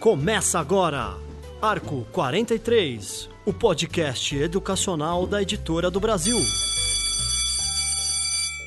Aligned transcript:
Começa 0.00 0.58
agora, 0.58 1.16
Arco 1.60 2.04
43, 2.10 3.30
o 3.46 3.52
podcast 3.52 4.36
educacional 4.36 5.26
da 5.26 5.40
Editora 5.40 5.90
do 5.90 6.00
Brasil. 6.00 6.38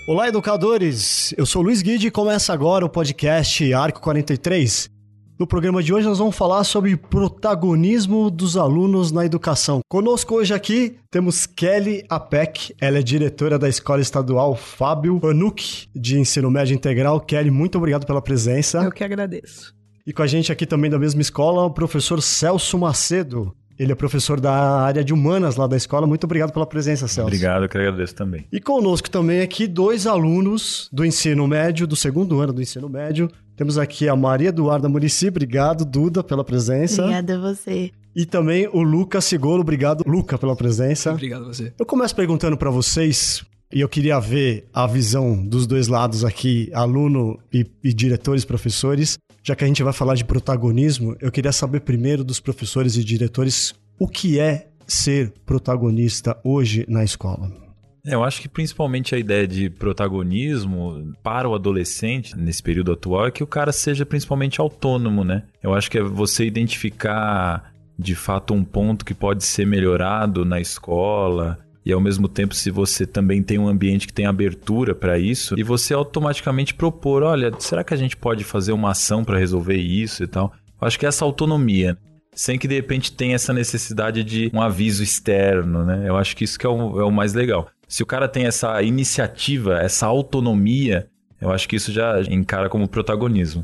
Olá, 0.08 0.30
educadores! 0.30 1.34
Eu 1.38 1.46
sou 1.46 1.62
Luiz 1.62 1.82
Guide 1.82 2.08
e 2.08 2.12
começa 2.12 2.54
agora 2.54 2.86
o 2.86 2.90
podcast 2.90 3.74
Arco 3.74 4.00
43. 4.00 4.95
No 5.38 5.46
programa 5.46 5.84
de 5.84 5.94
hoje 5.94 6.08
nós 6.08 6.18
vamos 6.18 6.34
falar 6.34 6.64
sobre 6.64 6.96
protagonismo 6.96 8.32
dos 8.32 8.56
alunos 8.56 9.12
na 9.12 9.26
educação. 9.26 9.82
Conosco 9.90 10.36
hoje 10.36 10.54
aqui 10.54 10.96
temos 11.12 11.46
Kelly 11.46 12.06
Apec, 12.08 12.74
ela 12.80 13.00
é 13.00 13.02
diretora 13.02 13.60
da 13.60 13.68
Escola 13.68 14.00
Estadual 14.00 14.56
Fábio 14.56 15.20
Anuc 15.28 15.90
de 15.94 16.18
Ensino 16.18 16.50
Médio 16.50 16.73
Integral. 16.73 17.20
Kelly, 17.20 17.52
muito 17.52 17.78
obrigado 17.78 18.06
pela 18.06 18.22
presença. 18.22 18.82
Eu 18.82 18.94
que 18.94 19.04
agradeço. 19.04 19.76
E 20.08 20.14
com 20.14 20.22
a 20.22 20.28
gente 20.28 20.54
aqui 20.54 20.66
também 20.66 20.90
da 20.90 20.98
mesma 20.98 21.22
escola, 21.22 21.66
o 21.66 21.72
professor 21.72 22.22
Celso 22.22 22.80
Macedo. 22.80 23.54
Ele 23.78 23.92
é 23.92 23.95
professor 23.95 24.40
da 24.40 24.54
área 24.54 25.04
de 25.04 25.14
humanas 25.14 25.58
lá 25.58 25.67
da 25.67 25.76
escola. 25.76 26.08
Muito 26.08 26.23
obrigado 26.23 26.54
pela 26.54 26.66
presença, 26.66 27.09
Celso. 27.09 27.28
Obrigado, 27.28 27.64
eu 27.64 27.70
que 27.70 27.78
agradeço 27.78 28.16
também. 28.16 28.48
E 28.50 28.62
conosco 28.62 29.09
também 29.09 29.42
aqui 29.42 29.67
dois 29.67 30.08
alunos 30.08 30.90
do 30.94 31.04
ensino 31.04 31.45
médio, 31.45 31.86
do 31.86 31.95
segundo 31.95 32.40
ano 32.40 32.54
do 32.54 32.62
ensino 32.62 32.88
médio. 32.88 33.30
Temos 33.55 33.77
aqui 33.77 34.09
a 34.09 34.16
Maria 34.16 34.50
Eduarda 34.50 34.90
Murici. 34.90 35.30
Obrigado, 35.30 35.86
Duda, 35.86 36.23
pela 36.23 36.44
presença. 36.44 37.04
Obrigada 37.04 37.36
a 37.36 37.40
você. 37.40 37.91
E 38.16 38.26
também 38.26 38.68
o 38.68 38.81
Lucas 38.81 39.26
Sigolo. 39.26 39.62
Obrigado, 39.62 40.04
Luca, 40.05 40.38
pela 40.38 40.55
presença. 40.55 41.12
Obrigado 41.12 41.45
a 41.45 41.48
você. 41.48 41.73
Eu 41.78 41.86
começo 41.86 42.16
perguntando 42.16 42.58
para 42.58 42.70
vocês, 42.70 43.44
e 43.73 43.80
eu 43.80 43.90
queria 43.90 44.20
ver 44.20 44.68
a 44.73 44.86
visão 44.86 45.41
dos 45.45 45.66
dois 45.66 45.88
lados 45.88 46.26
aqui, 46.26 46.70
aluno 46.73 47.40
e, 47.52 47.66
e 47.83 47.94
diretores, 47.94 48.44
professores. 48.44 49.17
Já 49.42 49.56
que 49.56 49.64
a 49.64 49.67
gente 49.67 49.83
vai 49.83 49.94
falar 49.94 50.16
de 50.16 50.26
protagonismo, 50.26 51.16
eu 51.22 51.31
queria 51.31 51.52
saber 51.52 51.81
primeiro 51.81 52.23
dos 52.23 52.39
professores 52.39 52.98
e 52.98 53.03
diretores 53.03 53.73
o 54.00 54.08
que 54.08 54.39
é 54.39 54.67
ser 54.88 55.33
protagonista 55.45 56.38
hoje 56.44 56.86
na 56.88 57.03
escola. 57.03 57.64
É, 58.06 58.14
eu 58.14 58.23
acho 58.23 58.42
que 58.42 58.48
principalmente 58.48 59.16
a 59.16 59.17
ideia 59.17 59.48
de 59.48 59.70
protagonismo 59.70 61.14
para 61.23 61.50
o 61.50 61.56
adolescente 61.56 62.38
nesse 62.38 62.61
período 62.61 62.92
atual 62.92 63.28
é 63.28 63.31
que 63.31 63.44
o 63.44 63.48
cara 63.48 63.72
seja 63.72 64.06
principalmente 64.06 64.61
autônomo, 64.61 65.23
né? 65.23 65.44
Eu 65.61 65.73
acho 65.73 65.89
que 65.89 65.98
é 65.98 66.03
você 66.03 66.45
identificar 66.45 67.73
de 67.98 68.14
fato 68.14 68.53
um 68.53 68.64
ponto 68.64 69.06
que 69.06 69.14
pode 69.14 69.44
ser 69.44 69.66
melhorado 69.66 70.45
na 70.45 70.59
escola, 70.59 71.58
e 71.86 71.94
ao 71.94 72.02
mesmo 72.02 72.28
tempo 72.28 72.56
se 72.56 72.72
você 72.72 73.06
também 73.06 73.44
tem 73.44 73.59
um 73.59 73.67
ambiente 73.67 74.08
que 74.08 74.14
tem 74.14 74.26
abertura 74.26 74.95
para 74.95 75.20
isso 75.20 75.58
e 75.58 75.61
você 75.61 75.94
automaticamente 75.94 76.73
propor, 76.73 77.22
olha, 77.22 77.52
será 77.59 77.83
que 77.83 77.94
a 77.94 77.98
gente 77.98 78.17
pode 78.17 78.44
fazer 78.44 78.72
uma 78.72 78.92
ação 78.92 79.23
para 79.23 79.38
resolver 79.38 79.78
isso 79.78 80.23
e 80.23 80.28
tal? 80.28 80.52
Eu 80.81 80.88
acho 80.88 81.00
que 81.00 81.06
essa 81.06 81.23
autonomia, 81.23 81.95
sem 82.36 82.59
que 82.59 82.67
de 82.67 82.75
repente 82.75 83.14
tenha 83.14 83.36
essa 83.36 83.53
necessidade 83.53 84.23
de 84.23 84.52
um 84.53 84.61
aviso 84.61 85.02
externo, 85.02 85.86
né? 85.86 86.03
Eu 86.08 86.17
acho 86.17 86.36
que 86.36 86.44
isso 86.44 86.59
que 86.59 86.66
é 86.66 86.69
o, 86.69 87.00
é 87.00 87.03
o 87.03 87.11
mais 87.11 87.33
legal. 87.33 87.67
Se 87.88 88.03
o 88.03 88.05
cara 88.05 88.27
tem 88.27 88.45
essa 88.45 88.81
iniciativa, 88.83 89.80
essa 89.80 90.05
autonomia, 90.05 91.08
eu 91.39 91.52
acho 91.52 91.67
que 91.67 91.75
isso 91.75 91.92
já 91.92 92.22
encara 92.30 92.69
como 92.69 92.88
protagonismo. 92.88 93.64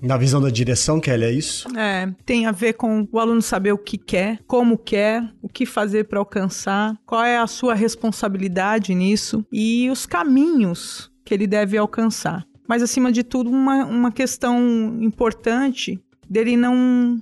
Na 0.00 0.16
visão 0.16 0.40
da 0.40 0.48
direção, 0.48 1.00
Kelly, 1.00 1.24
é 1.24 1.32
isso? 1.32 1.76
É, 1.76 2.12
tem 2.24 2.46
a 2.46 2.52
ver 2.52 2.74
com 2.74 3.06
o 3.10 3.18
aluno 3.18 3.42
saber 3.42 3.72
o 3.72 3.78
que 3.78 3.98
quer, 3.98 4.38
como 4.46 4.78
quer, 4.78 5.22
o 5.42 5.48
que 5.48 5.66
fazer 5.66 6.04
para 6.04 6.20
alcançar, 6.20 6.96
qual 7.04 7.24
é 7.24 7.36
a 7.36 7.48
sua 7.48 7.74
responsabilidade 7.74 8.94
nisso 8.94 9.44
e 9.52 9.90
os 9.90 10.06
caminhos 10.06 11.10
que 11.24 11.34
ele 11.34 11.48
deve 11.48 11.76
alcançar. 11.76 12.46
Mas, 12.68 12.82
acima 12.82 13.10
de 13.10 13.24
tudo, 13.24 13.50
uma, 13.50 13.84
uma 13.86 14.12
questão 14.12 14.98
importante 15.00 15.98
dele 16.30 16.56
não 16.56 17.20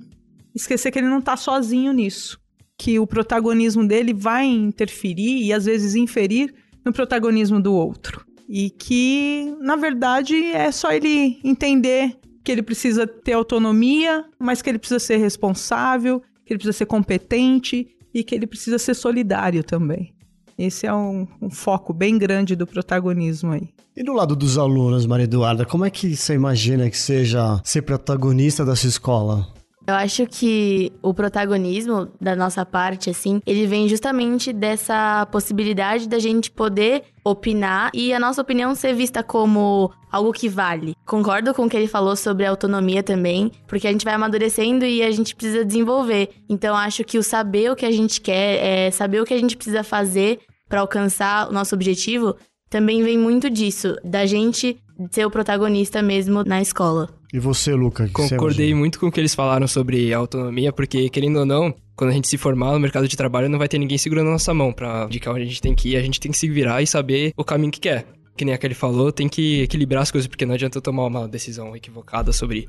esquecer 0.61 0.91
que 0.91 0.99
ele 0.99 1.07
não 1.07 1.19
está 1.19 1.37
sozinho 1.37 1.93
nisso. 1.93 2.39
Que 2.77 2.99
o 2.99 3.07
protagonismo 3.07 3.87
dele 3.87 4.13
vai 4.13 4.45
interferir 4.45 5.43
e, 5.43 5.53
às 5.53 5.65
vezes, 5.65 5.95
inferir 5.95 6.53
no 6.85 6.93
protagonismo 6.93 7.61
do 7.61 7.73
outro. 7.73 8.25
E 8.47 8.69
que, 8.69 9.55
na 9.59 9.75
verdade, 9.75 10.35
é 10.35 10.71
só 10.71 10.91
ele 10.91 11.39
entender 11.43 12.17
que 12.43 12.51
ele 12.51 12.63
precisa 12.63 13.05
ter 13.05 13.33
autonomia, 13.33 14.23
mas 14.39 14.61
que 14.61 14.69
ele 14.69 14.79
precisa 14.79 14.99
ser 14.99 15.17
responsável, 15.17 16.21
que 16.45 16.53
ele 16.53 16.59
precisa 16.59 16.77
ser 16.77 16.85
competente 16.85 17.87
e 18.13 18.23
que 18.23 18.33
ele 18.33 18.47
precisa 18.47 18.79
ser 18.79 18.93
solidário 18.93 19.63
também. 19.63 20.13
Esse 20.57 20.87
é 20.87 20.93
um, 20.93 21.27
um, 21.41 21.49
foco 21.51 21.93
bem 21.93 22.17
grande 22.17 22.55
do 22.55 22.65
protagonismo 22.65 23.51
aí. 23.51 23.69
E 23.95 24.03
do 24.03 24.13
lado 24.13 24.35
dos 24.35 24.57
alunos, 24.57 25.05
Maria 25.05 25.25
Eduarda, 25.25 25.65
como 25.65 25.85
é 25.85 25.89
que 25.89 26.15
você 26.15 26.33
imagina 26.33 26.89
que 26.89 26.97
seja 26.97 27.61
ser 27.63 27.81
protagonista 27.81 28.65
dessa 28.65 28.87
escola? 28.87 29.47
Eu 29.87 29.93
acho 29.93 30.27
que 30.27 30.91
o 31.01 31.13
protagonismo 31.13 32.09
da 32.19 32.35
nossa 32.35 32.65
parte, 32.65 33.09
assim, 33.09 33.41
ele 33.45 33.65
vem 33.65 33.87
justamente 33.87 34.51
dessa 34.51 35.25
possibilidade 35.27 36.09
da 36.09 36.19
gente 36.19 36.51
poder 36.51 37.03
opinar 37.23 37.89
e 37.93 38.13
a 38.13 38.19
nossa 38.19 38.41
opinião 38.41 38.75
ser 38.75 38.93
vista 38.93 39.23
como 39.23 39.89
algo 40.11 40.33
que 40.33 40.49
vale. 40.49 40.93
Concordo 41.05 41.53
com 41.53 41.63
o 41.63 41.69
que 41.69 41.77
ele 41.77 41.87
falou 41.87 42.17
sobre 42.17 42.45
autonomia 42.45 43.01
também, 43.01 43.49
porque 43.65 43.87
a 43.87 43.91
gente 43.93 44.03
vai 44.03 44.15
amadurecendo 44.15 44.83
e 44.83 45.01
a 45.01 45.09
gente 45.09 45.33
precisa 45.33 45.63
desenvolver. 45.63 46.31
Então 46.49 46.75
acho 46.75 47.05
que 47.05 47.17
o 47.17 47.23
saber 47.23 47.71
o 47.71 47.75
que 47.75 47.85
a 47.85 47.91
gente 47.91 48.19
quer, 48.19 48.87
é 48.87 48.91
saber 48.91 49.21
o 49.21 49.25
que 49.25 49.33
a 49.33 49.39
gente 49.39 49.55
precisa 49.55 49.85
fazer 49.85 50.41
para 50.67 50.81
alcançar 50.81 51.47
o 51.49 51.53
nosso 51.53 51.73
objetivo, 51.73 52.35
também 52.69 53.03
vem 53.03 53.17
muito 53.17 53.49
disso, 53.49 53.95
da 54.03 54.25
gente 54.25 54.77
ser 55.11 55.25
o 55.25 55.31
protagonista 55.31 56.01
mesmo 56.01 56.43
na 56.43 56.61
escola. 56.61 57.09
E 57.33 57.39
você, 57.39 57.73
Luca? 57.73 58.09
Concordei 58.11 58.73
muito 58.73 58.99
com 58.99 59.07
o 59.07 59.11
que 59.11 59.19
eles 59.19 59.35
falaram 59.35 59.67
sobre 59.67 60.13
autonomia, 60.13 60.71
porque, 60.71 61.09
querendo 61.09 61.39
ou 61.39 61.45
não, 61.45 61.73
quando 61.95 62.11
a 62.11 62.13
gente 62.13 62.27
se 62.27 62.37
formar 62.37 62.71
no 62.71 62.79
mercado 62.79 63.07
de 63.07 63.17
trabalho, 63.17 63.49
não 63.49 63.59
vai 63.59 63.67
ter 63.67 63.77
ninguém 63.77 63.97
segurando 63.97 64.27
a 64.27 64.31
nossa 64.31 64.53
mão 64.53 64.71
pra 64.71 65.05
indicar 65.05 65.33
onde 65.33 65.43
a 65.43 65.45
gente 65.45 65.61
tem 65.61 65.75
que 65.75 65.89
ir. 65.89 65.97
A 65.97 66.01
gente 66.01 66.19
tem 66.19 66.31
que 66.31 66.37
se 66.37 66.47
virar 66.47 66.81
e 66.81 66.87
saber 66.87 67.33
o 67.35 67.43
caminho 67.43 67.71
que 67.71 67.79
quer. 67.79 68.05
Que 68.35 68.45
nem 68.45 68.53
aquele 68.53 68.75
falou, 68.75 69.11
tem 69.11 69.27
que 69.27 69.63
equilibrar 69.63 70.03
as 70.03 70.11
coisas, 70.11 70.27
porque 70.27 70.45
não 70.45 70.53
adianta 70.53 70.77
eu 70.77 70.81
tomar 70.81 71.05
uma 71.05 71.27
decisão 71.27 71.75
equivocada 71.75 72.31
sobre 72.31 72.67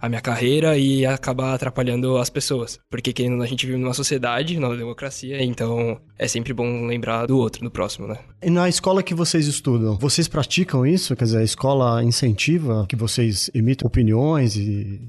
a 0.00 0.08
minha 0.08 0.20
carreira 0.20 0.78
e 0.78 1.04
acabar 1.04 1.54
atrapalhando 1.54 2.16
as 2.16 2.30
pessoas. 2.30 2.78
Porque 2.90 3.12
querendo 3.12 3.42
a 3.42 3.46
gente 3.46 3.66
vive 3.66 3.78
numa 3.78 3.94
sociedade, 3.94 4.58
numa 4.58 4.76
democracia, 4.76 5.42
então 5.42 6.00
é 6.18 6.26
sempre 6.26 6.52
bom 6.52 6.86
lembrar 6.86 7.26
do 7.26 7.36
outro, 7.36 7.62
do 7.62 7.70
próximo, 7.70 8.08
né? 8.08 8.18
E 8.42 8.50
na 8.50 8.68
escola 8.68 9.02
que 9.02 9.14
vocês 9.14 9.46
estudam, 9.46 9.98
vocês 9.98 10.26
praticam 10.26 10.86
isso? 10.86 11.14
Quer 11.14 11.24
dizer, 11.24 11.38
a 11.38 11.44
escola 11.44 12.02
incentiva 12.02 12.86
que 12.88 12.96
vocês 12.96 13.50
emitam 13.54 13.86
opiniões 13.86 14.56
e 14.56 15.00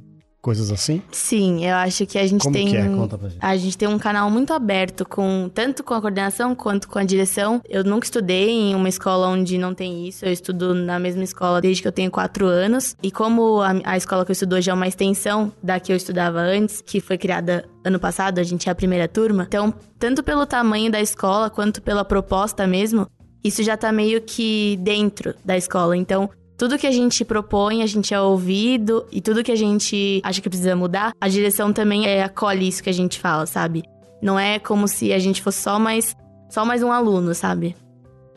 coisas 0.41 0.71
assim? 0.71 1.01
Sim, 1.11 1.65
eu 1.65 1.75
acho 1.75 2.05
que 2.05 2.17
a 2.17 2.25
gente 2.25 2.41
Como 2.41 2.53
tem 2.53 2.67
que 2.67 2.75
é? 2.75 2.85
Conta 2.87 3.17
pra 3.17 3.29
gente. 3.29 3.39
a 3.39 3.55
gente 3.57 3.77
tem 3.77 3.87
um 3.87 3.99
canal 3.99 4.29
muito 4.29 4.53
aberto 4.53 5.05
com 5.07 5.49
tanto 5.53 5.83
com 5.83 5.93
a 5.93 6.01
coordenação 6.01 6.55
quanto 6.55 6.87
com 6.89 6.97
a 6.97 7.03
direção. 7.03 7.61
Eu 7.69 7.83
nunca 7.83 8.05
estudei 8.05 8.49
em 8.49 8.75
uma 8.75 8.89
escola 8.89 9.27
onde 9.27 9.57
não 9.57 9.73
tem 9.73 10.07
isso. 10.07 10.25
Eu 10.25 10.31
estudo 10.31 10.73
na 10.73 10.97
mesma 10.97 11.23
escola 11.23 11.61
desde 11.61 11.81
que 11.81 11.87
eu 11.87 11.91
tenho 11.91 12.09
quatro 12.09 12.47
anos 12.47 12.95
e 13.03 13.11
como 13.11 13.61
a, 13.61 13.73
a 13.85 13.97
escola 13.97 14.25
que 14.25 14.31
eu 14.31 14.33
estudo 14.33 14.55
hoje 14.55 14.69
é 14.69 14.73
uma 14.73 14.87
extensão 14.87 15.51
da 15.61 15.79
que 15.79 15.91
eu 15.91 15.95
estudava 15.95 16.39
antes, 16.39 16.81
que 16.81 16.99
foi 16.99 17.17
criada 17.17 17.65
ano 17.85 17.99
passado, 17.99 18.39
a 18.39 18.43
gente 18.43 18.67
é 18.67 18.71
a 18.71 18.75
primeira 18.75 19.07
turma. 19.07 19.43
Então, 19.47 19.73
tanto 19.99 20.23
pelo 20.23 20.45
tamanho 20.45 20.91
da 20.91 20.99
escola 21.01 21.49
quanto 21.49 21.81
pela 21.81 22.03
proposta 22.03 22.65
mesmo, 22.65 23.07
isso 23.43 23.63
já 23.63 23.75
tá 23.75 23.91
meio 23.91 24.21
que 24.21 24.77
dentro 24.81 25.33
da 25.43 25.57
escola. 25.57 25.97
Então, 25.97 26.29
tudo 26.61 26.77
que 26.77 26.85
a 26.85 26.91
gente 26.91 27.25
propõe, 27.25 27.81
a 27.81 27.87
gente 27.87 28.13
é 28.13 28.21
ouvido 28.21 29.07
e 29.11 29.19
tudo 29.19 29.43
que 29.43 29.51
a 29.51 29.55
gente 29.55 30.21
acha 30.23 30.39
que 30.39 30.47
precisa 30.47 30.75
mudar, 30.75 31.11
a 31.19 31.27
direção 31.27 31.73
também 31.73 32.05
é, 32.05 32.21
acolhe 32.21 32.67
isso 32.67 32.83
que 32.83 32.89
a 32.91 32.93
gente 32.93 33.19
fala, 33.19 33.47
sabe? 33.47 33.81
Não 34.21 34.37
é 34.37 34.59
como 34.59 34.87
se 34.87 35.11
a 35.11 35.17
gente 35.17 35.41
fosse 35.41 35.59
só 35.59 35.79
mais, 35.79 36.15
só 36.51 36.63
mais 36.63 36.83
um 36.83 36.91
aluno, 36.91 37.33
sabe? 37.33 37.75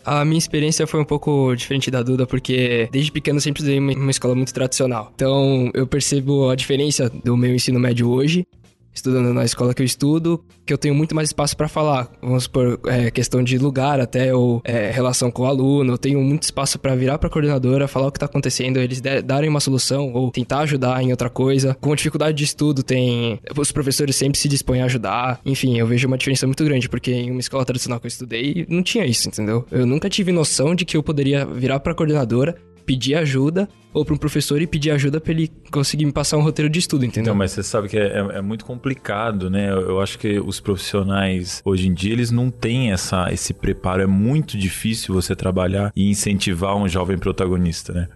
A 0.02 0.24
minha 0.24 0.38
experiência 0.38 0.86
foi 0.86 1.00
um 1.00 1.04
pouco 1.04 1.54
diferente 1.54 1.90
da 1.90 2.02
Duda, 2.02 2.26
porque 2.26 2.88
desde 2.90 3.12
pequeno 3.12 3.36
eu 3.36 3.42
sempre 3.42 3.70
em 3.70 3.78
uma 3.78 4.10
escola 4.10 4.34
muito 4.34 4.54
tradicional. 4.54 5.12
Então 5.14 5.70
eu 5.74 5.86
percebo 5.86 6.48
a 6.48 6.54
diferença 6.54 7.10
do 7.10 7.36
meu 7.36 7.54
ensino 7.54 7.78
médio 7.78 8.08
hoje 8.08 8.46
estudando 8.94 9.34
na 9.34 9.44
escola 9.44 9.74
que 9.74 9.82
eu 9.82 9.86
estudo, 9.86 10.42
que 10.64 10.72
eu 10.72 10.78
tenho 10.78 10.94
muito 10.94 11.14
mais 11.14 11.28
espaço 11.28 11.56
para 11.56 11.68
falar. 11.68 12.10
Vamos 12.22 12.46
por 12.46 12.80
é, 12.86 13.10
questão 13.10 13.42
de 13.42 13.58
lugar 13.58 14.00
até, 14.00 14.34
ou 14.34 14.62
é, 14.64 14.90
relação 14.90 15.30
com 15.30 15.42
o 15.42 15.46
aluno. 15.46 15.94
Eu 15.94 15.98
tenho 15.98 16.20
muito 16.20 16.44
espaço 16.44 16.78
para 16.78 16.94
virar 16.94 17.18
para 17.18 17.28
a 17.28 17.30
coordenadora, 17.30 17.88
falar 17.88 18.08
o 18.08 18.12
que 18.12 18.18
tá 18.18 18.26
acontecendo, 18.26 18.78
eles 18.78 19.00
darem 19.00 19.50
uma 19.50 19.60
solução 19.60 20.12
ou 20.12 20.30
tentar 20.30 20.60
ajudar 20.60 21.02
em 21.02 21.10
outra 21.10 21.28
coisa. 21.28 21.76
Com 21.80 21.94
dificuldade 21.94 22.36
de 22.36 22.44
estudo, 22.44 22.82
tem. 22.82 23.40
Os 23.56 23.72
professores 23.72 24.16
sempre 24.16 24.38
se 24.38 24.48
dispõem 24.48 24.82
a 24.82 24.84
ajudar. 24.86 25.40
Enfim, 25.44 25.78
eu 25.78 25.86
vejo 25.86 26.06
uma 26.06 26.16
diferença 26.16 26.46
muito 26.46 26.64
grande, 26.64 26.88
porque 26.88 27.12
em 27.12 27.30
uma 27.30 27.40
escola 27.40 27.64
tradicional 27.64 27.98
que 27.98 28.06
eu 28.06 28.08
estudei, 28.08 28.66
não 28.68 28.82
tinha 28.82 29.04
isso, 29.04 29.28
entendeu? 29.28 29.66
Eu 29.70 29.86
nunca 29.86 30.08
tive 30.08 30.32
noção 30.32 30.74
de 30.74 30.84
que 30.84 30.96
eu 30.96 31.02
poderia 31.02 31.44
virar 31.44 31.80
para 31.80 31.92
a 31.92 31.94
coordenadora 31.94 32.56
pedir 32.84 33.14
ajuda 33.14 33.68
ou 33.92 34.04
para 34.04 34.14
um 34.14 34.16
professor 34.16 34.60
e 34.60 34.66
pedir 34.66 34.90
ajuda 34.90 35.20
para 35.20 35.32
ele 35.32 35.50
conseguir 35.70 36.04
me 36.04 36.12
passar 36.12 36.36
um 36.36 36.42
roteiro 36.42 36.68
de 36.68 36.80
estudo, 36.80 37.04
entendeu? 37.04 37.30
Então, 37.30 37.34
mas 37.34 37.52
você 37.52 37.62
sabe 37.62 37.88
que 37.88 37.96
é, 37.96 38.18
é, 38.18 38.38
é 38.38 38.42
muito 38.42 38.64
complicado, 38.64 39.48
né? 39.48 39.70
Eu, 39.70 40.00
acho 40.00 40.18
que 40.18 40.40
os 40.40 40.58
profissionais 40.58 41.62
hoje 41.64 41.88
em 41.88 41.94
dia 41.94 42.12
eles 42.12 42.32
não 42.32 42.50
têm 42.50 42.90
essa, 42.92 43.32
esse 43.32 43.54
preparo. 43.54 44.02
É 44.02 44.06
muito 44.06 44.58
difícil 44.58 45.14
você 45.14 45.36
trabalhar 45.36 45.92
e 45.94 46.10
incentivar 46.10 46.76
um 46.76 46.88
jovem 46.88 47.16
protagonista, 47.16 47.92
né? 47.92 48.08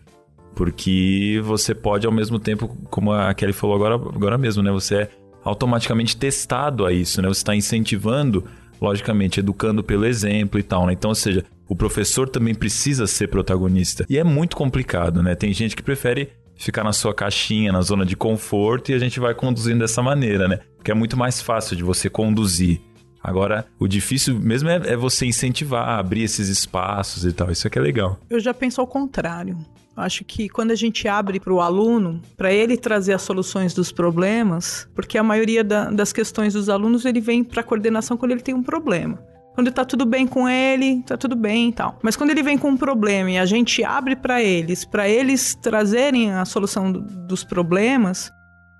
Porque 0.56 1.40
você 1.44 1.72
pode, 1.72 2.04
ao 2.04 2.12
mesmo 2.12 2.40
tempo, 2.40 2.76
como 2.90 3.12
a 3.12 3.32
Kelly 3.32 3.52
falou 3.52 3.76
agora, 3.76 3.94
agora 3.94 4.36
mesmo, 4.36 4.60
né? 4.60 4.72
Você 4.72 4.96
é 4.96 5.10
automaticamente 5.44 6.16
testado 6.16 6.84
a 6.84 6.92
isso, 6.92 7.22
né? 7.22 7.28
Você 7.28 7.40
está 7.40 7.54
incentivando, 7.54 8.44
logicamente, 8.80 9.38
educando 9.38 9.84
pelo 9.84 10.04
exemplo 10.04 10.58
e 10.58 10.62
tal, 10.64 10.86
né? 10.86 10.92
Então, 10.92 11.10
ou 11.10 11.14
seja, 11.14 11.44
o 11.68 11.76
professor 11.76 12.28
também 12.28 12.54
precisa 12.54 13.06
ser 13.06 13.28
protagonista. 13.28 14.06
E 14.08 14.18
é 14.18 14.24
muito 14.24 14.56
complicado, 14.56 15.22
né? 15.22 15.34
Tem 15.34 15.52
gente 15.52 15.76
que 15.76 15.82
prefere 15.82 16.30
ficar 16.56 16.82
na 16.82 16.92
sua 16.92 17.14
caixinha, 17.14 17.72
na 17.72 17.80
zona 17.82 18.04
de 18.04 18.16
conforto, 18.16 18.90
e 18.90 18.94
a 18.94 18.98
gente 18.98 19.20
vai 19.20 19.34
conduzindo 19.34 19.80
dessa 19.80 20.02
maneira, 20.02 20.48
né? 20.48 20.60
Porque 20.76 20.90
é 20.90 20.94
muito 20.94 21.16
mais 21.16 21.40
fácil 21.40 21.76
de 21.76 21.84
você 21.84 22.10
conduzir. 22.10 22.80
Agora, 23.22 23.66
o 23.78 23.86
difícil 23.86 24.38
mesmo 24.38 24.68
é, 24.68 24.76
é 24.76 24.96
você 24.96 25.26
incentivar, 25.26 25.98
abrir 25.98 26.22
esses 26.22 26.48
espaços 26.48 27.24
e 27.24 27.32
tal. 27.32 27.50
Isso 27.50 27.66
é 27.66 27.70
que 27.70 27.78
é 27.78 27.82
legal. 27.82 28.18
Eu 28.30 28.40
já 28.40 28.54
penso 28.54 28.80
ao 28.80 28.86
contrário. 28.86 29.58
Acho 29.96 30.24
que 30.24 30.48
quando 30.48 30.70
a 30.70 30.76
gente 30.76 31.08
abre 31.08 31.40
para 31.40 31.52
o 31.52 31.60
aluno, 31.60 32.22
para 32.36 32.52
ele 32.52 32.76
trazer 32.76 33.12
as 33.12 33.22
soluções 33.22 33.74
dos 33.74 33.90
problemas, 33.90 34.88
porque 34.94 35.18
a 35.18 35.24
maioria 35.24 35.64
da, 35.64 35.90
das 35.90 36.12
questões 36.12 36.52
dos 36.52 36.68
alunos 36.68 37.04
ele 37.04 37.20
vem 37.20 37.42
para 37.42 37.60
a 37.60 37.64
coordenação 37.64 38.16
quando 38.16 38.30
ele 38.30 38.40
tem 38.40 38.54
um 38.54 38.62
problema. 38.62 39.18
Quando 39.58 39.72
tá 39.72 39.84
tudo 39.84 40.06
bem 40.06 40.24
com 40.24 40.48
ele, 40.48 41.02
tá 41.02 41.16
tudo 41.16 41.34
bem 41.34 41.70
e 41.70 41.72
tal. 41.72 41.98
Mas 42.00 42.14
quando 42.14 42.30
ele 42.30 42.44
vem 42.44 42.56
com 42.56 42.68
um 42.68 42.76
problema 42.76 43.32
e 43.32 43.38
a 43.38 43.44
gente 43.44 43.82
abre 43.82 44.14
para 44.14 44.40
eles, 44.40 44.84
para 44.84 45.08
eles 45.08 45.56
trazerem 45.56 46.30
a 46.30 46.44
solução 46.44 46.92
do, 46.92 47.00
dos 47.00 47.42
problemas, 47.42 48.30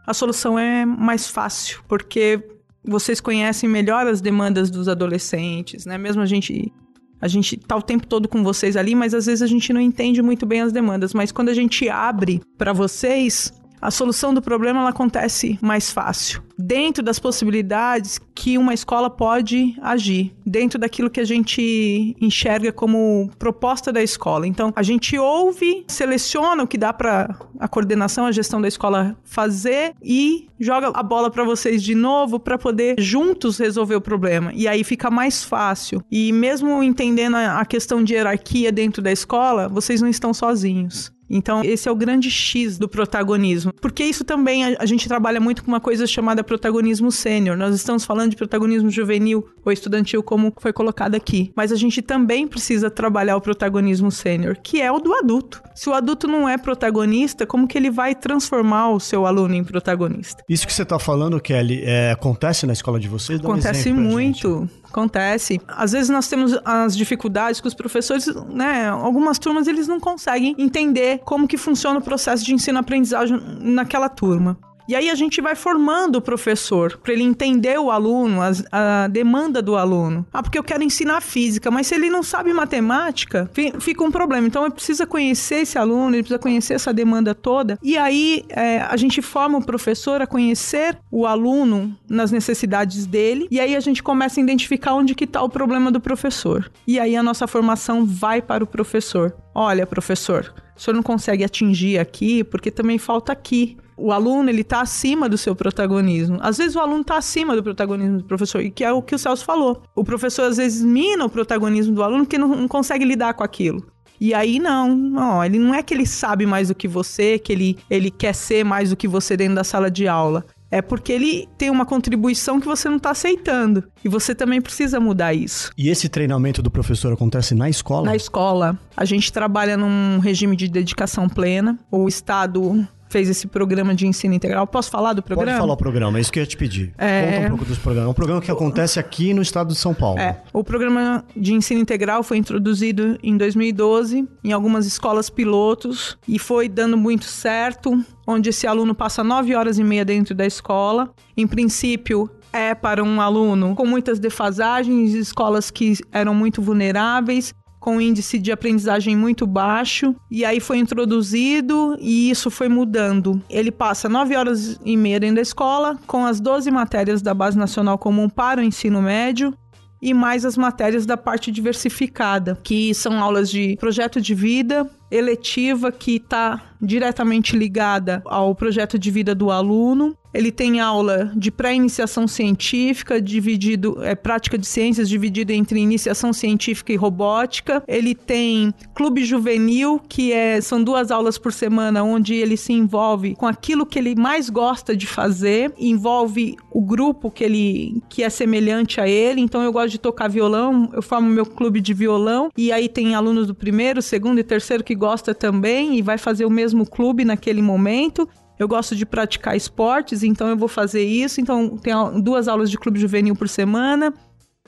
a 0.06 0.14
solução 0.14 0.56
é 0.56 0.86
mais 0.86 1.26
fácil, 1.26 1.82
porque 1.88 2.40
vocês 2.84 3.20
conhecem 3.20 3.69
melhor 3.69 4.06
as 4.06 4.20
demandas 4.20 4.70
dos 4.70 4.86
adolescentes, 4.86 5.84
né? 5.84 5.98
Mesmo 5.98 6.22
a 6.22 6.26
gente 6.26 6.72
a 7.20 7.26
gente 7.26 7.56
tá 7.56 7.74
o 7.74 7.82
tempo 7.82 8.06
todo 8.06 8.28
com 8.28 8.44
vocês 8.44 8.76
ali, 8.76 8.94
mas 8.94 9.14
às 9.14 9.26
vezes 9.26 9.42
a 9.42 9.48
gente 9.48 9.72
não 9.72 9.81
entende 9.81 10.22
muito 10.22 10.46
bem 10.46 10.60
as 10.60 10.72
demandas. 10.72 11.12
Mas 11.12 11.32
quando 11.32 11.48
a 11.48 11.54
gente 11.54 11.88
abre 11.88 12.40
para 12.56 12.72
vocês, 12.72 13.52
a 13.80 13.90
solução 13.90 14.34
do 14.34 14.42
problema 14.42 14.80
ela 14.80 14.90
acontece 14.90 15.58
mais 15.60 15.90
fácil. 15.90 16.42
Dentro 16.58 17.02
das 17.02 17.19
possibilidades 17.19 18.20
que 18.34 18.58
uma 18.58 18.75
escola 18.75 19.08
pode 19.08 19.76
agir, 19.80 20.34
dentro 20.44 20.78
daquilo 20.78 21.10
que 21.10 21.20
a 21.20 21.25
gente 21.25 22.16
enxerga 22.20 22.72
como 22.72 23.30
proposta 23.38 23.92
da 23.92 24.02
escola. 24.02 24.46
Então, 24.46 24.72
a 24.75 24.82
gente 24.82 25.16
ouve, 25.16 25.84
seleciona 25.86 26.62
o 26.62 26.66
que 26.66 26.76
dá 26.76 26.92
para 26.92 27.36
a 27.60 27.69
coordenação, 27.69 28.26
a 28.26 28.32
gestão 28.32 28.60
da 28.60 28.69
escola 28.69 29.16
fazer 29.25 29.94
e 30.02 30.48
joga 30.58 30.90
a 30.94 31.02
bola 31.02 31.31
para 31.31 31.44
vocês 31.44 31.82
de 31.82 31.94
novo 31.94 32.40
para 32.40 32.58
poder 32.58 32.96
juntos 32.98 33.58
resolver 33.58 33.94
o 33.94 34.00
problema. 34.00 34.52
E 34.54 34.66
aí 34.66 34.82
fica 34.82 35.10
mais 35.10 35.44
fácil. 35.44 36.02
E 36.10 36.32
mesmo 36.32 36.82
entendendo 36.82 37.36
a 37.36 37.64
questão 37.64 38.02
de 38.02 38.14
hierarquia 38.14 38.72
dentro 38.72 39.00
da 39.00 39.12
escola, 39.12 39.69
vocês 39.69 40.02
não 40.02 40.08
estão 40.08 40.34
sozinhos. 40.34 41.12
Então, 41.30 41.62
esse 41.62 41.88
é 41.88 41.92
o 41.92 41.96
grande 41.96 42.30
X 42.30 42.78
do 42.78 42.88
protagonismo. 42.88 43.72
Porque 43.80 44.04
isso 44.04 44.25
também 44.25 44.64
a, 44.64 44.76
a 44.78 44.86
gente 44.86 45.06
trabalha 45.06 45.40
muito 45.40 45.62
com 45.62 45.69
uma 45.69 45.80
coisa 45.80 46.06
chamada 46.06 46.42
protagonismo 46.42 47.12
sênior. 47.12 47.56
Nós 47.56 47.75
estamos 47.75 48.04
falando 48.04 48.30
de 48.30 48.36
protagonismo 48.36 48.90
juvenil 48.90 49.46
ou 49.64 49.72
estudantil, 49.72 50.22
como 50.22 50.52
foi 50.58 50.72
colocado 50.72 51.14
aqui. 51.14 51.52
Mas 51.54 51.72
a 51.72 51.76
gente 51.76 52.00
também 52.00 52.46
precisa 52.46 52.90
trabalhar 52.90 53.36
o 53.36 53.40
protagonismo 53.40 54.10
sênior, 54.10 54.56
que 54.62 54.80
é 54.80 54.90
o 54.90 54.98
do 54.98 55.12
adulto. 55.14 55.62
Se 55.78 55.88
o 55.88 55.94
adulto 55.94 56.26
não 56.26 56.48
é 56.48 56.58
protagonista, 56.58 57.46
como 57.46 57.69
que 57.69 57.78
ele 57.78 57.88
vai 57.88 58.12
transformar 58.12 58.90
o 58.90 58.98
seu 58.98 59.25
aluno 59.25 59.54
em 59.54 59.62
protagonista? 59.62 60.42
Isso 60.48 60.66
que 60.66 60.75
você 60.75 60.82
está 60.82 60.98
falando, 60.98 61.40
Kelly, 61.40 61.84
é, 61.84 62.10
acontece 62.10 62.66
na 62.66 62.72
escola 62.72 62.98
de 62.98 63.06
vocês? 63.06 63.38
Acontece 63.38 63.92
um 63.92 63.94
muito. 63.94 64.69
Acontece. 64.82 65.60
Às 65.69 65.92
vezes 65.92 66.08
nós 66.08 66.26
temos 66.26 66.58
as 66.64 66.96
dificuldades 66.96 67.60
que 67.60 67.69
os 67.69 67.75
professores, 67.75 68.26
né, 68.48 68.88
algumas 68.88 69.38
turmas 69.38 69.69
eles 69.69 69.86
não 69.86 70.00
conseguem 70.00 70.52
entender 70.58 71.20
como 71.25 71.46
que 71.46 71.56
funciona 71.56 72.00
o 72.00 72.02
processo 72.02 72.44
de 72.44 72.52
ensino-aprendizagem 72.52 73.40
naquela 73.60 74.08
turma. 74.08 74.58
E 74.88 74.96
aí 74.96 75.11
a 75.11 75.14
gente 75.14 75.43
vai 75.43 75.55
formando 75.55 76.17
o 76.17 76.23
professor 76.23 76.96
para 76.96 77.12
ele 77.12 77.23
entender 77.23 77.79
o 77.79 77.90
aluno, 77.90 78.40
a, 78.73 79.06
demanda 79.06 79.61
do 79.61 79.76
aluno. 79.76 80.26
Ah, 80.32 80.43
porque 80.43 80.58
eu 80.58 80.64
quero 80.64 80.82
ensinar 80.82 81.20
física, 81.20 81.70
mas 81.70 81.88
se 81.88 81.94
ele 81.94 82.08
não 82.08 82.23
sabe 82.23 82.55
matemática, 82.55 83.50
fica 83.79 84.02
um 84.02 84.11
problema. 84.11 84.46
Então 84.46 84.64
ele 84.64 84.73
precisa 84.73 85.06
conhecer 85.06 85.56
esse 85.56 85.76
aluno, 85.76 86.17
ele 86.17 86.23
precisa 86.23 86.38
conhecer 86.38 86.73
essa 86.73 86.90
demanda 86.90 87.35
toda. 87.35 87.79
E 87.82 87.99
aí 87.99 88.46
é, 88.49 88.81
a 88.81 88.96
gente 88.96 89.20
forma 89.20 89.58
o 89.58 89.62
professor 89.62 90.23
a 90.23 90.26
conhecer 90.26 90.99
o 91.11 91.26
aluno 91.26 91.94
nas 92.08 92.32
necessidades 92.32 93.05
dele. 93.05 93.46
E 93.50 93.61
aí 93.61 93.76
a 93.76 93.81
gente 93.81 94.02
começa 94.02 94.41
a 94.41 94.43
identificar 94.43 94.94
onde 94.94 95.14
que 95.14 95.25
está 95.25 95.43
o 95.43 95.50
problema 95.50 95.93
do 95.93 96.00
professor. 96.00 96.70
E 96.87 96.99
aí 96.99 97.14
a 97.14 97.23
nossa 97.23 97.46
formação 97.46 98.06
vai 98.06 98.41
para 98.41 98.64
o 98.64 98.67
professor. 98.67 99.37
Olha, 99.55 99.87
professor, 99.87 100.55
o 100.75 100.81
senhor 100.81 100.94
não 100.94 101.02
consegue 101.02 101.44
atingir 101.44 101.99
aqui 101.99 102.43
porque 102.43 102.70
também 102.70 102.96
falta 102.96 103.32
aqui 103.32 103.76
o 103.98 104.12
aluno 104.12 104.48
ele 104.48 104.62
está 104.62 104.80
acima 104.80 105.28
do 105.28 105.36
seu 105.36 105.54
protagonismo. 105.54 106.38
Às 106.40 106.58
vezes 106.58 106.76
o 106.76 106.80
aluno 106.80 107.00
está 107.00 107.18
acima 107.18 107.54
do 107.56 107.62
protagonismo 107.62 108.18
do 108.18 108.24
professor, 108.24 108.62
e 108.62 108.70
que 108.70 108.84
é 108.84 108.92
o 108.92 109.02
que 109.02 109.14
o 109.14 109.18
Celso 109.18 109.44
falou. 109.44 109.82
O 109.94 110.04
professor 110.04 110.44
às 110.44 110.56
vezes 110.56 110.82
mina 110.82 111.24
o 111.24 111.30
protagonismo 111.30 111.94
do 111.94 112.02
aluno 112.02 112.24
porque 112.24 112.38
não, 112.38 112.48
não 112.48 112.68
consegue 112.68 113.04
lidar 113.04 113.34
com 113.34 113.42
aquilo. 113.42 113.84
E 114.20 114.34
aí 114.34 114.58
não, 114.58 114.96
não, 114.96 115.44
ele 115.44 115.58
não 115.58 115.74
é 115.74 115.82
que 115.82 115.94
ele 115.94 116.06
sabe 116.06 116.44
mais 116.44 116.68
do 116.68 116.74
que 116.74 116.88
você, 116.88 117.38
que 117.38 117.52
ele, 117.52 117.78
ele 117.88 118.10
quer 118.10 118.34
ser 118.34 118.64
mais 118.64 118.90
do 118.90 118.96
que 118.96 119.06
você 119.06 119.36
dentro 119.36 119.54
da 119.54 119.64
sala 119.64 119.90
de 119.90 120.08
aula. 120.08 120.44
É 120.70 120.82
porque 120.82 121.12
ele 121.12 121.48
tem 121.56 121.70
uma 121.70 121.86
contribuição 121.86 122.60
que 122.60 122.66
você 122.66 122.88
não 122.88 122.98
está 122.98 123.10
aceitando. 123.10 123.84
E 124.04 124.08
você 124.08 124.34
também 124.34 124.60
precisa 124.60 125.00
mudar 125.00 125.32
isso. 125.32 125.70
E 125.78 125.88
esse 125.88 126.10
treinamento 126.10 126.60
do 126.60 126.70
professor 126.70 127.12
acontece 127.12 127.54
na 127.54 127.70
escola? 127.70 128.06
Na 128.06 128.16
escola. 128.16 128.78
A 128.94 129.04
gente 129.06 129.32
trabalha 129.32 129.78
num 129.78 130.18
regime 130.18 130.54
de 130.54 130.68
dedicação 130.68 131.26
plena. 131.26 131.78
O 131.90 132.06
Estado 132.06 132.86
fez 133.08 133.28
esse 133.28 133.46
programa 133.46 133.94
de 133.94 134.06
ensino 134.06 134.34
integral. 134.34 134.66
Posso 134.66 134.90
falar 134.90 135.12
do 135.12 135.22
programa? 135.22 135.52
Pode 135.52 135.60
falar 135.60 135.72
o 135.72 135.76
programa, 135.76 136.19
é 136.19 136.20
isso 136.20 136.32
que 136.32 136.38
eu 136.38 136.43
ia 136.43 136.46
te 136.46 136.56
pedir. 136.56 136.93
É... 136.99 137.32
Conta 137.32 137.46
um 137.46 137.49
pouco 137.49 137.64
dos 137.64 137.78
programas. 137.78 138.08
É 138.08 138.10
um 138.10 138.14
programa 138.14 138.40
que 138.40 138.50
acontece 138.50 139.00
aqui 139.00 139.34
no 139.34 139.43
estado 139.43 139.69
de 139.69 139.76
São 139.76 139.94
Paulo. 139.94 140.19
É. 140.19 140.40
O 140.52 140.62
programa 140.62 141.25
de 141.37 141.55
ensino 141.55 141.81
integral 141.81 142.22
foi 142.22 142.37
introduzido 142.37 143.19
em 143.22 143.37
2012 143.37 144.26
em 144.44 144.52
algumas 144.52 144.87
escolas 144.87 145.31
pilotos 145.31 146.19
e 146.26 146.38
foi 146.38 146.69
dando 146.69 146.96
muito 146.96 147.25
certo, 147.25 148.02
onde 148.26 148.50
esse 148.50 148.66
aluno 148.66 148.94
passa 148.94 149.25
nove 149.25 149.55
horas 149.55 149.78
e 149.78 149.84
meia 149.84 150.05
dentro 150.05 150.34
da 150.34 150.46
escola. 150.46 151.10
Em 151.37 151.46
princípio, 151.46 152.31
é 152.52 152.75
para 152.75 153.02
um 153.02 153.20
aluno 153.20 153.75
com 153.75 153.87
muitas 153.87 154.19
defasagens, 154.19 155.12
escolas 155.12 155.70
que 155.70 155.94
eram 156.12 156.34
muito 156.34 156.62
vulneráveis 156.62 157.55
com 157.78 158.00
índice 158.00 158.38
de 158.38 158.52
aprendizagem 158.52 159.16
muito 159.16 159.46
baixo, 159.46 160.14
e 160.30 160.44
aí 160.44 160.60
foi 160.60 160.79
introduzido 160.79 161.96
e 162.00 162.31
isso 162.31 162.50
foi 162.50 162.69
mudando. 162.69 163.43
Ele 163.48 163.70
passa 163.70 164.08
9 164.08 164.36
horas 164.36 164.81
e 164.84 164.96
meia 164.96 165.20
dentro 165.20 165.36
da 165.36 165.43
escola, 165.43 165.98
com 166.06 166.24
as 166.24 166.41
12 166.41 166.70
matérias 166.70 167.22
da 167.22 167.32
Base 167.32 167.56
Nacional 167.56 167.98
Comum 167.98 168.29
para 168.29 168.60
o 168.60 168.64
ensino 168.64 169.00
médio, 169.00 169.55
e 170.00 170.14
mais 170.14 170.44
as 170.44 170.56
matérias 170.56 171.05
da 171.05 171.17
parte 171.17 171.50
diversificada, 171.50 172.58
que 172.62 172.94
são 172.94 173.20
aulas 173.20 173.50
de 173.50 173.76
projeto 173.81 174.20
de 174.20 174.34
vida, 174.34 174.88
eletiva 175.10 175.91
que 175.91 176.17
está 176.17 176.62
diretamente 176.81 177.56
ligada 177.56 178.22
ao 178.24 178.55
projeto 178.55 178.98
de 178.98 179.10
vida 179.10 179.34
do 179.34 179.50
aluno. 179.50 180.17
Ele 180.32 180.53
tem 180.53 180.81
aula 180.81 181.32
de 181.35 181.51
pré-iniciação 181.51 182.29
científica, 182.29 183.20
dividido 183.20 184.03
é 184.03 184.15
prática 184.15 184.58
de 184.58 184.67
ciências 184.67 185.08
dividida 185.08 185.53
entre 185.53 185.81
iniciação 185.81 186.32
científica 186.32 186.93
e 186.93 186.97
robótica. 186.97 187.82
Ele 187.89 188.15
tem 188.15 188.73
clube 188.94 189.25
juvenil, 189.25 190.01
que 190.08 190.32
é 190.32 190.61
são 190.61 190.82
duas 190.82 191.11
aulas 191.11 191.39
por 191.39 191.53
semana 191.53 192.03
onde 192.03 192.35
ele 192.35 192.56
se 192.56 192.73
envolve 192.73 193.35
com 193.35 193.47
aquilo 193.47 193.87
que 193.87 193.99
ele 193.99 194.15
mais 194.15 194.51
gosta 194.51 194.97
de 194.97 195.06
fazer, 195.06 195.73
envolve 195.79 196.56
o 196.70 196.81
grupo 196.81 197.31
que 197.31 197.44
ele 197.44 198.03
que 198.08 198.23
é 198.23 198.31
semelhante 198.31 199.01
a 199.01 199.08
ele. 199.08 199.41
Então 199.41 199.63
eu 199.63 199.73
gosto 199.73 199.91
de 199.91 199.99
tocar 199.99 200.29
violão, 200.29 200.91
eu 200.93 201.03
formo 201.03 201.29
meu 201.29 201.47
clube 201.47 201.81
de 201.81 201.94
violão 201.94 202.51
e 202.56 202.70
aí 202.70 202.89
tem 202.89 203.15
alunos 203.15 203.47
do 203.47 203.55
primeiro, 203.55 204.03
segundo 204.03 204.39
e 204.39 204.44
terceiro 204.44 204.85
que 204.85 204.94
gosta 204.94 205.35
também 205.35 205.97
e 205.97 206.03
vai 206.03 206.19
fazer 206.19 206.44
o 206.44 206.51
mesmo 206.51 206.85
clube 206.85 207.25
naquele 207.25 207.63
momento. 207.63 208.29
Eu 208.58 208.67
gosto 208.67 208.96
de 208.96 209.06
praticar 209.06 209.56
esportes, 209.56 210.22
então 210.22 210.48
eu 210.48 210.56
vou 210.56 210.69
fazer 210.69 211.05
isso. 211.05 211.41
Então, 211.41 211.77
tem 211.77 211.94
duas 212.22 212.48
aulas 212.48 212.70
de 212.70 212.77
clube 212.77 212.98
juvenil 212.98 213.36
por 213.36 213.48
semana. 213.48 214.12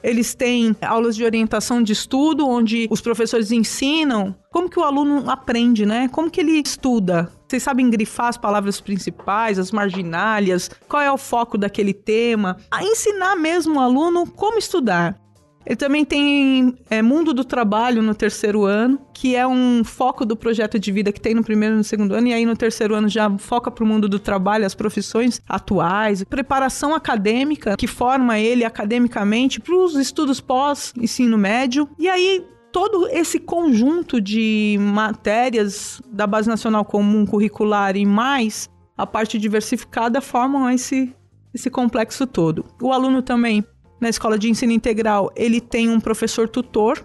Eles 0.02 0.35
têm 0.35 0.75
aulas 0.80 1.14
de 1.14 1.25
orientação 1.25 1.82
de 1.82 1.92
estudo, 1.92 2.49
onde 2.49 2.88
os 2.90 3.00
professores 3.00 3.50
ensinam 3.50 4.35
como 4.50 4.68
que 4.68 4.78
o 4.78 4.82
aluno 4.82 5.28
aprende, 5.30 5.85
né? 5.85 6.09
Como 6.09 6.30
que 6.30 6.40
ele 6.40 6.52
estuda. 6.52 7.30
Vocês 7.47 7.62
sabem 7.62 7.90
grifar 7.90 8.28
as 8.28 8.38
palavras 8.38 8.80
principais, 8.80 9.59
as 9.59 9.70
marginálias, 9.73 10.70
qual 10.88 11.02
é 11.02 11.12
o 11.12 11.18
foco 11.18 11.59
daquele 11.59 11.92
tema. 11.92 12.56
A 12.70 12.82
ensinar 12.82 13.37
mesmo 13.37 13.76
o 13.76 13.80
aluno 13.80 14.26
como 14.26 14.59
estudar. 14.59 15.19
Ele 15.64 15.76
também 15.76 16.05
tem 16.05 16.75
é, 16.88 17.02
Mundo 17.02 17.35
do 17.35 17.45
Trabalho 17.45 18.02
no 18.02 18.14
terceiro 18.14 18.64
ano, 18.64 19.00
que 19.12 19.37
é 19.37 19.47
um 19.47 19.85
foco 19.85 20.25
do 20.25 20.35
projeto 20.35 20.79
de 20.79 20.90
vida 20.90 21.12
que 21.12 21.21
tem 21.21 21.35
no 21.35 21.45
primeiro 21.45 21.75
e 21.75 21.79
no 21.79 21.85
segundo 21.85 22.14
ano, 22.14 22.29
e 22.29 22.33
aí 22.33 22.47
no 22.47 22.57
terceiro 22.57 22.95
ano 22.95 23.09
já 23.09 23.31
foca 23.38 23.71
para 23.71 23.85
o 23.85 23.87
mundo 23.87 24.09
do 24.09 24.19
trabalho, 24.19 24.64
as 24.64 24.75
profissões 24.75 25.40
atuais, 25.49 26.25
preparação 26.25 26.95
acadêmica, 26.95 27.76
que 27.76 27.87
forma 27.87 28.38
ele 28.38 28.64
academicamente 28.64 29.61
para 29.61 29.75
os 29.75 29.95
estudos 29.95 30.40
pós-ensino 30.40 31.37
médio. 31.37 31.88
E 31.99 32.09
aí 32.09 32.45
todo 32.73 33.09
esse 33.09 33.38
conjunto 33.38 34.21
de 34.21 34.79
matérias 34.81 36.00
da 36.11 36.26
Base 36.26 36.49
Nacional 36.49 36.85
Comum 36.85 37.26
Curricular 37.26 37.97
e 37.97 38.07
mais 38.07 38.69
a 38.97 39.07
parte 39.07 39.38
diversificada 39.38 40.21
formam 40.21 40.71
esse, 40.71 41.14
esse 41.55 41.71
complexo 41.71 42.26
todo. 42.26 42.64
O 42.81 42.93
aluno 42.93 43.23
também 43.23 43.64
na 44.00 44.09
escola 44.09 44.38
de 44.38 44.49
ensino 44.49 44.73
integral, 44.73 45.30
ele 45.37 45.61
tem 45.61 45.88
um 45.88 46.00
professor 46.00 46.49
tutor 46.49 47.04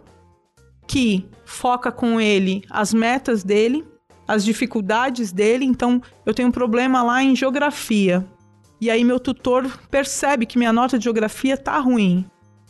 que 0.87 1.27
foca 1.43 1.91
com 1.91 2.21
ele 2.21 2.63
as 2.69 2.93
metas 2.93 3.43
dele, 3.43 3.83
as 4.27 4.45
dificuldades 4.45 5.31
dele. 5.31 5.65
Então, 5.65 6.01
eu 6.25 6.33
tenho 6.33 6.49
um 6.49 6.51
problema 6.51 7.03
lá 7.03 7.23
em 7.23 7.35
geografia. 7.35 8.25
E 8.79 8.89
aí 8.89 9.03
meu 9.03 9.19
tutor 9.19 9.67
percebe 9.89 10.45
que 10.45 10.57
minha 10.57 10.73
nota 10.73 10.97
de 10.97 11.03
geografia 11.03 11.57
tá 11.57 11.77
ruim. 11.79 12.25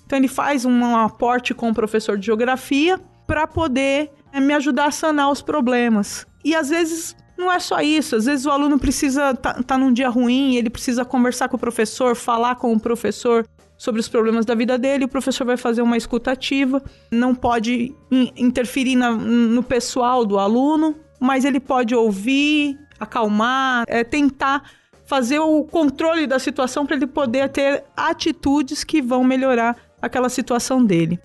Então 0.05 0.17
ele 0.17 0.27
faz 0.27 0.65
um 0.65 0.95
aporte 0.95 1.53
com 1.53 1.69
o 1.69 1.73
professor 1.73 2.17
de 2.17 2.25
geografia 2.25 2.99
para 3.25 3.47
poder 3.47 4.11
é, 4.31 4.39
me 4.39 4.53
ajudar 4.53 4.85
a 4.85 4.91
sanar 4.91 5.31
os 5.31 5.41
problemas. 5.41 6.27
E 6.43 6.55
às 6.55 6.69
vezes 6.69 7.15
não 7.37 7.51
é 7.51 7.59
só 7.59 7.81
isso, 7.81 8.15
às 8.15 8.25
vezes 8.25 8.45
o 8.45 8.51
aluno 8.51 8.77
precisa 8.77 9.33
tá, 9.33 9.61
tá 9.63 9.77
num 9.77 9.91
dia 9.91 10.07
ruim, 10.07 10.55
ele 10.55 10.69
precisa 10.69 11.03
conversar 11.03 11.49
com 11.49 11.57
o 11.57 11.59
professor, 11.59 12.15
falar 12.15 12.55
com 12.55 12.71
o 12.71 12.79
professor 12.79 13.45
sobre 13.77 13.99
os 13.99 14.07
problemas 14.07 14.45
da 14.45 14.55
vida 14.55 14.77
dele, 14.77 15.05
o 15.05 15.07
professor 15.09 15.45
vai 15.45 15.57
fazer 15.57 15.81
uma 15.81 15.97
escutativa, 15.97 16.81
não 17.11 17.35
pode 17.35 17.93
in 18.11 18.31
interferir 18.37 18.95
na, 18.95 19.11
no 19.11 19.61
pessoal 19.61 20.25
do 20.25 20.39
aluno, 20.39 20.95
mas 21.19 21.43
ele 21.43 21.59
pode 21.59 21.93
ouvir, 21.93 22.77
acalmar, 22.99 23.83
é, 23.87 24.03
tentar 24.03 24.63
fazer 25.05 25.39
o 25.39 25.63
controle 25.63 26.25
da 26.25 26.39
situação 26.39 26.85
para 26.85 26.95
ele 26.95 27.07
poder 27.07 27.49
ter 27.49 27.83
atitudes 27.95 28.83
que 28.83 29.01
vão 29.01 29.23
melhorar 29.23 29.77
aquela 30.01 30.29
situação 30.29 30.83
dele. 30.83 31.19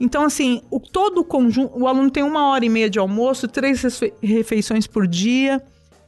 Então, 0.00 0.24
assim, 0.24 0.62
o, 0.70 0.78
todo 0.78 1.18
o 1.18 1.24
conjunto, 1.24 1.76
o 1.76 1.88
aluno 1.88 2.10
tem 2.10 2.22
uma 2.22 2.48
hora 2.50 2.64
e 2.64 2.68
meia 2.68 2.88
de 2.88 2.98
almoço, 2.98 3.48
três 3.48 3.82
refeições 4.22 4.86
por 4.86 5.06
dia. 5.06 5.60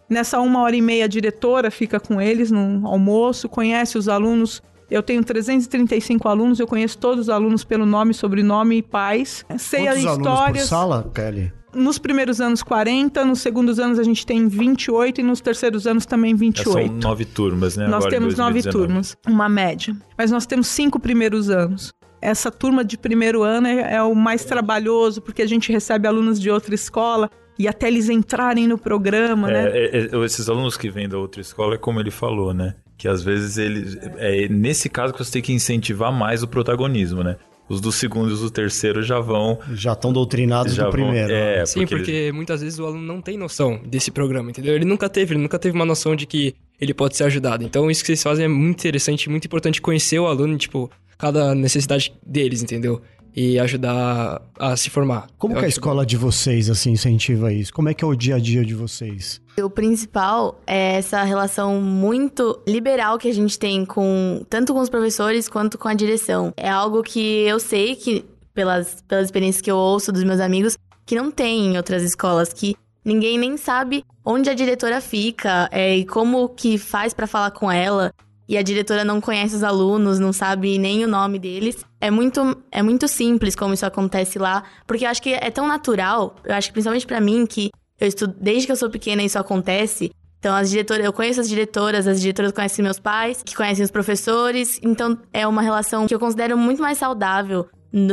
Nessa 0.09 0.41
uma 0.41 0.61
hora 0.61 0.77
e 0.77 0.81
meia, 0.81 1.07
a 1.07 1.09
diretora 1.09 1.71
fica 1.71 1.99
com 1.99 2.21
eles 2.21 2.51
no 2.51 2.87
almoço, 2.87 3.49
conhece 3.49 3.99
os 3.99 4.09
alunos 4.09 4.63
eu 4.91 5.03
tenho 5.03 5.23
335 5.23 6.29
alunos, 6.29 6.59
eu 6.59 6.67
conheço 6.67 6.99
todos 6.99 7.21
os 7.27 7.29
alunos 7.29 7.65
pelo 7.65 7.87
nome, 7.87 8.13
sobrenome 8.13 8.79
e 8.79 8.83
pais. 8.83 9.45
Sei 9.57 9.85
Quantos 9.85 10.05
as 10.05 10.13
histórias. 10.13 10.27
Alunos 10.27 10.61
por 10.61 10.67
sala, 10.67 11.11
Kelly? 11.15 11.53
Nos 11.73 11.99
primeiros 11.99 12.41
anos 12.41 12.65
40, 12.65 13.25
nos 13.25 13.41
segundos 13.41 13.79
anos 13.79 13.99
a 13.99 14.03
gente 14.03 14.27
tem 14.27 14.49
28 14.49 15.21
e 15.21 15.25
nos 15.25 15.41
terceiros 15.41 15.87
anos 15.87 16.05
também 16.05 16.35
28. 16.35 16.89
São 16.89 16.97
nove 16.97 17.25
turmas, 17.25 17.77
né? 17.77 17.85
Nós 17.87 18.05
Agora 18.05 18.11
temos 18.11 18.37
nove 18.37 18.63
turmas, 18.63 19.17
uma 19.27 19.49
média. 19.49 19.97
Mas 20.19 20.33
nós 20.33 20.47
temos 20.47 20.67
cinco 20.67 20.99
primeiros 20.99 21.49
anos. 21.49 21.93
Essa 22.21 22.51
turma 22.51 22.85
de 22.85 22.99
primeiro 22.99 23.45
ano 23.45 23.69
é, 23.69 23.95
é 23.95 24.03
o 24.03 24.15
mais 24.15 24.45
trabalhoso, 24.45 25.23
porque 25.23 25.43
a 25.43 25.47
gente 25.47 25.71
recebe 25.73 26.09
alunos 26.09 26.41
de 26.41 26.51
outra 26.51 26.75
escola 26.75 27.31
e 27.57 27.69
até 27.69 27.87
eles 27.87 28.09
entrarem 28.09 28.67
no 28.67 28.77
programa, 28.77 29.49
é, 29.51 29.53
né? 29.53 29.71
É, 29.73 30.17
é, 30.17 30.25
esses 30.25 30.49
alunos 30.49 30.77
que 30.77 30.91
vêm 30.91 31.09
da 31.09 31.19
outra 31.19 31.41
escola, 31.41 31.77
é 31.77 31.79
como 31.79 32.01
ele 32.01 32.11
falou, 32.11 32.53
né? 32.53 32.75
Que 33.01 33.09
às 33.09 33.23
vezes 33.23 33.57
ele. 33.57 33.99
É 34.19 34.47
nesse 34.47 34.91
caso 34.91 35.15
que 35.15 35.25
você 35.25 35.33
tem 35.33 35.41
que 35.41 35.55
incentivar 35.55 36.13
mais 36.13 36.43
o 36.43 36.47
protagonismo, 36.47 37.25
né? 37.25 37.37
Os 37.67 37.81
do 37.81 37.91
segundo 37.91 38.29
e 38.29 38.35
os 38.35 38.41
do 38.41 38.51
terceiro 38.51 39.03
já 39.03 39.19
vão. 39.19 39.59
Já 39.73 39.95
estão 39.95 40.13
doutrinados 40.13 40.75
já 40.75 40.83
do 40.83 40.91
vão, 40.91 41.07
primeiro. 41.07 41.33
É, 41.33 41.61
né? 41.61 41.67
Sim, 41.67 41.81
porque, 41.81 41.97
porque 41.97 42.11
eles... 42.11 42.35
muitas 42.35 42.61
vezes 42.61 42.79
o 42.79 42.85
aluno 42.85 43.03
não 43.03 43.23
tem 43.23 43.39
noção 43.39 43.81
desse 43.87 44.11
programa, 44.11 44.51
entendeu? 44.51 44.75
Ele 44.75 44.85
nunca 44.85 45.09
teve, 45.09 45.33
ele 45.33 45.43
nunca 45.43 45.59
teve 45.59 45.75
uma 45.75 45.87
noção 45.87 46.15
de 46.15 46.27
que 46.27 46.55
ele 46.79 46.93
pode 46.93 47.17
ser 47.17 47.25
ajudado. 47.25 47.65
Então, 47.65 47.91
isso 47.91 48.03
que 48.03 48.09
vocês 48.09 48.23
fazem 48.23 48.45
é 48.45 48.49
muito 48.49 48.81
interessante, 48.81 49.31
muito 49.31 49.47
importante 49.47 49.81
conhecer 49.81 50.19
o 50.19 50.27
aluno, 50.27 50.59
tipo, 50.59 50.91
cada 51.17 51.55
necessidade 51.55 52.13
deles, 52.23 52.63
entendeu? 52.63 53.01
E 53.35 53.59
ajudar 53.59 54.43
a 54.59 54.77
se 54.77 54.91
formar. 54.91 55.27
Como 55.39 55.55
que 55.55 55.65
a 55.65 55.69
escola 55.69 56.05
de 56.05 56.17
vocês 56.17 56.69
assim 56.69 56.93
incentiva 56.93 57.53
isso? 57.53 57.73
Como 57.73 57.89
é 57.89 57.95
que 57.95 58.05
é 58.05 58.07
o 58.07 58.15
dia 58.15 58.37
a 58.37 58.39
dia 58.39 58.65
de 58.65 58.75
vocês? 58.75 59.41
O 59.59 59.71
principal 59.71 60.61
é 60.67 60.97
essa 60.97 61.23
relação 61.23 61.81
muito 61.81 62.61
liberal 62.67 63.19
que 63.19 63.29
a 63.29 63.35
gente 63.35 63.59
tem 63.59 63.85
com 63.85 64.45
tanto 64.49 64.73
com 64.73 64.81
os 64.81 64.89
professores 64.89 65.49
quanto 65.49 65.77
com 65.79 65.89
a 65.89 65.95
direção. 65.95 66.53
É 66.57 66.69
algo 66.69 67.03
que 67.03 67.21
eu 67.21 67.61
sei 67.61 67.95
que 67.97 68.25
pelas 68.55 69.03
pelas 69.07 69.27
experiências 69.27 69.63
que 69.63 69.71
eu 69.71 69.77
ouço 69.77 70.11
dos 70.13 70.25
meus 70.25 70.41
amigos 70.41 70.77
que 71.07 71.15
não 71.15 71.31
tem 71.31 71.67
em 71.67 71.77
outras 71.77 72.03
escolas 72.03 72.53
que 72.53 72.75
ninguém 73.05 73.39
nem 73.39 73.57
sabe 73.57 74.05
onde 74.25 74.51
a 74.51 74.55
diretora 74.55 75.01
fica 75.01 75.69
é, 75.71 75.97
e 75.97 76.05
como 76.05 76.49
que 76.49 76.79
faz 76.79 77.15
para 77.15 77.27
falar 77.27 77.51
com 77.53 77.71
ela 77.71 78.13
e 78.51 78.59
a 78.59 78.63
diretora 78.63 79.05
não 79.05 79.21
conhece 79.21 79.55
os 79.55 79.63
alunos, 79.63 80.19
não 80.19 80.33
sabe 80.33 80.77
nem 80.77 81.05
o 81.05 81.09
nome 81.09 81.39
deles. 81.39 81.85
É 82.01 82.11
muito, 82.11 82.61
é 82.73 82.83
muito 82.83 83.07
simples 83.07 83.55
como 83.55 83.73
isso 83.73 83.87
acontece 83.87 84.41
lá, 84.41 84.65
porque 84.89 85.05
eu 85.05 85.09
acho 85.09 85.23
que 85.23 85.33
é 85.33 85.51
tão 85.53 85.69
natural, 85.69 86.35
eu 86.45 86.57
acho 86.57 86.67
que 86.67 86.73
principalmente 86.73 87.07
para 87.07 87.21
mim, 87.21 87.47
que 87.47 87.71
eu 88.01 88.09
estudo, 88.09 88.35
desde 88.41 88.67
que 88.67 88.73
eu 88.73 88.77
sou 88.77 88.91
pequena 88.91 89.23
isso 89.23 89.39
acontece, 89.39 90.11
então, 90.41 90.57
as 90.57 90.71
diretoras, 90.71 91.05
eu 91.05 91.13
conheço 91.13 91.39
as 91.39 91.49
diretoras, 91.51 92.09
as 92.09 92.19
diretoras 92.19 92.51
conhecem 92.51 92.83
meus 92.83 92.99
pais, 92.99 93.43
que 93.45 93.55
conhecem 93.55 93.85
os 93.85 93.91
professores. 93.91 94.81
Então, 94.83 95.19
é 95.35 95.47
uma 95.47 95.61
relação 95.61 96.07
que 96.07 96.15
eu 96.15 96.19
considero 96.19 96.57
muito 96.57 96.81
mais 96.81 96.97
saudável 96.97 97.69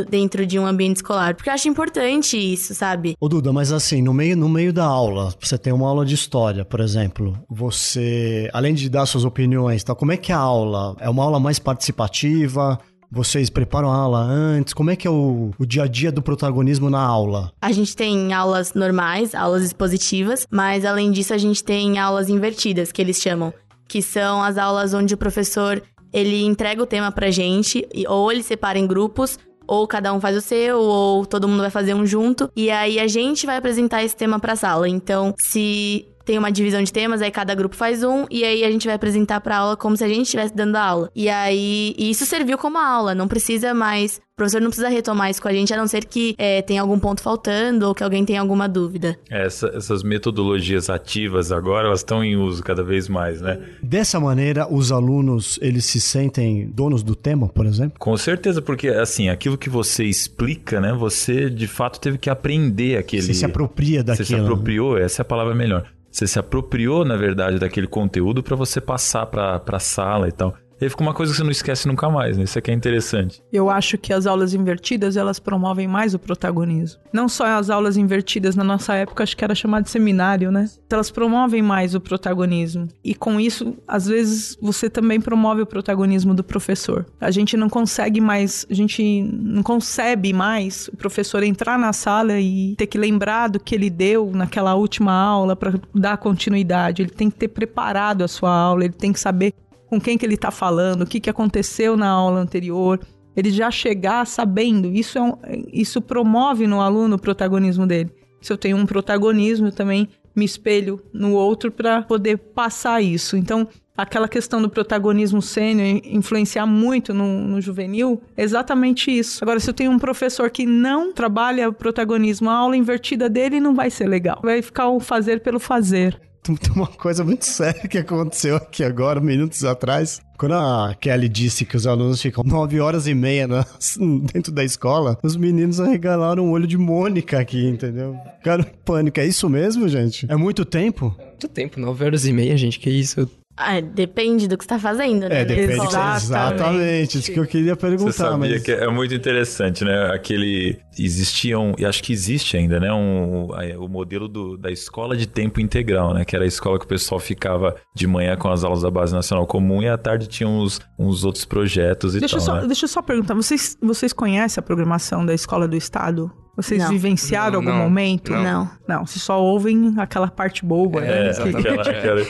dentro 0.08 0.44
de 0.46 0.58
um 0.58 0.66
ambiente 0.66 0.96
escolar. 0.96 1.34
Porque 1.34 1.48
eu 1.48 1.54
acho 1.54 1.68
importante 1.68 2.36
isso, 2.36 2.74
sabe? 2.74 3.16
Ô 3.20 3.28
Duda, 3.28 3.52
mas 3.52 3.72
assim, 3.72 4.02
no 4.02 4.12
meio, 4.12 4.36
no 4.36 4.48
meio 4.48 4.72
da 4.72 4.84
aula, 4.84 5.34
você 5.40 5.56
tem 5.56 5.72
uma 5.72 5.88
aula 5.88 6.04
de 6.04 6.14
história, 6.14 6.64
por 6.64 6.80
exemplo, 6.80 7.38
você, 7.48 8.48
além 8.52 8.74
de 8.74 8.88
dar 8.88 9.06
suas 9.06 9.24
opiniões, 9.24 9.84
tá, 9.84 9.94
como 9.94 10.12
é 10.12 10.16
que 10.16 10.32
é 10.32 10.34
a 10.34 10.38
aula? 10.38 10.96
É 11.00 11.08
uma 11.08 11.24
aula 11.24 11.38
mais 11.38 11.58
participativa? 11.58 12.78
Vocês 13.10 13.48
preparam 13.48 13.90
a 13.90 13.96
aula 13.96 14.20
antes? 14.20 14.74
Como 14.74 14.90
é 14.90 14.96
que 14.96 15.06
é 15.08 15.10
o, 15.10 15.50
o, 15.58 15.64
dia 15.64 15.84
a 15.84 15.86
dia 15.86 16.12
do 16.12 16.20
protagonismo 16.20 16.90
na 16.90 17.00
aula? 17.00 17.50
A 17.60 17.72
gente 17.72 17.96
tem 17.96 18.34
aulas 18.34 18.74
normais, 18.74 19.34
aulas 19.34 19.62
expositivas, 19.62 20.46
mas 20.50 20.84
além 20.84 21.10
disso 21.10 21.32
a 21.32 21.38
gente 21.38 21.64
tem 21.64 21.98
aulas 21.98 22.28
invertidas, 22.28 22.92
que 22.92 23.00
eles 23.00 23.16
chamam, 23.16 23.52
que 23.88 24.02
são 24.02 24.42
as 24.42 24.58
aulas 24.58 24.92
onde 24.92 25.14
o 25.14 25.16
professor 25.16 25.82
ele 26.12 26.44
entrega 26.44 26.82
o 26.82 26.86
tema 26.86 27.10
pra 27.10 27.30
gente, 27.30 27.86
ou 28.06 28.30
ele 28.30 28.42
separa 28.42 28.78
em 28.78 28.86
grupos, 28.86 29.38
ou 29.68 29.86
cada 29.86 30.12
um 30.12 30.20
faz 30.20 30.36
o 30.36 30.40
seu, 30.40 30.80
ou 30.80 31.26
todo 31.26 31.46
mundo 31.46 31.60
vai 31.60 31.70
fazer 31.70 31.94
um 31.94 32.06
junto. 32.06 32.50
E 32.56 32.70
aí 32.70 32.98
a 32.98 33.06
gente 33.06 33.44
vai 33.44 33.58
apresentar 33.58 34.02
esse 34.02 34.16
tema 34.16 34.40
pra 34.40 34.56
sala. 34.56 34.88
Então, 34.88 35.34
se 35.38 36.06
tem 36.28 36.36
uma 36.36 36.52
divisão 36.52 36.82
de 36.82 36.92
temas, 36.92 37.22
aí 37.22 37.30
cada 37.30 37.54
grupo 37.54 37.74
faz 37.74 38.04
um, 38.04 38.26
e 38.30 38.44
aí 38.44 38.62
a 38.62 38.70
gente 38.70 38.86
vai 38.86 38.94
apresentar 38.94 39.40
pra 39.40 39.56
aula 39.56 39.78
como 39.78 39.96
se 39.96 40.04
a 40.04 40.08
gente 40.08 40.24
estivesse 40.24 40.54
dando 40.54 40.76
a 40.76 40.82
aula. 40.82 41.10
E 41.16 41.26
aí, 41.26 41.94
e 41.96 42.10
isso 42.10 42.26
serviu 42.26 42.58
como 42.58 42.76
aula, 42.76 43.14
não 43.14 43.26
precisa 43.26 43.72
mais. 43.72 44.18
O 44.18 44.36
professor 44.38 44.60
não 44.60 44.68
precisa 44.68 44.90
retomar 44.90 45.30
isso 45.30 45.40
com 45.40 45.48
a 45.48 45.52
gente, 45.52 45.72
a 45.72 45.76
não 45.76 45.88
ser 45.88 46.04
que 46.04 46.34
é, 46.38 46.60
tenha 46.62 46.82
algum 46.82 46.98
ponto 46.98 47.22
faltando 47.22 47.88
ou 47.88 47.94
que 47.94 48.04
alguém 48.04 48.24
tenha 48.26 48.40
alguma 48.40 48.68
dúvida. 48.68 49.18
Essa, 49.30 49.68
essas 49.74 50.02
metodologias 50.02 50.90
ativas 50.90 51.50
agora, 51.50 51.88
elas 51.88 52.00
estão 52.00 52.22
em 52.22 52.36
uso 52.36 52.62
cada 52.62 52.84
vez 52.84 53.08
mais, 53.08 53.40
né? 53.40 53.58
Dessa 53.82 54.20
maneira, 54.20 54.72
os 54.72 54.92
alunos, 54.92 55.58
eles 55.62 55.86
se 55.86 56.00
sentem 56.00 56.68
donos 56.68 57.02
do 57.02 57.16
tema, 57.16 57.48
por 57.48 57.64
exemplo? 57.64 57.98
Com 57.98 58.16
certeza, 58.16 58.62
porque, 58.62 58.88
assim, 58.88 59.28
aquilo 59.28 59.58
que 59.58 59.70
você 59.70 60.04
explica, 60.04 60.78
né? 60.78 60.92
Você, 60.92 61.48
de 61.50 61.66
fato, 61.66 61.98
teve 61.98 62.18
que 62.18 62.28
aprender 62.30 62.98
aquele... 62.98 63.22
Você 63.22 63.34
se 63.34 63.44
apropria 63.46 64.04
daquilo. 64.04 64.26
Você 64.26 64.34
se 64.36 64.40
apropriou, 64.40 64.96
essa 64.96 65.20
é 65.20 65.24
a 65.24 65.26
palavra 65.26 65.54
melhor. 65.54 65.90
Você 66.10 66.26
se 66.26 66.38
apropriou, 66.38 67.04
na 67.04 67.16
verdade, 67.16 67.58
daquele 67.58 67.86
conteúdo 67.86 68.42
para 68.42 68.56
você 68.56 68.80
passar 68.80 69.26
para 69.26 69.62
a 69.66 69.78
sala 69.78 70.28
e 70.28 70.32
tal. 70.32 70.54
E 70.80 70.84
aí 70.84 70.90
fica 70.90 71.02
uma 71.02 71.14
coisa 71.14 71.32
que 71.32 71.38
você 71.38 71.44
não 71.44 71.50
esquece 71.50 71.88
nunca 71.88 72.08
mais, 72.08 72.36
né? 72.36 72.44
Isso 72.44 72.58
aqui 72.58 72.70
é 72.70 72.74
interessante. 72.74 73.42
Eu 73.52 73.68
acho 73.68 73.98
que 73.98 74.12
as 74.12 74.26
aulas 74.26 74.54
invertidas, 74.54 75.16
elas 75.16 75.40
promovem 75.40 75.88
mais 75.88 76.14
o 76.14 76.18
protagonismo. 76.18 77.00
Não 77.12 77.28
só 77.28 77.46
as 77.46 77.68
aulas 77.68 77.96
invertidas 77.96 78.54
na 78.54 78.62
nossa 78.62 78.94
época, 78.94 79.24
acho 79.24 79.36
que 79.36 79.44
era 79.44 79.54
chamado 79.54 79.84
de 79.84 79.90
seminário, 79.90 80.52
né? 80.52 80.70
Elas 80.88 81.10
promovem 81.10 81.62
mais 81.62 81.94
o 81.94 82.00
protagonismo. 82.00 82.88
E 83.02 83.14
com 83.14 83.40
isso, 83.40 83.76
às 83.86 84.06
vezes, 84.06 84.56
você 84.60 84.88
também 84.88 85.20
promove 85.20 85.62
o 85.62 85.66
protagonismo 85.66 86.32
do 86.32 86.44
professor. 86.44 87.06
A 87.20 87.30
gente 87.30 87.56
não 87.56 87.68
consegue 87.68 88.20
mais, 88.20 88.64
a 88.70 88.74
gente 88.74 89.22
não 89.22 89.62
concebe 89.62 90.32
mais 90.32 90.88
o 90.92 90.96
professor 90.96 91.42
entrar 91.42 91.78
na 91.78 91.92
sala 91.92 92.38
e 92.38 92.74
ter 92.76 92.86
que 92.86 92.98
lembrar 92.98 93.48
do 93.48 93.58
que 93.58 93.74
ele 93.74 93.90
deu 93.90 94.30
naquela 94.32 94.74
última 94.74 95.12
aula 95.12 95.56
para 95.56 95.74
dar 95.94 96.18
continuidade. 96.18 97.02
Ele 97.02 97.10
tem 97.10 97.30
que 97.30 97.36
ter 97.36 97.48
preparado 97.48 98.22
a 98.22 98.28
sua 98.28 98.50
aula, 98.50 98.84
ele 98.84 98.94
tem 98.94 99.12
que 99.12 99.20
saber 99.20 99.54
com 99.88 100.00
quem 100.00 100.18
que 100.18 100.24
ele 100.26 100.34
está 100.34 100.50
falando, 100.50 101.02
o 101.02 101.06
que, 101.06 101.20
que 101.20 101.30
aconteceu 101.30 101.96
na 101.96 102.08
aula 102.08 102.40
anterior. 102.40 103.00
Ele 103.36 103.50
já 103.50 103.70
chegar 103.70 104.26
sabendo, 104.26 104.92
isso, 104.92 105.18
é 105.18 105.22
um, 105.22 105.34
isso 105.72 106.02
promove 106.02 106.66
no 106.66 106.80
aluno 106.80 107.16
o 107.16 107.20
protagonismo 107.20 107.86
dele. 107.86 108.10
Se 108.40 108.52
eu 108.52 108.58
tenho 108.58 108.76
um 108.76 108.86
protagonismo, 108.86 109.68
eu 109.68 109.72
também 109.72 110.08
me 110.34 110.44
espelho 110.44 111.00
no 111.12 111.32
outro 111.32 111.70
para 111.70 112.02
poder 112.02 112.38
passar 112.38 113.02
isso. 113.02 113.36
Então, 113.36 113.66
aquela 113.96 114.28
questão 114.28 114.62
do 114.62 114.70
protagonismo 114.70 115.42
sênior 115.42 116.00
influenciar 116.04 116.66
muito 116.66 117.12
no, 117.12 117.40
no, 117.40 117.60
juvenil, 117.60 118.22
é 118.36 118.44
exatamente 118.44 119.10
isso. 119.10 119.42
Agora, 119.42 119.58
se 119.58 119.68
eu 119.68 119.74
tenho 119.74 119.90
um 119.90 119.98
professor 119.98 120.50
que 120.50 120.64
não 120.64 121.12
trabalha 121.12 121.68
o 121.68 121.72
protagonismo, 121.72 122.48
a 122.48 122.54
aula 122.54 122.76
invertida 122.76 123.28
dele 123.28 123.58
não 123.58 123.74
vai 123.74 123.90
ser 123.90 124.06
legal. 124.06 124.40
Vai 124.42 124.62
ficar 124.62 124.88
o 124.88 125.00
fazer 125.00 125.40
pelo 125.40 125.58
fazer. 125.58 126.20
Tem 126.56 126.72
uma 126.74 126.86
coisa 126.86 127.24
muito 127.24 127.44
séria 127.44 127.88
que 127.88 127.98
aconteceu 127.98 128.56
aqui 128.56 128.84
agora, 128.84 129.20
minutos 129.20 129.64
atrás. 129.64 130.20
Quando 130.36 130.54
a 130.54 130.94
Kelly 131.00 131.28
disse 131.28 131.64
que 131.64 131.76
os 131.76 131.86
alunos 131.86 132.22
ficam 132.22 132.44
nove 132.44 132.80
horas 132.80 133.06
e 133.06 133.14
meia 133.14 133.48
na, 133.48 133.66
dentro 134.32 134.52
da 134.52 134.64
escola, 134.64 135.18
os 135.22 135.36
meninos 135.36 135.80
arregalaram 135.80 136.46
o 136.46 136.50
olho 136.50 136.66
de 136.66 136.78
Mônica 136.78 137.38
aqui, 137.38 137.66
entendeu? 137.66 138.16
Ficaram 138.38 138.64
em 138.64 138.84
pânico. 138.84 139.18
É 139.18 139.26
isso 139.26 139.48
mesmo, 139.48 139.88
gente? 139.88 140.30
É 140.30 140.36
muito 140.36 140.64
tempo? 140.64 141.14
Muito 141.18 141.48
tempo, 141.48 141.80
nove 141.80 142.04
horas 142.04 142.24
e 142.24 142.32
meia, 142.32 142.56
gente. 142.56 142.78
Que 142.78 142.90
isso? 142.90 143.28
Ah, 143.58 143.80
depende 143.80 144.46
do 144.46 144.56
que 144.56 144.64
você 144.64 144.68
tá 144.68 144.78
fazendo, 144.78 145.28
né? 145.28 145.40
É, 145.40 145.44
depende. 145.44 145.72
Exatamente. 145.72 146.24
exatamente. 146.24 147.18
Isso 147.18 147.32
que 147.32 147.40
eu 147.40 147.46
queria 147.46 147.74
perguntar. 147.74 148.12
Você 148.12 148.18
sabia 148.18 148.50
mas... 148.50 148.62
que 148.62 148.70
é 148.70 148.88
muito 148.88 149.14
interessante, 149.14 149.84
né? 149.84 150.12
Aquele... 150.14 150.78
Existiam, 150.96 151.74
e 151.78 151.84
acho 151.84 152.02
que 152.02 152.12
existe 152.12 152.56
ainda, 152.56 152.78
né? 152.78 152.92
Um, 152.92 153.48
o 153.78 153.88
modelo 153.88 154.28
do, 154.28 154.56
da 154.56 154.70
escola 154.70 155.16
de 155.16 155.26
tempo 155.26 155.60
integral, 155.60 156.14
né? 156.14 156.24
Que 156.24 156.36
era 156.36 156.44
a 156.44 156.48
escola 156.48 156.78
que 156.78 156.84
o 156.84 156.88
pessoal 156.88 157.20
ficava 157.20 157.74
de 157.94 158.06
manhã 158.06 158.36
com 158.36 158.48
as 158.48 158.62
aulas 158.62 158.82
da 158.82 158.90
Base 158.90 159.12
Nacional 159.12 159.46
Comum 159.46 159.82
e 159.82 159.88
à 159.88 159.98
tarde 159.98 160.28
tinha 160.28 160.48
uns, 160.48 160.80
uns 160.98 161.24
outros 161.24 161.44
projetos 161.44 162.14
e 162.14 162.20
deixa 162.20 162.36
tal, 162.36 162.44
só, 162.44 162.54
né? 162.60 162.66
Deixa 162.66 162.84
eu 162.84 162.88
só 162.88 163.02
perguntar, 163.02 163.34
vocês, 163.34 163.76
vocês 163.82 164.12
conhecem 164.12 164.60
a 164.60 164.62
programação 164.62 165.24
da 165.26 165.34
Escola 165.34 165.66
do 165.66 165.76
Estado? 165.76 166.30
Vocês 166.58 166.82
não. 166.82 166.90
vivenciaram 166.90 167.62
não, 167.62 167.70
algum 167.70 167.78
não, 167.78 167.84
momento? 167.84 168.32
Não. 168.32 168.68
Não, 168.88 169.06
vocês 169.06 169.22
só 169.22 169.40
ouvem 169.40 169.94
aquela 169.96 170.26
parte 170.26 170.64
boba. 170.64 171.04
É, 171.04 171.26
né? 171.26 171.30
aquela, 171.30 171.82
aquela... 171.82 172.20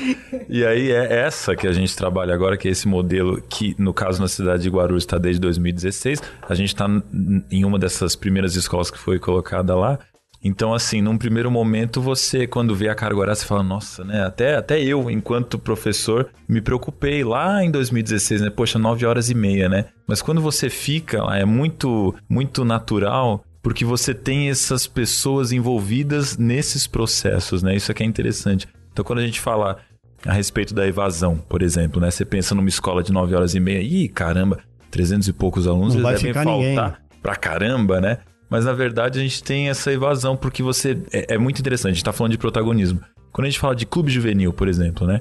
E 0.46 0.66
aí 0.66 0.90
é 0.90 1.20
essa 1.20 1.56
que 1.56 1.66
a 1.66 1.72
gente 1.72 1.96
trabalha 1.96 2.34
agora, 2.34 2.54
que 2.58 2.68
é 2.68 2.70
esse 2.70 2.86
modelo 2.86 3.40
que, 3.48 3.74
no 3.78 3.94
caso, 3.94 4.20
na 4.20 4.28
cidade 4.28 4.64
de 4.64 4.68
Guarulhos 4.68 5.04
está 5.04 5.16
desde 5.16 5.40
2016. 5.40 6.20
A 6.46 6.54
gente 6.54 6.74
está 6.74 6.86
em 7.50 7.64
uma 7.64 7.78
dessas 7.78 8.14
primeiras 8.14 8.54
escolas 8.54 8.90
que 8.90 8.98
foi 8.98 9.18
colocada 9.18 9.74
lá. 9.74 9.98
Então, 10.44 10.72
assim, 10.72 11.00
num 11.00 11.18
primeiro 11.18 11.50
momento, 11.50 12.00
você, 12.00 12.46
quando 12.46 12.74
vê 12.74 12.88
a 12.88 12.94
carga 12.94 13.16
horária, 13.18 13.34
você 13.34 13.46
fala, 13.46 13.62
nossa, 13.62 14.04
né? 14.04 14.24
Até, 14.24 14.56
até 14.56 14.80
eu, 14.80 15.10
enquanto 15.10 15.58
professor, 15.58 16.28
me 16.48 16.60
preocupei 16.60 17.24
lá 17.24 17.64
em 17.64 17.70
2016, 17.70 18.42
né? 18.42 18.50
Poxa, 18.50 18.78
nove 18.78 19.04
horas 19.04 19.30
e 19.30 19.34
meia, 19.34 19.68
né? 19.68 19.86
Mas 20.06 20.22
quando 20.22 20.40
você 20.40 20.70
fica 20.70 21.24
lá, 21.24 21.38
é 21.38 21.44
muito, 21.44 22.14
muito 22.28 22.64
natural 22.64 23.42
porque 23.68 23.84
você 23.84 24.14
tem 24.14 24.48
essas 24.48 24.86
pessoas 24.86 25.52
envolvidas 25.52 26.38
nesses 26.38 26.86
processos, 26.86 27.62
né? 27.62 27.76
Isso 27.76 27.92
aqui 27.92 28.02
é 28.02 28.06
interessante. 28.06 28.66
Então, 28.90 29.04
quando 29.04 29.18
a 29.18 29.26
gente 29.26 29.38
fala 29.38 29.76
a 30.24 30.32
respeito 30.32 30.72
da 30.72 30.86
evasão, 30.86 31.36
por 31.36 31.60
exemplo, 31.60 32.00
né? 32.00 32.10
Você 32.10 32.24
pensa 32.24 32.54
numa 32.54 32.70
escola 32.70 33.02
de 33.02 33.12
9 33.12 33.34
horas 33.34 33.54
e 33.54 33.60
meia, 33.60 33.82
ih, 33.82 34.08
caramba, 34.08 34.60
300 34.90 35.28
e 35.28 35.34
poucos 35.34 35.66
alunos, 35.66 35.94
Não 35.94 36.08
eles 36.08 36.22
devem 36.22 36.32
faltar 36.32 36.54
ninguém. 36.54 36.96
pra 37.20 37.36
caramba, 37.36 38.00
né? 38.00 38.20
Mas 38.48 38.64
na 38.64 38.72
verdade 38.72 39.18
a 39.18 39.22
gente 39.22 39.42
tem 39.42 39.68
essa 39.68 39.92
evasão 39.92 40.34
porque 40.34 40.62
você. 40.62 40.96
É, 41.12 41.34
é 41.34 41.38
muito 41.38 41.58
interessante, 41.58 41.90
a 41.90 41.94
gente 41.94 42.04
tá 42.04 42.12
falando 42.14 42.32
de 42.32 42.38
protagonismo. 42.38 43.02
Quando 43.30 43.48
a 43.48 43.50
gente 43.50 43.60
fala 43.60 43.76
de 43.76 43.84
clube 43.84 44.10
juvenil, 44.10 44.50
por 44.50 44.66
exemplo, 44.66 45.06
né? 45.06 45.20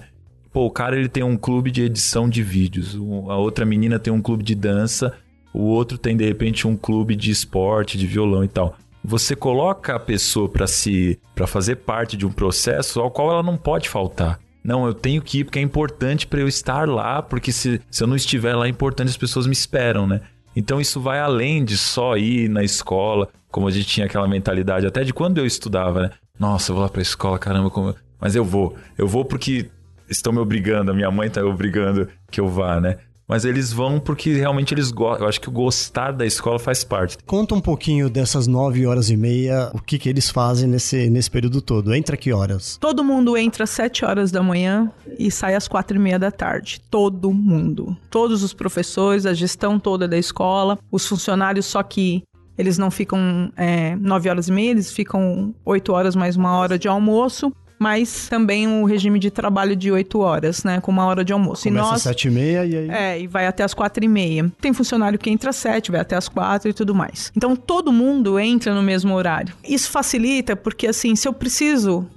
Pô, 0.53 0.65
o 0.65 0.71
cara 0.71 0.95
ele 0.97 1.09
tem 1.09 1.21
um 1.21 1.35
clube 1.35 1.69
de 1.69 1.81
edição 1.81 2.29
de 2.29 2.41
vídeos, 2.41 2.95
a 3.27 3.35
outra 3.35 3.65
menina 3.65 3.99
tem 3.99 4.13
um 4.13 4.21
clube 4.21 4.41
de 4.41 4.55
dança 4.55 5.13
o 5.57 5.63
outro 5.63 5.97
tem 5.97 6.15
de 6.15 6.23
repente 6.23 6.67
um 6.67 6.77
clube 6.77 7.15
de 7.15 7.31
esporte, 7.31 7.97
de 7.97 8.05
violão 8.05 8.43
e 8.43 8.47
tal. 8.47 8.75
Você 9.03 9.35
coloca 9.35 9.95
a 9.95 9.99
pessoa 9.99 10.47
para 10.47 10.67
se 10.67 11.19
para 11.33 11.47
fazer 11.47 11.77
parte 11.77 12.15
de 12.15 12.25
um 12.25 12.31
processo 12.31 12.99
ao 12.99 13.09
qual 13.09 13.31
ela 13.31 13.41
não 13.41 13.57
pode 13.57 13.89
faltar. 13.89 14.39
Não, 14.63 14.85
eu 14.85 14.93
tenho 14.93 15.21
que 15.21 15.39
ir 15.39 15.43
porque 15.45 15.57
é 15.57 15.61
importante 15.61 16.27
para 16.27 16.41
eu 16.41 16.47
estar 16.47 16.87
lá, 16.87 17.21
porque 17.23 17.51
se, 17.51 17.81
se 17.89 18.03
eu 18.03 18.07
não 18.07 18.15
estiver 18.15 18.53
lá 18.53 18.67
é 18.67 18.69
importante, 18.69 19.09
as 19.09 19.17
pessoas 19.17 19.47
me 19.47 19.53
esperam, 19.53 20.05
né? 20.05 20.21
Então 20.55 20.79
isso 20.79 20.99
vai 20.99 21.19
além 21.19 21.63
de 21.63 21.77
só 21.77 22.17
ir 22.17 22.49
na 22.49 22.63
escola, 22.63 23.29
como 23.49 23.67
a 23.67 23.71
gente 23.71 23.87
tinha 23.87 24.05
aquela 24.05 24.27
mentalidade 24.27 24.85
até 24.85 25.03
de 25.03 25.13
quando 25.13 25.37
eu 25.39 25.45
estudava, 25.45 26.01
né? 26.01 26.09
Nossa, 26.39 26.71
eu 26.71 26.75
vou 26.75 26.83
lá 26.83 26.89
pra 26.89 27.01
escola, 27.01 27.39
caramba, 27.39 27.71
como... 27.71 27.95
mas 28.19 28.35
eu 28.35 28.43
vou. 28.43 28.75
Eu 28.97 29.07
vou 29.07 29.25
porque 29.25 29.69
estão 30.09 30.31
me 30.33 30.39
obrigando, 30.39 30.91
a 30.91 30.93
minha 30.93 31.09
mãe 31.09 31.29
tá 31.29 31.41
me 31.41 31.49
obrigando 31.49 32.07
que 32.29 32.39
eu 32.39 32.47
vá, 32.47 32.79
né? 32.79 32.97
Mas 33.27 33.43
eles 33.43 33.73
vão 33.73 33.99
porque 33.99 34.33
realmente 34.33 34.73
eles 34.73 34.89
gostam. 34.91 35.25
Eu 35.25 35.29
acho 35.29 35.41
que 35.41 35.49
o 35.49 35.51
gostar 35.51 36.11
da 36.11 36.25
escola 36.25 36.57
faz 36.57 36.83
parte. 36.83 37.17
Conta 37.25 37.53
um 37.53 37.59
pouquinho 37.59 38.09
dessas 38.09 38.47
nove 38.47 38.85
horas 38.87 39.09
e 39.09 39.17
meia, 39.17 39.69
o 39.73 39.81
que, 39.81 39.99
que 39.99 40.07
eles 40.07 40.29
fazem 40.29 40.67
nesse, 40.67 41.09
nesse 41.09 41.29
período 41.29 41.61
todo. 41.61 41.93
Entra 41.93 42.15
que 42.15 42.31
horas? 42.31 42.77
Todo 42.77 43.03
mundo 43.03 43.35
entra 43.35 43.65
às 43.65 43.69
sete 43.69 44.05
horas 44.05 44.31
da 44.31 44.41
manhã 44.41 44.91
e 45.19 45.29
sai 45.29 45.55
às 45.55 45.67
quatro 45.67 45.97
e 45.97 45.99
meia 45.99 46.17
da 46.17 46.31
tarde. 46.31 46.81
Todo 46.89 47.33
mundo. 47.33 47.97
Todos 48.09 48.43
os 48.43 48.53
professores, 48.53 49.25
a 49.25 49.33
gestão 49.33 49.77
toda 49.77 50.07
da 50.07 50.17
escola, 50.17 50.79
os 50.89 51.05
funcionários, 51.05 51.65
só 51.65 51.83
que 51.83 52.23
eles 52.57 52.77
não 52.77 52.89
ficam 52.89 53.51
é, 53.55 53.95
nove 53.97 54.29
horas 54.29 54.47
e 54.47 54.51
meia, 54.51 54.71
eles 54.71 54.91
ficam 54.91 55.53
oito 55.63 55.93
horas 55.93 56.15
mais 56.15 56.35
uma 56.35 56.57
hora 56.57 56.79
de 56.79 56.87
almoço 56.87 57.53
mas 57.79 58.27
também 58.27 58.67
um 58.67 58.83
regime 58.83 59.19
de 59.19 59.29
trabalho 59.29 59.75
de 59.75 59.91
8 59.91 60.19
horas, 60.19 60.63
né? 60.63 60.81
Com 60.81 60.91
uma 60.91 61.05
hora 61.05 61.23
de 61.23 61.33
almoço. 61.33 61.63
Começa 61.63 61.85
e 61.85 61.89
nós, 61.89 61.95
às 61.97 62.01
7 62.03 62.27
e 62.27 62.31
meia 62.31 62.65
e 62.65 62.75
aí... 62.75 62.89
É, 62.89 63.19
e 63.19 63.27
vai 63.27 63.47
até 63.47 63.63
às 63.63 63.73
4 63.73 64.03
e 64.03 64.07
meia. 64.07 64.51
Tem 64.59 64.73
funcionário 64.73 65.19
que 65.19 65.29
entra 65.29 65.49
às 65.49 65.55
7, 65.57 65.91
vai 65.91 66.01
até 66.01 66.15
às 66.15 66.27
4 66.27 66.69
e 66.69 66.73
tudo 66.73 66.95
mais. 66.95 67.31
Então, 67.35 67.55
todo 67.55 67.91
mundo 67.91 68.39
entra 68.39 68.73
no 68.73 68.81
mesmo 68.81 69.13
horário. 69.13 69.53
Isso 69.63 69.89
facilita 69.89 70.55
porque, 70.55 70.87
assim, 70.87 71.15
se 71.15 71.27
eu 71.27 71.33
preciso 71.33 72.07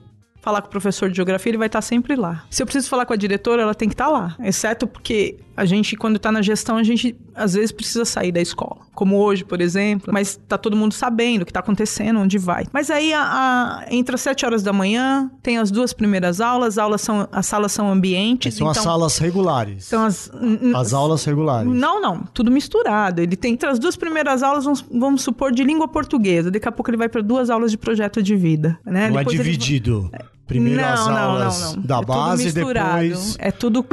falar 0.41 0.63
com 0.63 0.69
o 0.69 0.71
professor 0.71 1.11
de 1.11 1.17
geografia, 1.17 1.51
ele 1.51 1.59
vai 1.59 1.67
estar 1.67 1.83
sempre 1.83 2.17
lá. 2.17 2.45
Se 2.51 2.63
eu 2.63 2.67
preciso 2.67 2.89
falar 2.89 3.05
com 3.05 3.13
a 3.13 3.17
diretora, 3.17 3.63
ela 3.63 3.75
tem 3.75 3.89
que 3.89 3.95
estar 3.95 4.09
lá. 4.09 4.35
Exceto 4.43 4.87
porque 4.87 5.39
a 5.61 5.67
gente, 5.67 5.95
quando 5.95 6.17
está 6.17 6.33
na 6.33 6.41
gestão, 6.41 6.79
a 6.79 6.83
gente 6.83 7.15
às 7.35 7.53
vezes 7.53 7.71
precisa 7.71 8.07
sair 8.07 8.33
da 8.33 8.41
escola. 8.41 8.79
Como 8.95 9.19
hoje, 9.19 9.45
por 9.45 9.61
exemplo. 9.61 10.11
Mas 10.11 10.41
tá 10.49 10.57
todo 10.57 10.75
mundo 10.75 10.95
sabendo 10.95 11.43
o 11.43 11.45
que 11.45 11.51
está 11.51 11.61
acontecendo, 11.61 12.19
onde 12.19 12.39
vai. 12.39 12.65
Mas 12.73 12.91
aí, 12.91 13.13
a, 13.13 13.21
a, 13.21 13.85
entre 13.91 14.15
as 14.15 14.23
7 14.23 14.47
horas 14.47 14.63
da 14.63 14.73
manhã, 14.73 15.31
tem 15.43 15.59
as 15.59 15.71
duas 15.71 15.93
primeiras 15.93 16.41
aulas. 16.41 16.79
As, 16.79 16.79
aulas 16.79 17.03
são, 17.03 17.29
as 17.31 17.45
salas 17.45 17.73
são 17.73 17.93
ambientes. 17.93 18.55
São 18.55 18.71
então, 18.71 18.81
as 18.81 18.85
salas 18.85 19.19
regulares. 19.19 19.85
São 19.85 20.03
as... 20.03 20.31
As 20.75 20.95
aulas 20.95 21.27
regulares. 21.27 21.71
Não, 21.71 22.01
não. 22.01 22.23
Tudo 22.33 22.51
misturado. 22.51 23.21
Ele 23.21 23.37
tem, 23.37 23.53
entre 23.53 23.69
as 23.69 23.79
duas 23.79 23.97
primeiras 23.97 24.43
aulas, 24.43 24.65
vamos, 24.65 24.83
vamos 24.91 25.23
supor, 25.23 25.53
de 25.53 25.63
língua 25.63 25.89
portuguesa. 25.89 26.51
Daqui 26.51 26.67
a 26.67 26.73
pouco 26.73 26.91
ele 26.91 26.97
vai 26.97 27.11
para 27.11 27.21
duas 27.21 27.51
aulas 27.51 27.71
de 27.71 27.77
projeto 27.77 28.23
de 28.23 28.35
vida. 28.35 28.81
Né? 28.83 29.11
Não 29.11 29.19
é 29.19 29.25
Depois 29.25 29.39
é 29.39 29.43
dividido. 29.43 30.09
Ele... 30.11 30.40
Primeiro 30.51 30.83
não, 30.83 30.89
as 30.89 31.07
aulas 31.07 31.61
não, 31.61 31.77
não, 31.77 31.83
da 31.83 31.99
é 31.99 32.05
base, 32.05 32.53
depois... 32.53 33.37
É 33.39 33.53
tudo 33.53 33.87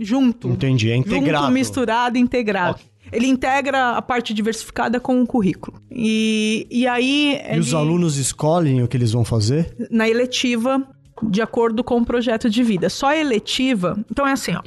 junto. 0.00 0.48
Entendi, 0.48 0.90
é 0.90 0.96
integrado. 0.96 1.44
Junto, 1.44 1.52
misturado, 1.52 2.16
integrado. 2.16 2.76
Okay. 2.76 2.86
Ele 3.12 3.26
integra 3.26 3.90
a 3.90 4.00
parte 4.00 4.32
diversificada 4.32 4.98
com 4.98 5.20
o 5.20 5.26
currículo. 5.26 5.78
E, 5.90 6.66
e 6.70 6.86
aí... 6.86 7.34
E 7.34 7.52
ele... 7.52 7.60
os 7.60 7.74
alunos 7.74 8.16
escolhem 8.16 8.82
o 8.82 8.88
que 8.88 8.96
eles 8.96 9.12
vão 9.12 9.22
fazer? 9.22 9.76
Na 9.90 10.08
eletiva, 10.08 10.82
de 11.22 11.42
acordo 11.42 11.84
com 11.84 11.98
o 11.98 12.06
projeto 12.06 12.48
de 12.48 12.62
vida. 12.62 12.88
Só 12.88 13.08
a 13.08 13.16
eletiva... 13.18 14.02
Então 14.10 14.26
é 14.26 14.32
assim, 14.32 14.54
ó. 14.54 14.62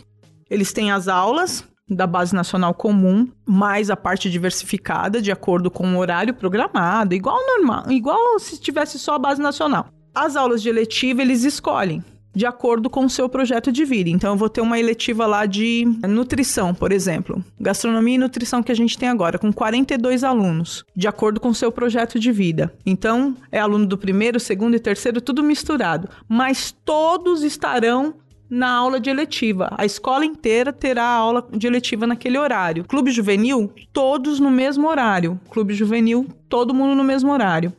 Eles 0.47 0.71
têm 0.71 0.91
as 0.91 1.08
aulas, 1.08 1.63
da 1.89 2.06
Base 2.06 2.36
Nacional 2.36 2.75
Comum, 2.75 3.27
mais 3.47 3.89
a 3.89 3.97
parte 3.97 4.30
diversificada, 4.30 5.19
de 5.19 5.32
acordo 5.32 5.71
com 5.71 5.95
o 5.95 5.97
horário 5.97 6.36
programado, 6.36 7.15
igual 7.15 7.39
normal, 7.47 7.91
igual 7.91 8.38
se 8.38 8.62
tivesse 8.62 8.99
só 8.99 9.15
a 9.15 9.19
Base 9.19 9.41
Nacional. 9.41 9.88
As 10.13 10.36
aulas 10.36 10.62
de 10.62 10.69
eletiva 10.69 11.21
eles 11.21 11.43
escolhem 11.43 12.04
de 12.34 12.45
acordo 12.45 12.89
com 12.89 13.06
o 13.06 13.10
seu 13.10 13.28
projeto 13.28 13.71
de 13.71 13.84
vida. 13.84 14.10
Então, 14.10 14.32
eu 14.32 14.38
vou 14.38 14.50
ter 14.50 14.62
uma 14.62 14.80
eletiva 14.80 15.26
lá 15.26 15.45
de 15.45 15.86
nutrição, 16.08 16.74
por 16.74 16.91
exemplo. 16.91 17.43
Gastronomia 17.60 18.15
e 18.15 18.17
nutrição 18.17 18.63
que 18.63 18.71
a 18.71 18.76
gente 18.76 18.97
tem 18.97 19.10
agora, 19.10 19.38
com 19.38 19.52
42 19.52 20.24
alunos, 20.24 20.86
de 20.95 21.08
acordo 21.08 21.39
com 21.39 21.50
o 21.50 21.56
seu 21.56 21.71
projeto 21.71 22.19
de 22.19 22.32
vida. 22.32 22.74
Então, 22.86 23.36
é 23.52 23.60
aluno 23.60 23.86
do 23.86 23.97
primeiro, 23.97 24.39
segundo 24.39 24.76
e 24.76 24.80
terceiro, 24.80 25.19
tudo 25.19 25.43
misturado. 25.43 26.10
Mas 26.28 26.74
todos 26.86 27.43
estarão 27.43 28.13
na 28.50 28.69
aula 28.69 29.00
de 29.00 29.10
eletiva. 29.10 29.74
A 29.78 29.86
escola 29.86 30.26
inteira 30.26 30.74
terá 30.74 31.06
aula 31.06 31.47
de 31.52 31.67
eletiva 31.67 32.06
naquele 32.06 32.38
horário. 32.38 32.84
Clube 32.84 33.12
juvenil, 33.12 33.71
todos 33.93 34.39
no 34.39 34.52
mesmo 34.52 34.88
horário. 34.88 35.39
Clube 35.50 35.74
juvenil, 35.74 36.28
todo 36.50 36.74
mundo 36.74 36.95
no 36.95 37.04
mesmo 37.04 37.32
horário. 37.32 37.71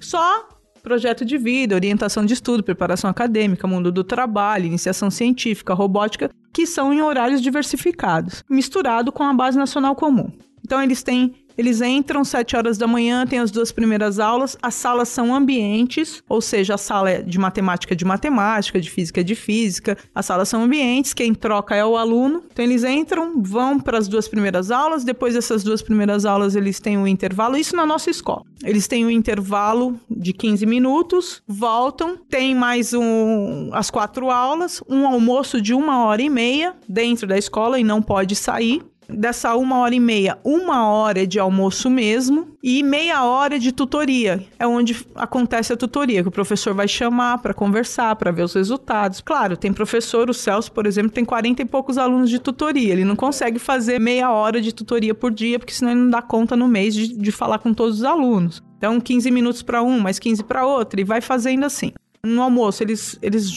Só 0.00 0.48
projeto 0.84 1.24
de 1.24 1.38
vida, 1.38 1.74
orientação 1.74 2.24
de 2.26 2.34
estudo, 2.34 2.62
preparação 2.62 3.08
acadêmica, 3.08 3.66
mundo 3.66 3.90
do 3.90 4.04
trabalho, 4.04 4.66
iniciação 4.66 5.10
científica, 5.10 5.72
robótica, 5.72 6.30
que 6.52 6.66
são 6.66 6.92
em 6.92 7.00
horários 7.00 7.40
diversificados, 7.40 8.44
misturado 8.48 9.10
com 9.10 9.24
a 9.24 9.32
base 9.32 9.56
nacional 9.58 9.96
comum. 9.96 10.30
Então 10.62 10.80
eles 10.82 11.02
têm 11.02 11.34
Eles 11.56 11.80
entram 11.80 12.24
7 12.24 12.56
horas 12.56 12.76
da 12.76 12.86
manhã, 12.86 13.26
tem 13.26 13.38
as 13.38 13.50
duas 13.50 13.70
primeiras 13.70 14.18
aulas. 14.18 14.56
As 14.60 14.74
salas 14.74 15.08
são 15.08 15.34
ambientes, 15.34 16.22
ou 16.28 16.40
seja, 16.40 16.74
a 16.74 16.78
sala 16.78 17.10
é 17.10 17.22
de 17.22 17.38
matemática 17.38 17.94
de 17.94 18.04
matemática, 18.04 18.80
de 18.80 18.90
física 18.90 19.22
de 19.22 19.34
física. 19.34 19.96
As 20.14 20.26
salas 20.26 20.48
são 20.48 20.64
ambientes, 20.64 21.14
quem 21.14 21.34
troca 21.34 21.74
é 21.74 21.84
o 21.84 21.96
aluno. 21.96 22.42
Então 22.52 22.64
eles 22.64 22.84
entram, 22.84 23.40
vão 23.42 23.78
para 23.78 23.98
as 23.98 24.08
duas 24.08 24.26
primeiras 24.26 24.70
aulas, 24.70 25.04
depois 25.04 25.34
dessas 25.34 25.62
duas 25.62 25.82
primeiras 25.82 26.24
aulas 26.24 26.56
eles 26.56 26.80
têm 26.80 26.98
um 26.98 27.06
intervalo, 27.06 27.56
isso 27.56 27.76
na 27.76 27.86
nossa 27.86 28.10
escola. 28.10 28.42
Eles 28.64 28.88
têm 28.88 29.04
um 29.04 29.10
intervalo 29.10 29.98
de 30.10 30.32
15 30.32 30.66
minutos, 30.66 31.42
voltam, 31.46 32.16
tem 32.28 32.54
mais 32.54 32.94
um, 32.94 33.70
as 33.72 33.90
quatro 33.90 34.30
aulas, 34.30 34.82
um 34.88 35.06
almoço 35.06 35.60
de 35.60 35.74
uma 35.74 36.04
hora 36.04 36.22
e 36.22 36.30
meia 36.30 36.74
dentro 36.88 37.26
da 37.26 37.36
escola 37.36 37.78
e 37.78 37.84
não 37.84 38.02
pode 38.02 38.34
sair. 38.34 38.82
Dessa 39.08 39.54
uma 39.56 39.78
hora 39.78 39.94
e 39.94 40.00
meia, 40.00 40.38
uma 40.42 40.88
hora 40.88 41.26
de 41.26 41.38
almoço 41.38 41.90
mesmo 41.90 42.56
e 42.62 42.82
meia 42.82 43.24
hora 43.24 43.58
de 43.58 43.72
tutoria. 43.72 44.44
É 44.58 44.66
onde 44.66 45.06
acontece 45.14 45.72
a 45.72 45.76
tutoria, 45.76 46.22
que 46.22 46.28
o 46.28 46.32
professor 46.32 46.74
vai 46.74 46.88
chamar 46.88 47.38
para 47.38 47.52
conversar, 47.52 48.16
para 48.16 48.30
ver 48.30 48.42
os 48.42 48.54
resultados. 48.54 49.20
Claro, 49.20 49.56
tem 49.56 49.72
professor, 49.72 50.30
o 50.30 50.34
Celso, 50.34 50.72
por 50.72 50.86
exemplo, 50.86 51.10
tem 51.10 51.24
40 51.24 51.62
e 51.62 51.64
poucos 51.64 51.98
alunos 51.98 52.30
de 52.30 52.38
tutoria. 52.38 52.92
Ele 52.92 53.04
não 53.04 53.16
consegue 53.16 53.58
fazer 53.58 53.98
meia 53.98 54.30
hora 54.30 54.60
de 54.60 54.72
tutoria 54.72 55.14
por 55.14 55.30
dia, 55.30 55.58
porque 55.58 55.74
senão 55.74 55.92
ele 55.92 56.00
não 56.00 56.10
dá 56.10 56.22
conta 56.22 56.56
no 56.56 56.66
mês 56.66 56.94
de, 56.94 57.08
de 57.16 57.30
falar 57.30 57.58
com 57.58 57.74
todos 57.74 57.98
os 57.98 58.04
alunos. 58.04 58.62
Então, 58.78 59.00
15 59.00 59.30
minutos 59.30 59.62
para 59.62 59.82
um, 59.82 59.98
mais 59.98 60.18
15 60.18 60.44
para 60.44 60.66
outro, 60.66 61.00
e 61.00 61.04
vai 61.04 61.20
fazendo 61.20 61.64
assim. 61.64 61.92
No 62.24 62.40
almoço, 62.40 62.82
eles, 62.82 63.18
eles 63.20 63.50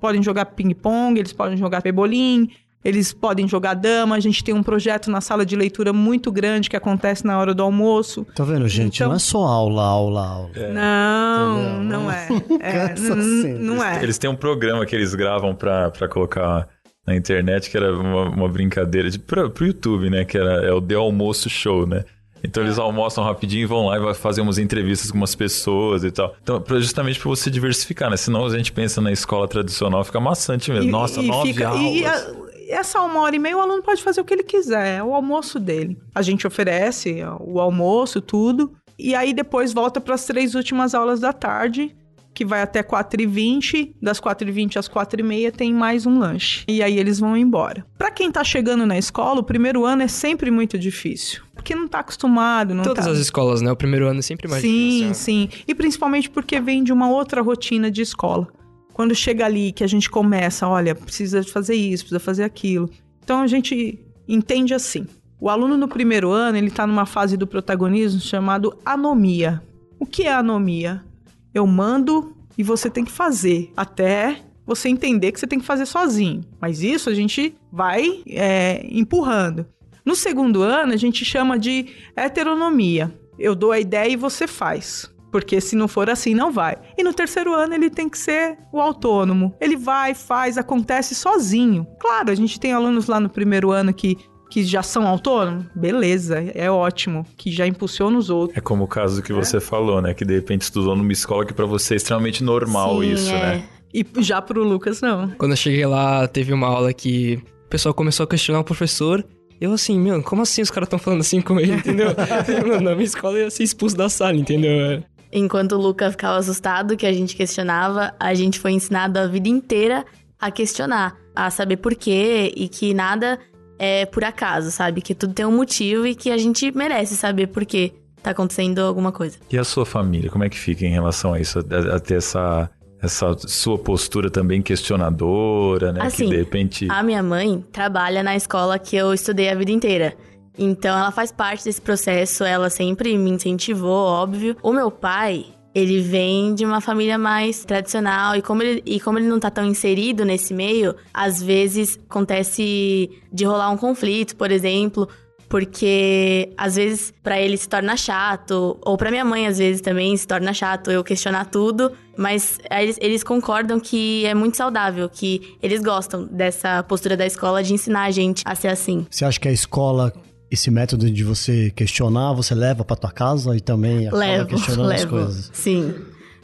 podem 0.00 0.22
jogar 0.22 0.46
ping-pong, 0.46 1.18
eles 1.18 1.32
podem 1.32 1.58
jogar 1.58 1.82
pebolim, 1.82 2.48
eles 2.84 3.12
podem 3.12 3.48
jogar 3.48 3.74
dama. 3.74 4.14
A 4.16 4.20
gente 4.20 4.44
tem 4.44 4.54
um 4.54 4.62
projeto 4.62 5.10
na 5.10 5.20
sala 5.20 5.44
de 5.46 5.56
leitura 5.56 5.92
muito 5.92 6.30
grande 6.30 6.68
que 6.68 6.76
acontece 6.76 7.24
na 7.26 7.38
hora 7.38 7.54
do 7.54 7.62
almoço. 7.62 8.26
Tá 8.34 8.44
vendo, 8.44 8.68
gente? 8.68 8.96
Então- 8.96 9.08
Não 9.08 9.16
é 9.16 9.18
só 9.18 9.38
aula, 9.44 9.82
aula, 9.82 10.26
aula. 10.26 10.50
Não, 10.72 11.60
Entendeu? 11.62 11.82
não 11.84 12.10
é. 12.10 12.28
é 12.60 12.88
Cansa 12.88 13.14
n- 13.16 13.42
sempre. 13.42 13.62
não 13.64 13.82
é. 13.84 14.02
Eles 14.02 14.18
têm 14.18 14.28
um 14.30 14.36
programa 14.36 14.84
que 14.86 14.94
eles 14.94 15.14
gravam 15.14 15.54
pra, 15.54 15.90
pra 15.90 16.08
colocar 16.08 16.68
na 17.06 17.14
internet, 17.16 17.70
que 17.70 17.76
era 17.76 17.94
uma, 17.96 18.28
uma 18.30 18.48
brincadeira 18.48 19.10
de, 19.10 19.18
pro, 19.18 19.50
pro 19.50 19.66
YouTube, 19.66 20.08
né? 20.10 20.24
Que 20.24 20.38
era 20.38 20.64
é 20.66 20.72
o 20.72 20.80
The 20.80 20.94
Almoço 20.94 21.48
Show, 21.50 21.86
né? 21.86 22.04
Então 22.46 22.62
eles 22.62 22.78
almoçam 22.78 23.24
rapidinho 23.24 23.62
e 23.62 23.66
vão 23.66 23.86
lá 23.86 23.96
e 23.96 24.00
vai 24.00 24.12
fazer 24.12 24.42
umas 24.42 24.58
entrevistas 24.58 25.10
com 25.10 25.16
umas 25.16 25.34
pessoas 25.34 26.04
e 26.04 26.10
tal. 26.10 26.34
Então, 26.42 26.62
justamente 26.78 27.18
pra 27.18 27.30
você 27.30 27.50
diversificar, 27.50 28.10
né? 28.10 28.18
Senão 28.18 28.44
a 28.44 28.50
gente 28.54 28.70
pensa 28.70 29.00
na 29.00 29.10
escola 29.10 29.48
tradicional, 29.48 30.04
fica 30.04 30.20
maçante 30.20 30.70
mesmo. 30.70 30.88
E- 30.88 30.92
Nossa, 30.92 31.20
e 31.22 31.26
nove 31.26 31.52
fica- 31.54 31.68
aulas. 31.68 31.82
E 31.82 32.04
a- 32.04 32.43
essa 32.74 33.00
uma 33.00 33.20
hora 33.20 33.36
e 33.36 33.38
meia 33.38 33.56
o 33.56 33.60
aluno 33.60 33.82
pode 33.82 34.02
fazer 34.02 34.20
o 34.20 34.24
que 34.24 34.34
ele 34.34 34.42
quiser, 34.42 34.98
é 34.98 35.02
o 35.02 35.14
almoço 35.14 35.58
dele. 35.58 35.96
A 36.14 36.22
gente 36.22 36.46
oferece 36.46 37.22
o 37.40 37.60
almoço, 37.60 38.20
tudo. 38.20 38.72
E 38.98 39.14
aí 39.14 39.32
depois 39.32 39.72
volta 39.72 40.00
para 40.00 40.14
as 40.14 40.24
três 40.24 40.54
últimas 40.54 40.94
aulas 40.94 41.20
da 41.20 41.32
tarde, 41.32 41.94
que 42.32 42.44
vai 42.44 42.62
até 42.62 42.82
4h20. 42.82 43.94
Das 44.00 44.20
4h20 44.20 44.76
às 44.76 44.88
4h30 44.88 45.52
tem 45.52 45.72
mais 45.72 46.04
um 46.06 46.18
lanche. 46.18 46.64
E 46.68 46.82
aí 46.82 46.98
eles 46.98 47.18
vão 47.18 47.36
embora. 47.36 47.86
Para 47.96 48.10
quem 48.10 48.30
tá 48.30 48.42
chegando 48.44 48.84
na 48.86 48.98
escola, 48.98 49.40
o 49.40 49.44
primeiro 49.44 49.84
ano 49.84 50.02
é 50.02 50.08
sempre 50.08 50.50
muito 50.50 50.78
difícil. 50.78 51.42
Porque 51.54 51.74
não 51.74 51.88
tá 51.88 52.00
acostumado, 52.00 52.74
não 52.74 52.84
Todas 52.84 53.04
tá... 53.06 53.10
as 53.10 53.18
escolas, 53.18 53.62
né? 53.62 53.70
O 53.70 53.76
primeiro 53.76 54.06
ano 54.06 54.18
é 54.18 54.22
sempre 54.22 54.48
mais 54.48 54.62
Sim, 54.62 55.00
difícil. 55.00 55.14
sim. 55.14 55.48
E 55.66 55.74
principalmente 55.74 56.28
porque 56.28 56.60
vem 56.60 56.82
de 56.84 56.92
uma 56.92 57.08
outra 57.08 57.40
rotina 57.40 57.90
de 57.90 58.02
escola. 58.02 58.48
Quando 58.94 59.12
chega 59.12 59.44
ali 59.44 59.72
que 59.72 59.82
a 59.82 59.88
gente 59.88 60.08
começa, 60.08 60.68
olha, 60.68 60.94
precisa 60.94 61.42
fazer 61.42 61.74
isso, 61.74 62.04
precisa 62.04 62.20
fazer 62.20 62.44
aquilo. 62.44 62.88
Então 63.24 63.40
a 63.40 63.46
gente 63.48 63.98
entende 64.28 64.72
assim. 64.72 65.04
O 65.40 65.50
aluno 65.50 65.76
no 65.76 65.88
primeiro 65.88 66.30
ano, 66.30 66.56
ele 66.56 66.68
está 66.68 66.86
numa 66.86 67.04
fase 67.04 67.36
do 67.36 67.44
protagonismo 67.44 68.20
chamado 68.20 68.78
anomia. 68.84 69.60
O 69.98 70.06
que 70.06 70.22
é 70.22 70.32
anomia? 70.32 71.04
Eu 71.52 71.66
mando 71.66 72.36
e 72.56 72.62
você 72.62 72.88
tem 72.88 73.04
que 73.04 73.10
fazer 73.10 73.72
até 73.76 74.40
você 74.64 74.88
entender 74.88 75.32
que 75.32 75.40
você 75.40 75.46
tem 75.48 75.58
que 75.58 75.66
fazer 75.66 75.86
sozinho. 75.86 76.42
Mas 76.60 76.80
isso 76.80 77.10
a 77.10 77.14
gente 77.14 77.52
vai 77.72 78.22
é, 78.28 78.86
empurrando. 78.88 79.66
No 80.04 80.14
segundo 80.14 80.62
ano, 80.62 80.92
a 80.92 80.96
gente 80.96 81.24
chama 81.24 81.58
de 81.58 81.86
heteronomia. 82.14 83.12
Eu 83.36 83.56
dou 83.56 83.72
a 83.72 83.80
ideia 83.80 84.12
e 84.12 84.16
você 84.16 84.46
faz. 84.46 85.12
Porque 85.34 85.60
se 85.60 85.74
não 85.74 85.88
for 85.88 86.08
assim, 86.08 86.32
não 86.32 86.52
vai. 86.52 86.76
E 86.96 87.02
no 87.02 87.12
terceiro 87.12 87.52
ano, 87.52 87.74
ele 87.74 87.90
tem 87.90 88.08
que 88.08 88.16
ser 88.16 88.56
o 88.72 88.80
autônomo. 88.80 89.52
Ele 89.60 89.76
vai, 89.76 90.14
faz, 90.14 90.56
acontece 90.56 91.12
sozinho. 91.12 91.84
Claro, 91.98 92.30
a 92.30 92.34
gente 92.36 92.60
tem 92.60 92.72
alunos 92.72 93.08
lá 93.08 93.18
no 93.18 93.28
primeiro 93.28 93.72
ano 93.72 93.92
que, 93.92 94.16
que 94.48 94.62
já 94.62 94.80
são 94.80 95.08
autônomos. 95.08 95.66
Beleza, 95.74 96.38
é 96.54 96.70
ótimo. 96.70 97.26
Que 97.36 97.50
já 97.50 97.66
impulsiona 97.66 98.16
os 98.16 98.30
outros. 98.30 98.56
É 98.56 98.60
como 98.60 98.84
o 98.84 98.86
caso 98.86 99.20
que 99.24 99.32
você 99.32 99.58
falou, 99.58 100.00
né? 100.00 100.14
Que 100.14 100.24
de 100.24 100.36
repente 100.36 100.62
estudou 100.62 100.94
numa 100.94 101.12
escola 101.12 101.44
que 101.44 101.52
pra 101.52 101.66
você 101.66 101.94
é 101.94 101.96
extremamente 101.96 102.44
normal 102.44 103.00
Sim, 103.00 103.12
isso, 103.12 103.30
é. 103.30 103.40
né? 103.56 103.64
E 103.92 104.06
já 104.22 104.40
pro 104.40 104.62
Lucas, 104.62 105.00
não. 105.00 105.30
Quando 105.30 105.50
eu 105.50 105.56
cheguei 105.56 105.84
lá, 105.84 106.28
teve 106.28 106.52
uma 106.52 106.68
aula 106.68 106.92
que 106.92 107.42
o 107.66 107.68
pessoal 107.68 107.92
começou 107.92 108.22
a 108.22 108.28
questionar 108.28 108.60
o 108.60 108.64
professor. 108.64 109.26
Eu 109.60 109.72
assim, 109.72 109.98
meu, 109.98 110.22
como 110.22 110.42
assim 110.42 110.62
os 110.62 110.70
caras 110.70 110.86
estão 110.86 110.98
falando 110.98 111.22
assim 111.22 111.40
com 111.40 111.58
ele, 111.58 111.72
entendeu? 111.72 112.14
Mano, 112.68 112.80
Na 112.82 112.92
minha 112.92 113.04
escola 113.04 113.36
eu 113.36 113.44
ia 113.44 113.50
ser 113.50 113.64
expulso 113.64 113.96
da 113.96 114.08
sala, 114.08 114.36
entendeu? 114.36 115.02
Enquanto 115.36 115.72
o 115.72 115.80
Luca 115.80 116.08
ficava 116.12 116.38
assustado 116.38 116.96
que 116.96 117.04
a 117.04 117.12
gente 117.12 117.34
questionava, 117.34 118.14
a 118.20 118.32
gente 118.34 118.60
foi 118.60 118.70
ensinado 118.70 119.18
a 119.18 119.26
vida 119.26 119.48
inteira 119.48 120.04
a 120.38 120.48
questionar, 120.48 121.16
a 121.34 121.50
saber 121.50 121.78
por 121.78 121.96
quê 121.96 122.52
e 122.56 122.68
que 122.68 122.94
nada 122.94 123.40
é 123.76 124.06
por 124.06 124.22
acaso, 124.22 124.70
sabe? 124.70 125.02
Que 125.02 125.12
tudo 125.12 125.34
tem 125.34 125.44
um 125.44 125.56
motivo 125.56 126.06
e 126.06 126.14
que 126.14 126.30
a 126.30 126.38
gente 126.38 126.70
merece 126.70 127.16
saber 127.16 127.48
por 127.48 127.66
quê 127.66 127.92
tá 128.22 128.30
acontecendo 128.30 128.78
alguma 128.78 129.10
coisa. 129.10 129.36
E 129.50 129.58
a 129.58 129.64
sua 129.64 129.84
família, 129.84 130.30
como 130.30 130.44
é 130.44 130.48
que 130.48 130.58
fica 130.58 130.86
em 130.86 130.90
relação 130.90 131.34
a 131.34 131.40
isso? 131.40 131.58
A, 131.58 131.96
a 131.96 132.00
ter 132.00 132.14
essa, 132.14 132.70
essa 133.02 133.36
sua 133.36 133.76
postura 133.76 134.30
também 134.30 134.62
questionadora, 134.62 135.92
né? 135.92 136.00
Assim, 136.02 136.24
que 136.24 136.30
de 136.30 136.36
repente. 136.36 136.88
A 136.90 137.02
minha 137.02 137.22
mãe 137.22 137.62
trabalha 137.70 138.22
na 138.22 138.34
escola 138.34 138.78
que 138.78 138.96
eu 138.96 139.12
estudei 139.12 139.50
a 139.50 139.54
vida 139.54 139.72
inteira. 139.72 140.14
Então 140.58 140.96
ela 140.96 141.10
faz 141.10 141.32
parte 141.32 141.64
desse 141.64 141.80
processo, 141.80 142.44
ela 142.44 142.70
sempre 142.70 143.16
me 143.18 143.30
incentivou, 143.30 144.06
óbvio. 144.06 144.56
O 144.62 144.72
meu 144.72 144.90
pai, 144.90 145.46
ele 145.74 146.00
vem 146.00 146.54
de 146.54 146.64
uma 146.64 146.80
família 146.80 147.18
mais 147.18 147.64
tradicional 147.64 148.36
e 148.36 148.42
como 148.42 148.62
ele, 148.62 148.82
e 148.86 149.00
como 149.00 149.18
ele 149.18 149.26
não 149.26 149.40
tá 149.40 149.50
tão 149.50 149.64
inserido 149.64 150.24
nesse 150.24 150.54
meio, 150.54 150.94
às 151.12 151.42
vezes 151.42 151.98
acontece 152.08 153.10
de 153.32 153.44
rolar 153.44 153.70
um 153.70 153.76
conflito, 153.76 154.36
por 154.36 154.52
exemplo, 154.52 155.08
porque 155.48 156.52
às 156.56 156.76
vezes 156.76 157.12
pra 157.22 157.40
ele 157.40 157.56
se 157.56 157.68
torna 157.68 157.96
chato, 157.96 158.78
ou 158.84 158.96
pra 158.96 159.10
minha 159.10 159.24
mãe 159.24 159.46
às 159.46 159.58
vezes 159.58 159.80
também 159.80 160.16
se 160.16 160.26
torna 160.26 160.52
chato 160.52 160.90
eu 160.90 161.04
questionar 161.04 161.46
tudo, 161.46 161.92
mas 162.16 162.58
eles, 162.70 162.98
eles 163.00 163.22
concordam 163.22 163.78
que 163.78 164.24
é 164.26 164.34
muito 164.34 164.56
saudável, 164.56 165.08
que 165.08 165.56
eles 165.62 165.82
gostam 165.82 166.24
dessa 166.24 166.82
postura 166.84 167.16
da 167.16 167.26
escola 167.26 167.62
de 167.62 167.74
ensinar 167.74 168.04
a 168.04 168.10
gente 168.10 168.42
a 168.44 168.54
ser 168.54 168.68
assim. 168.68 169.06
Você 169.10 169.24
acha 169.24 169.38
que 169.38 169.48
a 169.48 169.52
escola, 169.52 170.12
esse 170.50 170.70
método 170.70 171.10
de 171.10 171.24
você 171.24 171.70
questionar, 171.74 172.32
você 172.32 172.54
leva 172.54 172.84
pra 172.84 172.96
tua 172.96 173.10
casa 173.10 173.56
e 173.56 173.60
também 173.60 174.06
acaba 174.06 174.18
levo, 174.18 174.46
questionando 174.48 174.92
as 174.92 175.00
levo. 175.00 175.10
coisas? 175.16 175.50
Sim. 175.52 175.94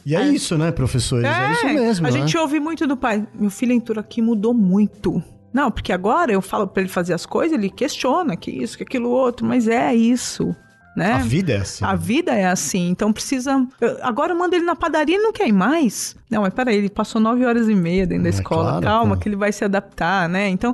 E 0.04 0.16
é 0.16 0.26
isso, 0.28 0.56
né, 0.56 0.72
professores? 0.72 1.24
É, 1.26 1.52
isso 1.52 1.66
mesmo, 1.66 2.06
a 2.06 2.10
né? 2.10 2.18
gente 2.18 2.36
ouve 2.38 2.58
muito 2.58 2.86
do 2.86 2.96
pai. 2.96 3.26
Meu 3.34 3.50
filho 3.50 3.72
entrou 3.72 4.00
aqui 4.00 4.22
mudou 4.22 4.54
muito. 4.54 5.22
Não, 5.52 5.70
porque 5.70 5.92
agora 5.92 6.32
eu 6.32 6.40
falo 6.40 6.66
pra 6.66 6.80
ele 6.82 6.90
fazer 6.90 7.12
as 7.12 7.26
coisas, 7.26 7.56
ele 7.58 7.68
questiona 7.68 8.36
que 8.36 8.50
isso, 8.50 8.76
que 8.78 8.82
aquilo 8.84 9.10
outro, 9.10 9.44
mas 9.44 9.66
é 9.68 9.92
isso, 9.94 10.54
né? 10.96 11.12
A 11.14 11.18
vida 11.18 11.52
é 11.52 11.56
assim. 11.58 11.84
A 11.84 11.94
vida 11.96 12.32
é 12.34 12.46
assim, 12.46 12.88
então 12.88 13.12
precisa. 13.12 13.66
eu- 13.80 13.98
agora 14.00 14.32
eu 14.32 14.38
mando 14.38 14.54
ele 14.56 14.64
na 14.64 14.74
padaria 14.76 15.16
e 15.16 15.18
não 15.20 15.32
quer 15.32 15.48
ir 15.48 15.52
mais. 15.52 16.14
Não, 16.30 16.42
mas 16.42 16.54
peraí, 16.54 16.76
ele 16.76 16.88
passou 16.88 17.20
nove 17.20 17.44
horas 17.44 17.68
e 17.68 17.74
meia 17.74 18.06
dentro 18.06 18.22
da 18.22 18.28
É 18.28 18.32
escola. 18.32 18.62
claro, 18.70 18.84
Calma, 18.86 19.16
pô. 19.16 19.22
que 19.22 19.28
ele 19.28 19.36
vai 19.36 19.52
se 19.52 19.64
adaptar, 19.64 20.28
né? 20.28 20.48
Então, 20.48 20.72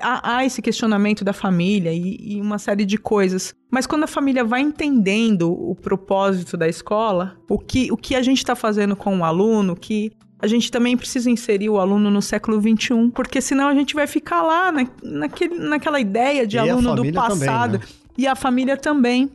há, 0.00 0.36
há 0.36 0.44
esse 0.44 0.60
questionamento 0.60 1.24
da 1.24 1.32
família 1.32 1.92
e, 1.92 2.36
e 2.36 2.40
uma 2.40 2.58
série 2.58 2.84
de 2.84 2.98
coisas. 2.98 3.54
Mas 3.70 3.86
quando 3.86 4.04
a 4.04 4.08
família 4.08 4.44
vai 4.44 4.60
entendendo 4.60 5.52
o 5.52 5.74
propósito 5.74 6.56
da 6.56 6.68
escola, 6.68 7.36
o 7.48 7.58
que, 7.58 7.90
o 7.92 7.96
que 7.96 8.14
a 8.14 8.22
gente 8.22 8.38
está 8.38 8.54
fazendo 8.54 8.96
com 8.96 9.18
o 9.18 9.24
aluno, 9.24 9.76
que 9.76 10.12
a 10.42 10.46
gente 10.46 10.70
também 10.70 10.96
precisa 10.96 11.30
inserir 11.30 11.68
o 11.68 11.78
aluno 11.78 12.10
no 12.10 12.22
século 12.22 12.60
XXI, 12.60 13.10
porque 13.14 13.40
senão 13.40 13.68
a 13.68 13.74
gente 13.74 13.94
vai 13.94 14.06
ficar 14.06 14.42
lá 14.42 14.72
na, 14.72 14.86
naquele, 15.02 15.58
naquela 15.58 16.00
ideia 16.00 16.46
de 16.46 16.56
E 16.56 16.58
aluno 16.58 16.94
do 16.94 17.02
família 17.02 17.22
também, 17.22 17.48
passado. 17.48 17.78
né? 17.78 17.84
E 18.16 18.26
a 18.26 18.34
família 18.34 18.76
também. 18.76 19.30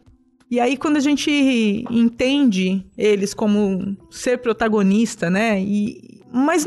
E 0.50 0.60
aí, 0.60 0.78
quando 0.78 0.98
a 0.98 1.00
gente 1.00 1.86
entende 1.90 2.86
eles 2.98 3.34
como 3.34 3.98
ser 4.12 4.38
protagonista, 4.40 5.30
né? 5.30 5.60
E, 5.62 6.22
mas 6.32 6.66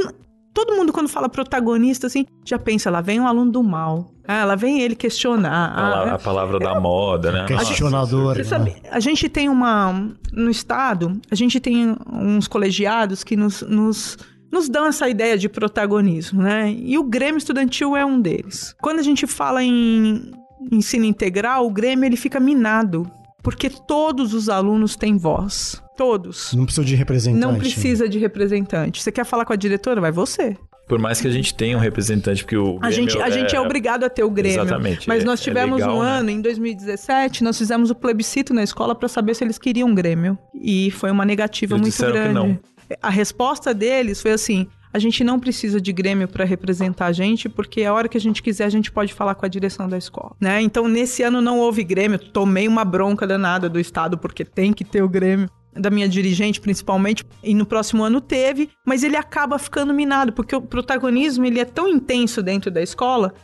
todo 0.64 0.74
mundo, 0.76 0.92
quando 0.92 1.08
fala 1.08 1.28
protagonista, 1.28 2.08
assim, 2.08 2.26
já 2.44 2.58
pensa, 2.58 2.90
lá 2.90 3.00
vem 3.00 3.20
um 3.20 3.26
aluno 3.26 3.52
do 3.52 3.62
mal. 3.62 4.10
Ah, 4.26 4.44
lá 4.44 4.56
vem 4.56 4.80
ele 4.80 4.96
questionar. 4.96 5.66
A, 5.70 5.74
pala- 5.74 6.10
Ah, 6.10 6.14
a 6.14 6.18
palavra 6.18 6.58
da 6.58 6.80
moda, 6.80 7.30
né? 7.30 7.44
Questionador. 7.46 8.34
você 8.34 8.42
né? 8.42 8.44
sabe, 8.44 8.76
a 8.90 9.00
gente 9.00 9.28
tem 9.28 9.48
uma. 9.48 10.08
No 10.32 10.50
Estado, 10.50 11.20
a 11.30 11.34
gente 11.34 11.60
tem 11.60 11.96
uns 12.12 12.48
colegiados 12.48 13.22
que 13.22 13.36
nos, 13.36 13.62
nos, 13.62 14.18
nos 14.52 14.68
dão 14.68 14.86
essa 14.86 15.08
ideia 15.08 15.38
de 15.38 15.48
protagonismo, 15.48 16.42
né? 16.42 16.72
E 16.76 16.98
o 16.98 17.04
Grêmio 17.04 17.38
Estudantil 17.38 17.96
é 17.96 18.04
um 18.04 18.20
deles. 18.20 18.74
Quando 18.82 18.98
a 18.98 19.02
gente 19.02 19.26
fala 19.26 19.62
em 19.62 20.32
ensino 20.72 21.04
integral, 21.04 21.66
o 21.66 21.70
Grêmio 21.70 22.04
ele 22.04 22.16
fica 22.16 22.40
minado. 22.40 23.08
Porque 23.42 23.70
todos 23.70 24.34
os 24.34 24.48
alunos 24.48 24.96
têm 24.96 25.16
voz. 25.16 25.80
Todos. 25.98 26.54
Não 26.54 26.64
precisa 26.64 26.86
de 26.86 26.94
representante. 26.94 27.40
Não 27.44 27.58
precisa 27.58 28.08
de 28.08 28.20
representante. 28.20 29.02
Você 29.02 29.10
quer 29.10 29.24
falar 29.24 29.44
com 29.44 29.52
a 29.52 29.56
diretora? 29.56 30.00
Vai 30.00 30.12
você. 30.12 30.56
Por 30.86 30.96
mais 30.96 31.20
que 31.20 31.26
a 31.26 31.30
gente 31.30 31.52
tenha 31.52 31.76
um 31.76 31.80
representante, 31.80 32.44
porque 32.44 32.56
o 32.56 32.78
A 32.80 32.92
gente, 32.92 33.20
a 33.20 33.28
gente 33.28 33.54
é 33.54 33.60
obrigado 33.60 34.04
a 34.04 34.08
ter 34.08 34.22
o 34.22 34.30
Grêmio. 34.30 34.62
Exatamente. 34.62 35.08
Mas 35.08 35.24
é- 35.24 35.26
nós 35.26 35.40
é 35.40 35.42
tivemos 35.42 35.80
legal, 35.80 35.96
um 35.98 36.02
né? 36.02 36.08
ano, 36.08 36.30
em 36.30 36.40
2017, 36.40 37.42
nós 37.42 37.58
fizemos 37.58 37.90
o 37.90 37.96
plebiscito 37.96 38.54
na 38.54 38.62
escola 38.62 38.94
para 38.94 39.08
saber 39.08 39.34
se 39.34 39.42
eles 39.42 39.58
queriam 39.58 39.88
um 39.88 39.94
Grêmio. 39.94 40.38
E 40.54 40.90
foi 40.92 41.10
uma 41.10 41.24
negativa 41.24 41.74
Eles 41.74 41.80
muito 41.82 41.90
disseram 41.92 42.12
que 42.12 42.18
grande. 42.20 42.34
não. 42.34 42.58
A 43.02 43.10
resposta 43.10 43.74
deles 43.74 44.22
foi 44.22 44.30
assim: 44.30 44.68
a 44.92 45.00
gente 45.00 45.22
não 45.24 45.38
precisa 45.40 45.80
de 45.80 45.92
Grêmio 45.92 46.28
para 46.28 46.44
representar 46.44 47.06
a 47.06 47.12
gente, 47.12 47.48
porque 47.48 47.82
a 47.82 47.92
hora 47.92 48.08
que 48.08 48.16
a 48.16 48.20
gente 48.20 48.40
quiser 48.40 48.64
a 48.64 48.70
gente 48.70 48.90
pode 48.90 49.12
falar 49.12 49.34
com 49.34 49.44
a 49.44 49.48
direção 49.48 49.88
da 49.88 49.98
escola, 49.98 50.34
né? 50.40 50.62
Então 50.62 50.86
nesse 50.88 51.22
ano 51.24 51.40
não 51.40 51.58
houve 51.58 51.82
Grêmio, 51.82 52.18
tomei 52.18 52.66
uma 52.68 52.84
bronca 52.84 53.26
danada 53.26 53.68
do 53.68 53.78
estado 53.80 54.16
porque 54.16 54.44
tem 54.44 54.72
que 54.72 54.84
ter 54.84 55.02
o 55.02 55.08
Grêmio 55.08 55.50
da 55.78 55.90
minha 55.90 56.08
dirigente 56.08 56.60
principalmente 56.60 57.24
e 57.42 57.54
no 57.54 57.66
próximo 57.66 58.02
ano 58.04 58.20
teve, 58.20 58.70
mas 58.84 59.02
ele 59.02 59.16
acaba 59.16 59.58
ficando 59.58 59.94
minado 59.94 60.32
porque 60.32 60.54
o 60.54 60.62
protagonismo 60.62 61.44
ele 61.46 61.60
é 61.60 61.64
tão 61.64 61.88
intenso 61.88 62.42
dentro 62.42 62.70
da 62.70 62.82
escola. 62.82 63.34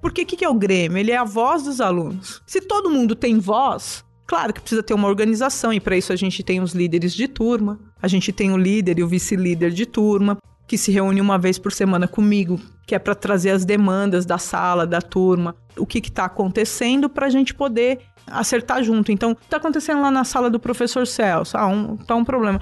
Porque 0.00 0.22
o 0.22 0.26
que, 0.26 0.36
que 0.36 0.44
é 0.44 0.48
o 0.48 0.54
Grêmio? 0.54 0.96
Ele 0.96 1.10
é 1.10 1.16
a 1.16 1.24
voz 1.24 1.64
dos 1.64 1.80
alunos. 1.80 2.42
Se 2.46 2.60
todo 2.60 2.90
mundo 2.90 3.14
tem 3.14 3.38
voz, 3.38 4.04
Claro 4.30 4.52
que 4.52 4.60
precisa 4.60 4.80
ter 4.80 4.94
uma 4.94 5.08
organização 5.08 5.72
e 5.72 5.80
para 5.80 5.96
isso 5.96 6.12
a 6.12 6.16
gente 6.16 6.44
tem 6.44 6.60
os 6.60 6.72
líderes 6.72 7.14
de 7.14 7.26
turma, 7.26 7.80
a 8.00 8.06
gente 8.06 8.32
tem 8.32 8.52
o 8.52 8.56
líder 8.56 9.00
e 9.00 9.02
o 9.02 9.08
vice-líder 9.08 9.72
de 9.72 9.84
turma 9.84 10.38
que 10.68 10.78
se 10.78 10.92
reúne 10.92 11.20
uma 11.20 11.36
vez 11.36 11.58
por 11.58 11.72
semana 11.72 12.06
comigo, 12.06 12.60
que 12.86 12.94
é 12.94 12.98
para 13.00 13.16
trazer 13.16 13.50
as 13.50 13.64
demandas 13.64 14.24
da 14.24 14.38
sala, 14.38 14.86
da 14.86 15.02
turma, 15.02 15.56
o 15.76 15.84
que 15.84 15.98
está 15.98 16.26
acontecendo 16.26 17.08
para 17.08 17.26
a 17.26 17.28
gente 17.28 17.52
poder 17.52 17.98
acertar 18.30 18.82
junto. 18.82 19.12
Então, 19.12 19.32
está 19.32 19.56
acontecendo 19.56 20.00
lá 20.00 20.10
na 20.10 20.24
sala 20.24 20.50
do 20.50 20.60
professor 20.60 21.06
Celso, 21.06 21.56
ah, 21.56 21.66
um, 21.66 21.96
tá 21.96 22.14
um 22.14 22.24
problema. 22.24 22.60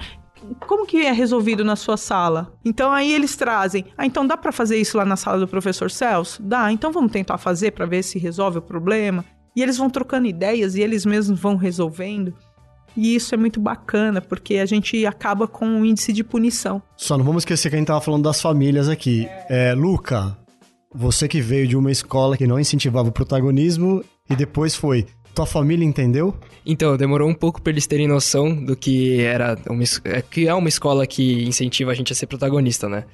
Como 0.65 0.85
que 0.85 1.05
é 1.05 1.11
resolvido 1.11 1.65
na 1.65 1.75
sua 1.75 1.97
sala? 1.97 2.53
Então 2.63 2.91
aí 2.91 3.11
eles 3.11 3.35
trazem, 3.35 3.85
ah, 3.97 4.05
então 4.05 4.25
dá 4.25 4.37
para 4.37 4.53
fazer 4.53 4.77
isso 4.77 4.97
lá 4.97 5.03
na 5.03 5.17
sala 5.17 5.37
do 5.37 5.47
professor 5.47 5.91
Celso? 5.91 6.41
Dá, 6.41 6.71
então 6.71 6.93
vamos 6.93 7.11
tentar 7.11 7.37
fazer 7.37 7.71
para 7.71 7.85
ver 7.85 8.03
se 8.03 8.17
resolve 8.17 8.59
o 8.59 8.61
problema. 8.61 9.25
E 9.55 9.61
eles 9.61 9.77
vão 9.77 9.89
trocando 9.89 10.27
ideias 10.27 10.75
e 10.75 10.81
eles 10.81 11.05
mesmos 11.05 11.39
vão 11.39 11.57
resolvendo. 11.57 12.33
E 12.95 13.15
isso 13.15 13.33
é 13.33 13.37
muito 13.37 13.59
bacana, 13.59 14.21
porque 14.21 14.55
a 14.55 14.65
gente 14.65 15.05
acaba 15.05 15.47
com 15.47 15.65
um 15.65 15.85
índice 15.85 16.11
de 16.11 16.23
punição. 16.23 16.81
Só 16.97 17.17
não 17.17 17.25
vamos 17.25 17.41
esquecer 17.41 17.69
que 17.69 17.75
a 17.75 17.79
gente 17.79 17.87
tava 17.87 18.01
falando 18.01 18.23
das 18.23 18.41
famílias 18.41 18.89
aqui. 18.89 19.27
É, 19.47 19.73
Luca, 19.73 20.37
você 20.93 21.27
que 21.27 21.41
veio 21.41 21.67
de 21.67 21.77
uma 21.77 21.91
escola 21.91 22.35
que 22.35 22.47
não 22.47 22.59
incentivava 22.59 23.09
o 23.09 23.11
protagonismo 23.11 24.03
e 24.29 24.35
depois 24.35 24.75
foi. 24.75 25.05
Tua 25.39 25.45
família 25.45 25.85
entendeu? 25.85 26.35
Então, 26.65 26.97
demorou 26.97 27.29
um 27.29 27.33
pouco 27.33 27.61
pra 27.61 27.71
eles 27.71 27.87
terem 27.87 28.09
noção 28.09 28.53
do 28.53 28.75
que 28.75 29.21
era 29.21 29.57
uma, 29.69 29.83
é, 30.03 30.21
que 30.21 30.49
é 30.49 30.53
uma 30.53 30.67
escola 30.67 31.07
que 31.07 31.47
incentiva 31.47 31.91
a 31.91 31.93
gente 31.93 32.11
a 32.11 32.15
ser 32.15 32.27
protagonista, 32.27 32.89
né? 32.89 33.05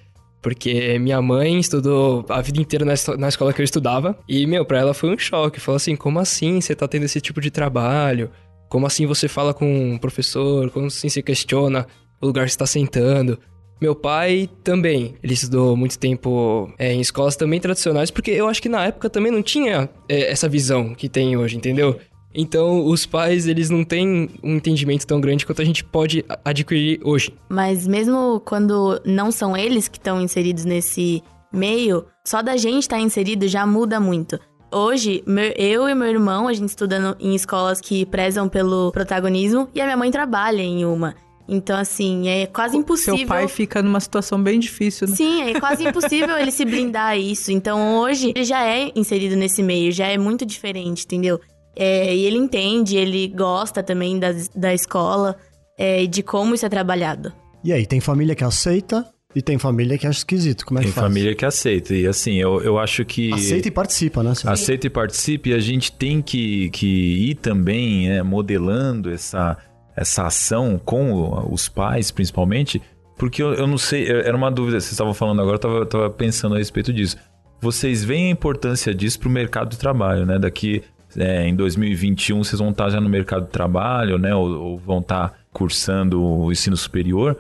Porque 0.41 0.97
minha 0.97 1.21
mãe 1.21 1.59
estudou 1.59 2.25
a 2.27 2.41
vida 2.41 2.59
inteira 2.59 2.83
na 2.83 3.27
escola 3.27 3.53
que 3.53 3.61
eu 3.61 3.63
estudava. 3.63 4.17
E, 4.27 4.47
meu, 4.47 4.65
pra 4.65 4.79
ela 4.79 4.95
foi 4.95 5.13
um 5.13 5.17
choque. 5.19 5.59
Falou 5.59 5.75
assim: 5.75 5.95
como 5.95 6.17
assim 6.17 6.59
você 6.59 6.73
tá 6.73 6.87
tendo 6.87 7.03
esse 7.03 7.21
tipo 7.21 7.39
de 7.39 7.51
trabalho? 7.51 8.31
Como 8.69 8.87
assim 8.87 9.05
você 9.05 9.27
fala 9.27 9.53
com 9.53 9.91
um 9.91 9.99
professor? 9.99 10.71
Como 10.71 10.87
assim 10.87 11.09
você 11.09 11.21
questiona 11.21 11.85
o 12.19 12.25
lugar 12.25 12.45
que 12.45 12.53
você 12.53 12.57
tá 12.57 12.65
sentando? 12.65 13.37
Meu 13.79 13.93
pai 13.93 14.49
também. 14.63 15.13
Ele 15.21 15.33
estudou 15.35 15.77
muito 15.77 15.99
tempo 15.99 16.73
é, 16.79 16.91
em 16.91 17.01
escolas 17.01 17.35
também 17.35 17.59
tradicionais, 17.59 18.09
porque 18.09 18.31
eu 18.31 18.47
acho 18.47 18.63
que 18.63 18.69
na 18.69 18.83
época 18.83 19.11
também 19.11 19.31
não 19.31 19.43
tinha 19.43 19.87
é, 20.09 20.31
essa 20.31 20.49
visão 20.49 20.95
que 20.95 21.07
tem 21.07 21.37
hoje, 21.37 21.55
entendeu? 21.55 21.99
Então, 22.35 22.85
os 22.85 23.05
pais, 23.05 23.47
eles 23.47 23.69
não 23.69 23.83
têm 23.83 24.29
um 24.43 24.55
entendimento 24.55 25.07
tão 25.07 25.21
grande 25.21 25.45
quanto 25.45 25.61
a 25.61 25.65
gente 25.65 25.83
pode 25.83 26.23
adquirir 26.43 26.99
hoje. 27.03 27.33
Mas 27.49 27.87
mesmo 27.87 28.41
quando 28.45 29.01
não 29.05 29.31
são 29.31 29.55
eles 29.55 29.87
que 29.87 29.97
estão 29.97 30.21
inseridos 30.21 30.65
nesse 30.65 31.23
meio, 31.51 32.05
só 32.25 32.41
da 32.41 32.57
gente 32.57 32.81
estar 32.83 32.99
inserido 32.99 33.47
já 33.47 33.65
muda 33.65 33.99
muito. 33.99 34.37
Hoje, 34.73 35.23
meu- 35.25 35.53
eu 35.55 35.87
e 35.87 35.95
meu 35.95 36.07
irmão, 36.09 36.47
a 36.49 36.53
gente 36.53 36.67
estuda 36.69 36.99
no- 36.99 37.15
em 37.19 37.33
escolas 37.33 37.79
que 37.79 38.05
prezam 38.05 38.49
pelo 38.49 38.91
protagonismo 38.91 39.69
e 39.73 39.79
a 39.79 39.85
minha 39.85 39.95
mãe 39.95 40.11
trabalha 40.11 40.61
em 40.61 40.83
uma. 40.83 41.15
Então, 41.47 41.77
assim, 41.77 42.27
é 42.27 42.47
quase 42.47 42.75
impossível. 42.75 43.19
Seu 43.19 43.27
pai 43.27 43.47
fica 43.47 43.81
numa 43.81 43.99
situação 43.99 44.41
bem 44.41 44.59
difícil, 44.59 45.07
né? 45.07 45.15
Sim, 45.15 45.43
é 45.43 45.59
quase 45.59 45.83
impossível 45.87 46.35
ele 46.37 46.51
se 46.51 46.65
blindar 46.65 47.09
a 47.11 47.17
isso. 47.17 47.51
Então 47.51 47.99
hoje 47.99 48.33
ele 48.35 48.43
já 48.43 48.65
é 48.65 48.91
inserido 48.95 49.35
nesse 49.35 49.61
meio, 49.61 49.91
já 49.91 50.07
é 50.07 50.17
muito 50.17 50.43
diferente, 50.45 51.05
entendeu? 51.05 51.39
É, 51.75 52.15
e 52.15 52.25
ele 52.25 52.37
entende, 52.37 52.97
ele 52.97 53.27
gosta 53.27 53.83
também 53.83 54.17
da, 54.19 54.33
da 54.55 54.73
escola 54.73 55.35
é, 55.77 56.03
e 56.03 56.07
de 56.07 56.23
como 56.23 56.55
isso 56.55 56.65
é 56.65 56.69
trabalhado. 56.69 57.33
E 57.63 57.73
aí, 57.73 57.85
tem 57.85 57.99
família 57.99 58.35
que 58.35 58.43
aceita 58.43 59.05
e 59.35 59.41
tem 59.41 59.57
família 59.57 59.97
que 59.97 60.07
acha 60.07 60.19
esquisito. 60.19 60.65
Como 60.65 60.79
é 60.79 60.83
Tem 60.83 60.91
que 60.91 60.95
faz? 60.95 61.07
família 61.07 61.35
que 61.35 61.43
aceita. 61.43 61.93
E 61.93 62.07
assim, 62.07 62.35
eu, 62.35 62.61
eu 62.61 62.79
acho 62.79 63.03
que. 63.03 63.33
Aceita 63.33 63.67
e 63.67 63.71
participa, 63.71 64.23
né? 64.23 64.31
Aceita 64.45 64.87
e 64.87 64.89
participe, 64.89 65.49
e 65.49 65.53
a 65.53 65.59
gente 65.59 65.91
tem 65.91 66.21
que, 66.21 66.69
que 66.69 67.29
ir 67.29 67.35
também 67.35 68.09
é, 68.09 68.23
modelando 68.23 69.11
essa, 69.11 69.57
essa 69.93 70.25
ação 70.25 70.79
com 70.83 71.51
os 71.51 71.67
pais, 71.67 72.11
principalmente, 72.11 72.81
porque 73.17 73.43
eu, 73.43 73.53
eu 73.53 73.67
não 73.67 73.77
sei, 73.77 74.09
era 74.09 74.35
uma 74.35 74.49
dúvida, 74.49 74.79
vocês 74.79 74.93
estavam 74.93 75.13
falando 75.13 75.41
agora, 75.41 75.55
eu 75.55 75.59
tava, 75.59 75.85
tava 75.85 76.09
pensando 76.09 76.55
a 76.55 76.57
respeito 76.57 76.93
disso. 76.93 77.17
Vocês 77.61 78.05
veem 78.05 78.27
a 78.27 78.29
importância 78.29 78.93
disso 78.93 79.19
para 79.19 79.27
o 79.27 79.31
mercado 79.31 79.69
de 79.69 79.77
trabalho, 79.77 80.25
né? 80.25 80.39
Daqui 80.39 80.81
é, 81.17 81.47
em 81.47 81.55
2021 81.55 82.43
vocês 82.43 82.59
vão 82.59 82.69
estar 82.71 82.89
já 82.89 82.99
no 83.01 83.09
mercado 83.09 83.45
de 83.45 83.51
trabalho, 83.51 84.17
né? 84.17 84.33
Ou, 84.35 84.49
ou 84.59 84.77
vão 84.77 84.99
estar 84.99 85.33
cursando 85.53 86.21
o 86.23 86.51
ensino 86.51 86.75
superior. 86.75 87.37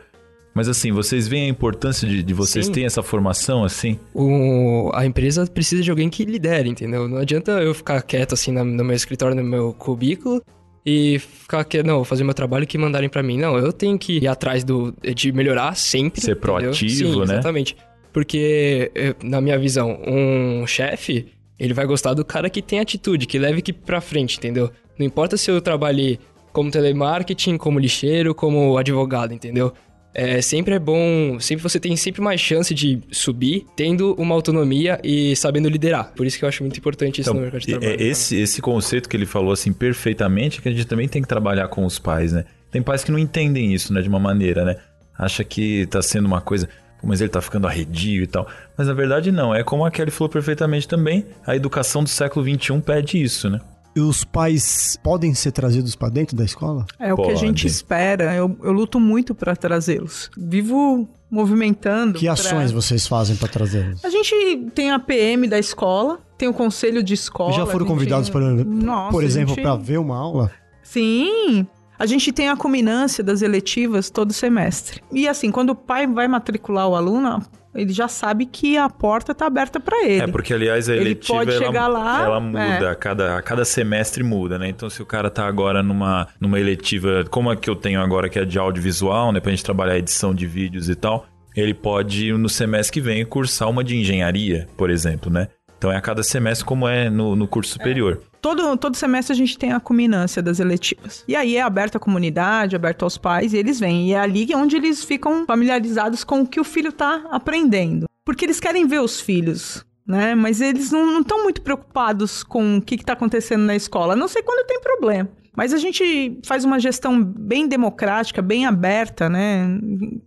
Mas 0.53 0.69
assim, 0.69 0.91
vocês 0.93 1.27
veem 1.27 1.47
a 1.47 1.49
importância 1.49 2.07
de, 2.07 2.23
de 2.23 2.33
vocês 2.33 2.67
Sim. 2.67 2.71
terem 2.71 2.85
essa 2.87 3.03
formação, 3.03 3.65
assim? 3.65 3.99
O, 4.13 4.89
a 4.93 5.05
empresa 5.05 5.45
precisa 5.45 5.83
de 5.83 5.89
alguém 5.89 6.09
que 6.09 6.23
lidere, 6.23 6.69
entendeu? 6.69 7.09
Não 7.09 7.17
adianta 7.17 7.51
eu 7.61 7.73
ficar 7.73 8.01
quieto 8.01 8.33
assim 8.33 8.53
na- 8.53 8.63
no 8.63 8.83
meu 8.85 8.95
escritório, 8.95 9.35
no 9.35 9.43
meu 9.43 9.73
cubículo 9.73 10.41
e 10.85 11.19
ficar 11.19 11.65
quieto, 11.65 11.85
não, 11.85 12.05
fazer 12.05 12.23
meu 12.23 12.33
trabalho 12.33 12.65
que 12.65 12.77
mandarem 12.77 13.09
pra 13.09 13.21
mim. 13.21 13.37
Não, 13.37 13.57
eu 13.57 13.73
tenho 13.73 13.99
que 13.99 14.13
ir 14.19 14.27
atrás 14.29 14.63
do, 14.63 14.95
de 15.13 15.31
melhorar 15.33 15.75
sempre. 15.75 16.21
Ser 16.21 16.35
proativo, 16.37 16.75
Sim, 16.89 17.17
né? 17.17 17.33
Exatamente. 17.33 17.75
Porque, 18.13 18.91
eh, 18.95 19.13
na 19.21 19.41
minha 19.41 19.59
visão, 19.59 19.99
um 20.07 20.65
chefe, 20.65 21.33
ele 21.59 21.73
vai 21.73 21.85
gostar 21.85 22.13
do 22.13 22.23
cara 22.25 22.49
que 22.49 22.61
tem 22.61 22.79
atitude, 22.79 23.25
que 23.25 23.37
leve 23.39 23.59
equipe 23.59 23.79
pra 23.85 24.01
frente, 24.01 24.37
entendeu? 24.37 24.69
Não 24.97 25.05
importa 25.05 25.37
se 25.37 25.49
eu 25.51 25.61
trabalhei 25.61 26.19
como 26.51 26.71
telemarketing, 26.71 27.57
como 27.57 27.79
lixeiro, 27.79 28.33
como 28.33 28.77
advogado, 28.77 29.33
entendeu? 29.33 29.73
É, 30.17 30.41
sempre 30.41 30.75
é 30.75 30.79
bom, 30.79 31.37
sempre 31.41 31.61
você 31.61 31.77
tem 31.77 31.93
sempre 31.97 32.21
mais 32.21 32.39
chance 32.39 32.73
de 32.73 33.01
subir, 33.11 33.65
tendo 33.75 34.13
uma 34.13 34.33
autonomia 34.33 34.97
e 35.03 35.35
sabendo 35.35 35.67
liderar. 35.67 36.13
Por 36.15 36.25
isso 36.25 36.39
que 36.39 36.45
eu 36.45 36.49
acho 36.49 36.63
muito 36.63 36.77
importante 36.77 37.19
isso 37.19 37.29
Então, 37.29 37.33
no 37.35 37.41
mercado 37.41 37.59
de 37.59 37.67
trabalho. 37.67 37.91
é 37.91 38.01
esse, 38.01 38.37
esse 38.37 38.61
conceito 38.61 39.09
que 39.09 39.17
ele 39.17 39.25
falou 39.25 39.51
assim 39.51 39.73
perfeitamente, 39.73 40.61
que 40.61 40.69
a 40.69 40.71
gente 40.71 40.85
também 40.85 41.09
tem 41.09 41.21
que 41.21 41.27
trabalhar 41.27 41.67
com 41.67 41.83
os 41.85 41.99
pais, 41.99 42.31
né? 42.31 42.45
Tem 42.71 42.81
pais 42.81 43.03
que 43.03 43.11
não 43.11 43.19
entendem 43.19 43.73
isso, 43.73 43.93
né, 43.93 44.01
de 44.01 44.07
uma 44.07 44.19
maneira, 44.19 44.63
né? 44.63 44.77
Acha 45.19 45.43
que 45.43 45.85
tá 45.87 46.01
sendo 46.01 46.25
uma 46.27 46.39
coisa, 46.39 46.67
"Pô, 46.67 46.73
mas 47.05 47.21
ele 47.21 47.29
tá 47.29 47.41
ficando 47.41 47.67
arredio 47.67 48.23
e 48.23 48.27
tal. 48.27 48.47
Mas 48.77 48.87
na 48.87 48.93
verdade 48.93 49.31
não, 49.31 49.53
é 49.53 49.63
como 49.63 49.85
a 49.85 49.91
Kelly 49.91 50.11
falou 50.11 50.29
perfeitamente 50.29 50.87
também, 50.87 51.25
a 51.45 51.55
educação 51.55 52.03
do 52.03 52.09
século 52.09 52.45
XXI 52.45 52.81
pede 52.81 53.21
isso, 53.21 53.49
né? 53.49 53.59
E 53.95 54.01
os 54.01 54.25
pais 54.25 54.99
podem 55.01 55.33
ser 55.33 55.53
trazidos 55.53 55.95
pra 55.95 56.09
dentro 56.09 56.35
da 56.35 56.43
escola? 56.43 56.85
É 56.99 57.13
o 57.13 57.15
que 57.15 57.21
a 57.21 57.25
Pode. 57.27 57.39
gente 57.39 57.65
espera. 57.65 58.35
Eu, 58.35 58.57
eu 58.61 58.73
luto 58.73 58.99
muito 58.99 59.33
para 59.33 59.55
trazê-los. 59.55 60.29
Vivo 60.37 61.07
movimentando. 61.31 62.19
Que 62.19 62.25
pra- 62.25 62.33
ações 62.33 62.71
vocês 62.73 63.07
fazem 63.07 63.37
pra 63.37 63.47
trazê-los? 63.47 64.03
A 64.03 64.09
gente 64.09 64.69
tem 64.75 64.91
a 64.91 64.99
PM 64.99 65.47
da 65.47 65.57
escola, 65.57 66.19
tem 66.37 66.49
o 66.49 66.53
conselho 66.53 67.01
de 67.01 67.13
escola. 67.13 67.53
Já 67.53 67.65
foram 67.65 67.79
gente- 67.79 67.87
convidados, 67.87 68.29
por, 68.29 68.41
Nossa, 68.41 69.11
por 69.11 69.23
exemplo, 69.23 69.55
gente- 69.55 69.61
pra 69.63 69.77
ver 69.77 69.97
uma 69.97 70.17
aula? 70.17 70.51
Sim. 70.83 71.65
A 71.97 72.05
gente 72.05 72.31
tem 72.31 72.49
a 72.49 72.57
culminância 72.57 73.23
das 73.23 73.41
eletivas 73.41 74.09
todo 74.09 74.33
semestre. 74.33 75.01
E 75.11 75.27
assim, 75.27 75.51
quando 75.51 75.69
o 75.71 75.75
pai 75.75 76.05
vai 76.05 76.27
matricular 76.27 76.87
o 76.87 76.95
aluno, 76.95 77.41
ele 77.75 77.91
já 77.91 78.07
sabe 78.07 78.45
que 78.45 78.77
a 78.77 78.89
porta 78.89 79.35
tá 79.35 79.45
aberta 79.45 79.79
para 79.79 80.03
ele. 80.03 80.21
É, 80.21 80.27
porque 80.27 80.53
aliás 80.53 80.89
a 80.89 80.93
Ele 80.93 81.01
eletiva 81.01 81.39
pode 81.39 81.51
ela, 81.51 81.65
chegar 81.65 81.87
lá, 81.87 82.23
ela 82.23 82.37
é. 82.37 82.39
muda, 82.39 82.91
a, 82.91 82.95
cada, 82.95 83.37
a 83.37 83.41
cada 83.41 83.65
semestre 83.65 84.23
muda, 84.23 84.57
né? 84.57 84.69
Então 84.69 84.89
se 84.89 85.01
o 85.01 85.05
cara 85.05 85.29
tá 85.29 85.45
agora 85.45 85.83
numa, 85.83 86.27
numa 86.39 86.59
eletiva, 86.59 87.25
como 87.29 87.49
a 87.49 87.55
que 87.55 87.69
eu 87.69 87.75
tenho 87.75 87.99
agora, 88.01 88.29
que 88.29 88.39
é 88.39 88.45
de 88.45 88.57
audiovisual, 88.57 89.31
né? 89.31 89.39
Pra 89.39 89.51
gente 89.51 89.63
trabalhar 89.63 89.97
edição 89.97 90.33
de 90.33 90.47
vídeos 90.47 90.89
e 90.89 90.95
tal, 90.95 91.25
ele 91.55 91.73
pode 91.73 92.31
no 92.33 92.49
semestre 92.49 92.93
que 92.93 93.01
vem 93.01 93.25
cursar 93.25 93.69
uma 93.69 93.83
de 93.83 93.97
engenharia, 93.97 94.67
por 94.77 94.89
exemplo, 94.89 95.31
né? 95.31 95.49
Então 95.77 95.91
é 95.91 95.97
a 95.97 96.01
cada 96.01 96.23
semestre 96.23 96.65
como 96.65 96.87
é 96.87 97.09
no, 97.09 97.35
no 97.35 97.47
curso 97.47 97.73
superior. 97.73 98.21
Todo, 98.45 98.77
todo 98.77 98.95
semestre 98.95 99.33
a 99.33 99.35
gente 99.35 99.57
tem 99.57 99.71
a 99.71 99.79
culminância 99.79 100.39
das 100.39 100.59
eletivas. 100.59 101.23
E 101.27 101.35
aí 101.35 101.55
é 101.55 101.63
aberto 101.63 101.95
à 101.95 101.99
comunidade, 101.99 102.75
aberto 102.75 103.01
aos 103.01 103.17
pais, 103.17 103.53
e 103.53 103.57
eles 103.57 103.79
vêm. 103.79 104.09
E 104.09 104.13
é 104.13 104.19
ali 104.19 104.47
onde 104.53 104.75
eles 104.75 105.03
ficam 105.03 105.47
familiarizados 105.47 106.23
com 106.23 106.41
o 106.41 106.47
que 106.47 106.59
o 106.59 106.63
filho 106.63 106.91
tá 106.91 107.23
aprendendo. 107.31 108.05
Porque 108.23 108.45
eles 108.45 108.59
querem 108.59 108.85
ver 108.85 109.01
os 109.01 109.19
filhos, 109.19 109.83
né? 110.05 110.35
Mas 110.35 110.61
eles 110.61 110.91
não 110.91 111.21
estão 111.21 111.41
muito 111.41 111.59
preocupados 111.63 112.43
com 112.43 112.77
o 112.77 112.81
que, 112.83 112.99
que 112.99 113.03
tá 113.03 113.13
acontecendo 113.13 113.63
na 113.63 113.75
escola, 113.75 114.13
a 114.13 114.15
não 114.15 114.27
sei 114.27 114.43
quando 114.43 114.67
tem 114.67 114.79
problema. 114.79 115.27
Mas 115.55 115.73
a 115.73 115.77
gente 115.77 116.39
faz 116.43 116.65
uma 116.65 116.79
gestão 116.79 117.23
bem 117.23 117.67
democrática, 117.67 118.41
bem 118.41 118.65
aberta, 118.65 119.29
né? 119.29 119.79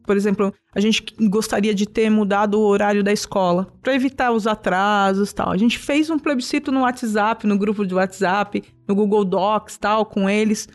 Por 0.04 0.16
exemplo, 0.16 0.52
a 0.74 0.80
gente 0.80 1.04
gostaria 1.28 1.74
de 1.74 1.86
ter 1.86 2.10
mudado 2.10 2.58
o 2.58 2.66
horário 2.66 3.04
da 3.04 3.12
escola 3.12 3.66
para 3.82 3.94
evitar 3.94 4.32
os 4.32 4.46
atrasos, 4.46 5.32
tal. 5.32 5.50
A 5.50 5.56
gente 5.56 5.78
fez 5.78 6.08
um 6.08 6.18
plebiscito 6.18 6.72
no 6.72 6.80
WhatsApp, 6.80 7.46
no 7.46 7.58
grupo 7.58 7.86
de 7.86 7.94
WhatsApp, 7.94 8.62
no 8.86 8.94
Google 8.94 9.24
Docs, 9.24 9.76
tal, 9.76 10.06
com 10.06 10.28
eles. 10.28 10.68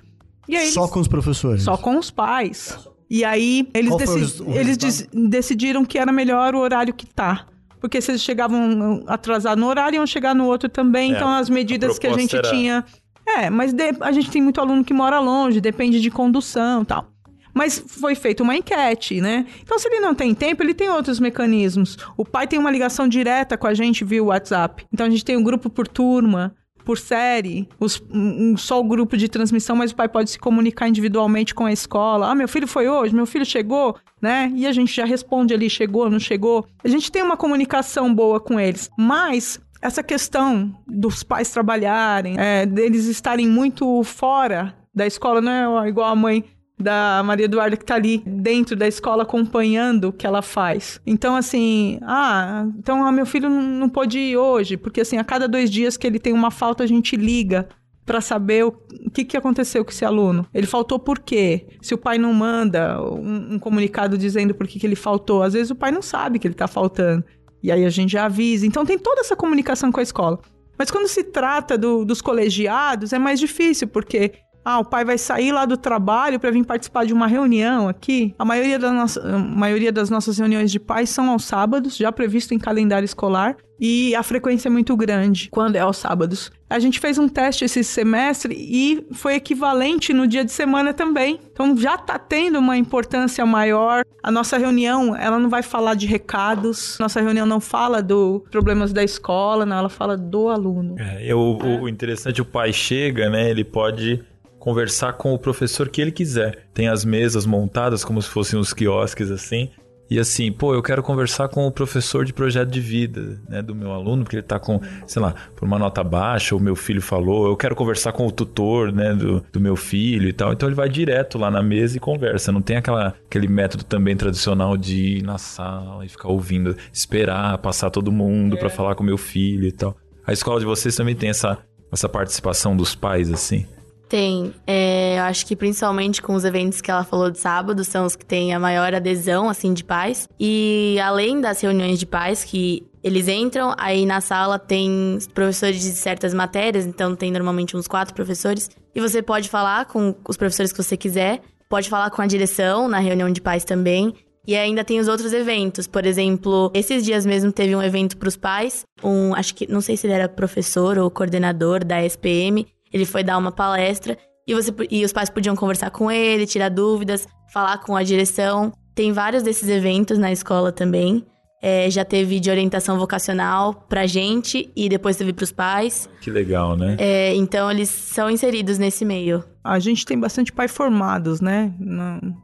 E 0.47 0.55
aí, 0.55 0.67
só 0.67 0.87
com 0.87 0.99
os 0.99 1.07
professores? 1.07 1.63
Só 1.63 1.75
com 1.77 1.97
os 1.97 2.11
pais. 2.11 2.77
E 3.09 3.23
aí 3.23 3.67
eles, 3.73 3.95
deci 3.95 4.43
eles 4.47 5.07
decidiram 5.13 5.85
que 5.85 5.97
era 5.97 6.11
melhor 6.11 6.55
o 6.55 6.59
horário 6.59 6.93
que 6.93 7.05
tá 7.05 7.47
porque 7.83 7.99
se 7.99 8.11
eles 8.11 8.21
chegavam 8.21 9.03
atrasados 9.07 9.61
no 9.61 9.67
horário, 9.67 9.97
iam 9.97 10.07
chegar 10.07 10.33
no 10.33 10.45
outro 10.45 10.69
também. 10.69 11.11
É, 11.11 11.15
então, 11.17 11.27
as 11.27 11.49
medidas 11.49 11.97
a 11.97 11.99
que 11.99 12.07
a 12.07 12.13
gente 12.13 12.33
era... 12.33 12.49
tinha 12.49 12.85
é, 13.25 13.49
mas 13.49 13.73
de, 13.73 13.93
a 14.01 14.11
gente 14.11 14.29
tem 14.29 14.41
muito 14.41 14.59
aluno 14.59 14.83
que 14.83 14.93
mora 14.93 15.19
longe, 15.19 15.61
depende 15.61 15.99
de 15.99 16.11
condução 16.11 16.83
tal. 16.83 17.07
Mas 17.53 17.77
foi 17.77 18.15
feita 18.15 18.41
uma 18.41 18.55
enquete, 18.55 19.21
né? 19.21 19.45
Então, 19.61 19.77
se 19.77 19.87
ele 19.87 19.99
não 19.99 20.15
tem 20.15 20.33
tempo, 20.33 20.63
ele 20.63 20.73
tem 20.73 20.89
outros 20.89 21.19
mecanismos. 21.19 21.97
O 22.17 22.25
pai 22.25 22.47
tem 22.47 22.57
uma 22.57 22.71
ligação 22.71 23.07
direta 23.07 23.55
com 23.55 23.67
a 23.67 23.75
gente 23.75 24.03
via 24.03 24.23
WhatsApp. 24.23 24.87
Então, 24.91 25.05
a 25.05 25.09
gente 25.09 25.23
tem 25.23 25.37
um 25.37 25.43
grupo 25.43 25.69
por 25.69 25.87
turma, 25.87 26.55
por 26.83 26.97
série, 26.97 27.67
os, 27.79 28.03
um, 28.11 28.57
só 28.57 28.79
o 28.79 28.83
grupo 28.83 29.15
de 29.15 29.27
transmissão, 29.27 29.75
mas 29.75 29.91
o 29.91 29.95
pai 29.95 30.09
pode 30.09 30.31
se 30.31 30.39
comunicar 30.39 30.87
individualmente 30.87 31.53
com 31.53 31.65
a 31.65 31.71
escola. 31.71 32.29
Ah, 32.29 32.35
meu 32.35 32.47
filho 32.47 32.67
foi 32.67 32.89
hoje, 32.89 33.15
meu 33.15 33.25
filho 33.25 33.45
chegou, 33.45 33.95
né? 34.21 34.51
E 34.55 34.67
a 34.67 34.71
gente 34.71 34.93
já 34.93 35.05
responde 35.05 35.53
ali, 35.53 35.69
chegou, 35.69 36.09
não 36.09 36.19
chegou. 36.19 36.65
A 36.83 36.87
gente 36.87 37.11
tem 37.11 37.23
uma 37.23 37.37
comunicação 37.37 38.13
boa 38.13 38.39
com 38.39 38.59
eles. 38.59 38.89
Mas 38.97 39.59
essa 39.83 40.01
questão 40.01 40.73
dos 40.87 41.23
pais 41.23 41.51
trabalharem, 41.51 42.39
é, 42.39 42.65
deles 42.65 43.05
estarem 43.05 43.47
muito 43.47 44.01
fora 44.03 44.73
da 44.95 45.05
escola, 45.05 45.41
não 45.41 45.83
é 45.83 45.89
igual 45.89 46.09
a 46.09 46.15
mãe 46.15 46.45
da 46.79 47.21
Maria 47.23 47.45
Eduarda 47.45 47.75
que 47.75 47.83
tá 47.83 47.95
ali 47.95 48.23
dentro 48.25 48.77
da 48.77 48.87
escola 48.87 49.23
acompanhando 49.23 50.05
o 50.05 50.13
que 50.13 50.25
ela 50.25 50.41
faz. 50.41 51.01
Então, 51.05 51.35
assim, 51.35 51.99
ah, 52.03 52.65
então 52.79 53.05
ah, 53.05 53.11
meu 53.11 53.25
filho 53.25 53.49
não 53.49 53.89
pôde 53.89 54.17
ir 54.17 54.37
hoje, 54.37 54.77
porque 54.77 55.01
assim, 55.01 55.17
a 55.17 55.23
cada 55.23 55.49
dois 55.49 55.69
dias 55.69 55.97
que 55.97 56.07
ele 56.07 56.17
tem 56.17 56.31
uma 56.31 56.49
falta, 56.49 56.83
a 56.83 56.87
gente 56.87 57.17
liga 57.17 57.67
para 58.05 58.21
saber 58.21 58.63
o 58.63 58.71
que, 59.13 59.25
que 59.25 59.35
aconteceu 59.35 59.83
com 59.83 59.91
esse 59.91 60.05
aluno. 60.05 60.45
Ele 60.53 60.67
faltou 60.67 60.97
por 60.97 61.19
quê? 61.19 61.67
Se 61.81 61.93
o 61.93 61.97
pai 61.97 62.17
não 62.17 62.33
manda 62.33 63.01
um, 63.01 63.55
um 63.55 63.59
comunicado 63.59 64.17
dizendo 64.17 64.53
por 64.53 64.65
que, 64.65 64.79
que 64.79 64.87
ele 64.87 64.95
faltou, 64.95 65.43
às 65.43 65.53
vezes 65.53 65.71
o 65.71 65.75
pai 65.75 65.91
não 65.91 66.01
sabe 66.01 66.39
que 66.39 66.47
ele 66.47 66.55
tá 66.55 66.67
faltando. 66.67 67.23
E 67.63 67.71
aí 67.71 67.85
a 67.85 67.89
gente 67.89 68.11
já 68.11 68.25
avisa. 68.25 68.67
Então 68.67 68.85
tem 68.85 68.99
toda 68.99 69.21
essa 69.21 69.35
comunicação 69.35 69.91
com 69.91 70.01
a 70.01 70.03
escola. 70.03 70.39
Mas 70.77 70.91
quando 70.91 71.07
se 71.07 71.23
trata 71.23 71.77
do, 71.77 72.03
dos 72.03 72.21
colegiados, 72.21 73.13
é 73.13 73.19
mais 73.19 73.39
difícil, 73.39 73.87
porque 73.87 74.33
ah, 74.65 74.79
o 74.79 74.85
pai 74.85 75.03
vai 75.03 75.17
sair 75.17 75.51
lá 75.51 75.65
do 75.65 75.75
trabalho 75.77 76.39
para 76.39 76.51
vir 76.51 76.65
participar 76.65 77.05
de 77.05 77.13
uma 77.13 77.27
reunião 77.27 77.87
aqui. 77.87 78.33
A 78.39 78.45
maioria, 78.45 78.79
da 78.79 78.91
nossa, 78.91 79.21
a 79.21 79.37
maioria 79.37 79.91
das 79.91 80.09
nossas 80.09 80.37
reuniões 80.37 80.71
de 80.71 80.79
pais 80.79 81.09
são 81.09 81.29
aos 81.29 81.45
sábados, 81.45 81.97
já 81.97 82.11
previsto 82.11 82.53
em 82.53 82.59
calendário 82.59 83.05
escolar, 83.05 83.57
e 83.79 84.15
a 84.15 84.23
frequência 84.23 84.69
é 84.69 84.71
muito 84.71 84.95
grande 84.95 85.49
quando 85.49 85.75
é 85.75 85.79
aos 85.79 85.97
sábados. 85.97 86.51
A 86.69 86.79
gente 86.79 86.99
fez 86.99 87.17
um 87.17 87.27
teste 87.27 87.65
esse 87.65 87.83
semestre 87.83 88.55
e 88.57 89.05
foi 89.11 89.35
equivalente 89.35 90.13
no 90.13 90.25
dia 90.25 90.45
de 90.45 90.51
semana 90.51 90.93
também. 90.93 91.39
Então 91.51 91.75
já 91.75 91.95
está 91.95 92.17
tendo 92.17 92.59
uma 92.59 92.77
importância 92.77 93.45
maior. 93.45 94.03
A 94.23 94.31
nossa 94.31 94.57
reunião, 94.57 95.15
ela 95.15 95.37
não 95.37 95.49
vai 95.49 95.61
falar 95.61 95.95
de 95.95 96.07
recados. 96.07 96.97
Nossa 96.99 97.19
reunião 97.21 97.45
não 97.45 97.59
fala 97.59 98.01
dos 98.01 98.41
problemas 98.49 98.93
da 98.93 99.03
escola, 99.03 99.65
não, 99.65 99.77
ela 99.77 99.89
fala 99.89 100.15
do 100.15 100.47
aluno. 100.47 100.95
É, 100.97 101.25
eu, 101.25 101.39
o 101.39 101.89
interessante, 101.89 102.41
o 102.41 102.45
pai 102.45 102.71
chega, 102.71 103.29
né? 103.29 103.49
Ele 103.49 103.63
pode 103.63 104.23
conversar 104.63 105.11
com 105.11 105.33
o 105.33 105.37
professor 105.37 105.89
que 105.89 106.01
ele 106.01 106.09
quiser. 106.09 106.69
Tem 106.73 106.87
as 106.87 107.03
mesas 107.03 107.45
montadas 107.45 108.05
como 108.05 108.21
se 108.21 108.29
fossem 108.29 108.57
os 108.57 108.73
quiosques 108.73 109.29
assim. 109.29 109.69
E 110.09 110.17
assim, 110.17 110.53
pô, 110.53 110.73
eu 110.73 110.81
quero 110.81 111.03
conversar 111.03 111.49
com 111.49 111.67
o 111.67 111.71
professor 111.71 112.23
de 112.23 112.31
projeto 112.31 112.69
de 112.69 112.79
vida, 112.79 113.41
né, 113.49 113.61
do 113.61 113.75
meu 113.75 113.91
aluno, 113.91 114.23
porque 114.23 114.37
ele 114.37 114.43
tá 114.43 114.57
com, 114.59 114.79
sei 115.05 115.21
lá, 115.21 115.35
por 115.53 115.65
uma 115.65 115.77
nota 115.77 116.01
baixa, 116.01 116.55
o 116.55 116.61
meu 116.61 116.77
filho 116.77 117.01
falou, 117.01 117.47
eu 117.47 117.57
quero 117.57 117.75
conversar 117.75 118.13
com 118.13 118.25
o 118.25 118.31
tutor, 118.31 118.93
né, 118.93 119.13
do, 119.13 119.43
do 119.51 119.59
meu 119.59 119.75
filho 119.75 120.29
e 120.29 120.33
tal. 120.33 120.53
Então 120.53 120.69
ele 120.69 120.75
vai 120.75 120.87
direto 120.87 121.37
lá 121.37 121.51
na 121.51 121.61
mesa 121.61 121.97
e 121.97 121.99
conversa. 121.99 122.49
Não 122.49 122.61
tem 122.61 122.77
aquela, 122.77 123.15
aquele 123.25 123.49
método 123.49 123.83
também 123.83 124.15
tradicional 124.15 124.77
de 124.77 125.17
ir 125.17 125.23
na 125.23 125.37
sala 125.37 126.05
e 126.05 126.09
ficar 126.09 126.29
ouvindo, 126.29 126.77
esperar 126.93 127.57
passar 127.57 127.89
todo 127.89 128.13
mundo 128.13 128.55
é. 128.55 128.59
para 128.59 128.69
falar 128.69 128.95
com 128.95 129.03
o 129.03 129.05
meu 129.05 129.17
filho 129.17 129.67
e 129.67 129.73
tal. 129.73 129.97
A 130.25 130.31
escola 130.31 130.61
de 130.61 130.65
vocês 130.65 130.95
também 130.95 131.15
tem 131.15 131.31
essa, 131.31 131.57
essa 131.91 132.07
participação 132.07 132.77
dos 132.77 132.95
pais, 132.95 133.29
assim? 133.29 133.65
Tem. 134.07 134.53
É, 134.67 135.17
eu 135.17 135.23
acho 135.23 135.45
que 135.45 135.55
principalmente 135.55 136.21
com 136.21 136.35
os 136.35 136.45
eventos 136.45 136.81
que 136.81 136.91
ela 136.91 137.03
falou 137.03 137.31
de 137.31 137.39
sábado, 137.39 137.83
são 137.83 138.05
os 138.05 138.15
que 138.15 138.25
têm 138.25 138.53
a 138.53 138.59
maior 138.59 138.93
adesão, 138.93 139.49
assim, 139.49 139.73
de 139.73 139.83
pais. 139.83 140.27
E 140.39 140.97
além 141.03 141.41
das 141.41 141.61
reuniões 141.61 141.97
de 141.97 142.05
pais, 142.05 142.43
que 142.43 142.85
eles 143.03 143.27
entram, 143.27 143.73
aí 143.77 144.05
na 144.05 144.21
sala 144.21 144.57
tem 144.57 145.17
professores 145.33 145.81
de 145.81 145.91
certas 145.91 146.33
matérias, 146.33 146.85
então 146.85 147.15
tem 147.15 147.31
normalmente 147.31 147.75
uns 147.75 147.87
quatro 147.87 148.13
professores. 148.13 148.69
E 148.95 149.01
você 149.01 149.21
pode 149.21 149.49
falar 149.49 149.85
com 149.85 150.15
os 150.27 150.37
professores 150.37 150.71
que 150.71 150.81
você 150.81 150.95
quiser, 150.95 151.41
pode 151.67 151.89
falar 151.89 152.09
com 152.11 152.21
a 152.21 152.27
direção 152.27 152.87
na 152.87 152.99
reunião 152.99 153.29
de 153.29 153.41
pais 153.41 153.65
também. 153.65 154.13
E 154.45 154.55
ainda 154.55 154.83
tem 154.83 154.99
os 154.99 155.07
outros 155.07 155.31
eventos. 155.31 155.87
Por 155.87 156.05
exemplo, 156.05 156.69
esses 156.73 157.03
dias 157.05 157.25
mesmo 157.25 157.51
teve 157.51 157.73
um 157.75 157.81
evento 157.81 158.17
para 158.17 158.27
os 158.27 158.35
pais. 158.35 158.85
Um, 159.01 159.33
acho 159.33 159.55
que, 159.55 159.71
não 159.71 159.79
sei 159.79 159.95
se 159.95 160.05
ele 160.05 160.13
era 160.13 160.27
professor 160.27 160.97
ou 160.97 161.09
coordenador 161.09 161.83
da 161.83 162.03
SPM. 162.03 162.67
Ele 162.93 163.05
foi 163.05 163.23
dar 163.23 163.37
uma 163.37 163.51
palestra 163.51 164.17
e, 164.47 164.53
você, 164.53 164.73
e 164.91 165.03
os 165.03 165.13
pais 165.13 165.29
podiam 165.29 165.55
conversar 165.55 165.89
com 165.89 166.11
ele, 166.11 166.45
tirar 166.45 166.69
dúvidas, 166.69 167.27
falar 167.51 167.79
com 167.79 167.95
a 167.95 168.03
direção. 168.03 168.71
Tem 168.93 169.11
vários 169.11 169.41
desses 169.41 169.67
eventos 169.69 170.17
na 170.17 170.31
escola 170.31 170.71
também. 170.71 171.25
É, 171.65 171.89
já 171.89 172.03
teve 172.03 172.41
de 172.41 172.49
orientação 172.49 172.99
vocacional 172.99 173.73
pra 173.87 174.05
gente 174.05 174.69
e 174.75 174.89
depois 174.89 175.15
teve 175.15 175.31
pros 175.31 175.49
pais. 175.49 176.09
Que 176.19 176.29
legal, 176.29 176.75
né? 176.75 176.97
É, 176.99 177.33
então 177.35 177.71
eles 177.71 177.87
são 177.87 178.29
inseridos 178.29 178.77
nesse 178.77 179.05
meio. 179.05 179.41
A 179.63 179.79
gente 179.79 180.05
tem 180.05 180.19
bastante 180.19 180.51
pais 180.51 180.73
formados, 180.73 181.39
né? 181.39 181.73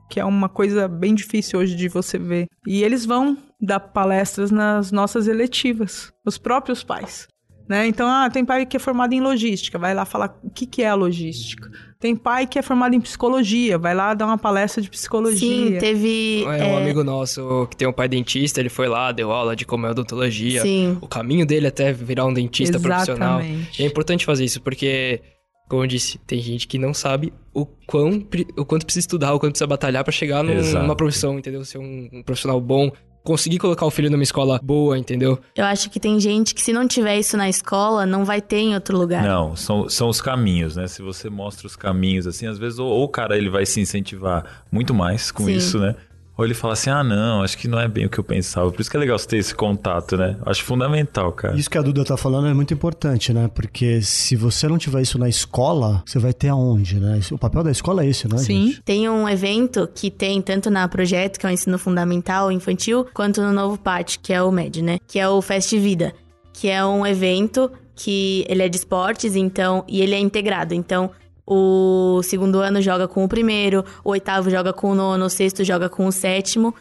Que 0.10 0.22
é 0.22 0.26
uma 0.26 0.48
coisa 0.48 0.88
bem 0.88 1.14
difícil 1.14 1.60
hoje 1.60 1.76
de 1.76 1.90
você 1.90 2.18
ver. 2.18 2.48
E 2.66 2.82
eles 2.82 3.06
vão 3.06 3.38
dar 3.60 3.82
palestras 3.82 4.52
nas 4.52 4.90
nossas 4.90 5.28
eletivas, 5.28 6.14
os 6.26 6.38
próprios 6.38 6.82
pais. 6.82 7.28
Né? 7.70 7.86
Então, 7.86 8.08
ah, 8.08 8.28
tem 8.32 8.44
pai 8.44 8.66
que 8.66 8.76
é 8.76 8.80
formado 8.80 9.14
em 9.14 9.22
logística, 9.22 9.78
vai 9.78 9.94
lá 9.94 10.04
falar 10.04 10.36
o 10.44 10.50
que, 10.50 10.66
que 10.66 10.82
é 10.82 10.90
a 10.90 10.96
logística. 10.96 11.70
Tem 12.00 12.16
pai 12.16 12.48
que 12.48 12.58
é 12.58 12.64
formado 12.64 12.96
em 12.96 13.00
psicologia, 13.00 13.78
vai 13.78 13.94
lá 13.94 14.16
dar 14.16 14.26
uma 14.26 14.40
palestra 14.40 14.82
de 14.82 14.90
psicologia. 14.90 15.74
Sim, 15.74 15.78
teve. 15.78 16.44
É, 16.46 16.48
um 16.48 16.52
é... 16.52 16.78
amigo 16.78 17.04
nosso 17.04 17.68
que 17.70 17.78
tem 17.78 17.88
um 17.88 17.94
pai 17.94 18.08
dentista, 18.08 18.60
ele 18.60 18.70
foi 18.70 18.88
lá, 18.88 19.12
deu 19.12 19.32
aula 19.32 19.56
de 19.56 19.66
como 19.66 19.86
é 19.86 19.92
odontologia. 19.92 20.64
Sim. 20.64 20.98
O 21.00 21.08
caminho 21.08 21.46
dele 21.46 21.68
até 21.68 21.94
virar 21.94 22.26
um 22.26 22.34
dentista 22.34 22.78
Exatamente. 22.78 23.06
profissional. 23.06 23.42
E 23.78 23.84
é 23.84 23.86
importante 23.86 24.26
fazer 24.26 24.46
isso, 24.46 24.60
porque, 24.62 25.22
como 25.70 25.84
eu 25.84 25.88
disse, 25.88 26.18
tem 26.26 26.42
gente 26.42 26.68
que 26.68 26.80
não 26.80 26.92
sabe 26.92 27.32
o, 27.54 27.68
quão, 27.86 28.26
o 28.58 28.66
quanto 28.66 28.84
precisa 28.84 29.04
estudar, 29.04 29.34
o 29.36 29.40
quanto 29.40 29.52
precisa 29.52 29.68
batalhar 29.68 30.04
para 30.04 30.12
chegar 30.12 30.44
num, 30.44 30.56
numa 30.56 30.96
profissão, 30.96 31.38
entendeu? 31.38 31.64
Ser 31.64 31.78
um, 31.78 32.10
um 32.12 32.24
profissional 32.24 32.60
bom, 32.60 32.92
conseguir 33.30 33.60
colocar 33.60 33.86
o 33.86 33.92
filho 33.92 34.10
numa 34.10 34.24
escola 34.24 34.60
boa, 34.64 34.98
entendeu? 34.98 35.40
Eu 35.56 35.66
acho 35.66 35.88
que 35.92 36.00
tem 36.00 36.20
gente 36.20 36.56
que 36.56 36.62
se 36.62 36.74
não 36.74 36.88
tiver 36.88 37.20
isso 37.20 37.38
na 37.38 37.48
escola, 37.48 38.04
não 38.04 38.26
vai 38.26 38.42
ter 38.42 38.58
em 38.58 38.74
outro 38.74 38.98
lugar. 38.98 39.24
Não, 39.24 39.56
são, 39.56 39.88
são 39.88 40.10
os 40.10 40.20
caminhos, 40.20 40.76
né? 40.76 40.88
Se 40.88 41.04
você 41.04 41.30
mostra 41.30 41.68
os 41.68 41.76
caminhos, 41.76 42.26
assim, 42.26 42.48
às 42.48 42.58
vezes 42.58 42.80
ou, 42.80 42.90
ou 42.90 43.04
o 43.04 43.08
cara 43.08 43.38
ele 43.38 43.50
vai 43.50 43.68
se 43.68 43.80
incentivar 43.80 44.64
muito 44.72 44.96
mais 44.96 45.30
com 45.30 45.46
Sim. 45.46 45.54
isso, 45.54 45.78
né? 45.78 45.96
Ou 46.40 46.46
ele 46.46 46.54
fala 46.54 46.72
assim: 46.72 46.90
ah, 46.90 47.04
não, 47.04 47.44
acho 47.44 47.58
que 47.58 47.68
não 47.68 47.78
é 47.78 47.86
bem 47.86 48.06
o 48.06 48.10
que 48.10 48.18
eu 48.18 48.24
pensava. 48.24 48.72
Por 48.72 48.80
isso 48.80 48.90
que 48.90 48.96
é 48.96 49.00
legal 49.02 49.20
você 49.20 49.28
ter 49.28 49.38
esse 49.40 49.54
contato, 49.54 50.16
né? 50.16 50.38
Acho 50.46 50.64
fundamental, 50.64 51.34
cara. 51.34 51.58
Isso 51.58 51.70
que 51.70 51.78
a 51.78 51.82
Duda 51.82 52.06
tá 52.06 52.16
falando 52.16 52.48
é 52.48 52.54
muito 52.54 52.74
importante, 52.74 53.34
né? 53.34 53.50
Porque 53.54 54.02
se 54.02 54.38
você 54.38 54.66
não 54.70 54.78
tiver 54.78 55.02
isso 55.02 55.20
na 55.20 55.28
escola, 55.28 56.02
você 56.06 56.18
vai 56.18 56.32
ter 56.32 56.48
aonde, 56.48 56.98
né? 56.98 57.20
O 57.30 57.38
papel 57.38 57.62
da 57.62 57.72
escola 57.72 58.06
é 58.06 58.08
esse, 58.08 58.26
né? 58.30 58.38
Sim. 58.38 58.68
Gente? 58.68 58.82
Tem 58.84 59.10
um 59.10 59.28
evento 59.28 59.90
que 59.94 60.10
tem 60.10 60.42
tanto 60.42 60.70
na 60.70 60.88
Projeto, 60.88 61.38
que 61.38 61.46
é 61.46 61.50
o 61.50 61.52
ensino 61.52 61.78
fundamental 61.78 62.50
infantil, 62.50 63.06
quanto 63.14 63.42
no 63.42 63.52
Novo 63.52 63.78
Pátio, 63.78 64.22
que 64.24 64.32
é 64.32 64.42
o 64.42 64.50
MED, 64.50 64.82
né? 64.82 64.98
Que 65.06 65.20
é 65.20 65.28
o 65.28 65.42
Fest 65.42 65.72
Vida, 65.74 66.14
que 66.54 66.70
é 66.70 66.86
um 66.86 67.06
evento 67.06 67.70
que 67.94 68.46
ele 68.48 68.64
é 68.64 68.70
de 68.70 68.78
esportes, 68.78 69.36
então, 69.36 69.84
e 69.90 70.02
ele 70.02 70.16
é 70.16 70.20
integrado. 70.20 70.74
Então, 70.74 71.12
o 71.50 72.22
segundo 72.22 72.60
ano 72.60 72.80
joga 72.80 73.08
com 73.08 73.24
o 73.24 73.28
primeiro, 73.28 73.84
o 74.04 74.12
oitavo 74.12 74.52
joga 74.52 74.72
com 74.72 74.92
o 74.92 74.96
nono, 74.96 75.26
o 75.26 75.30
sexto 75.30 75.64
joga 75.64 75.90
com 75.90 76.06
o 76.06 76.12
sétimo. 76.12 76.76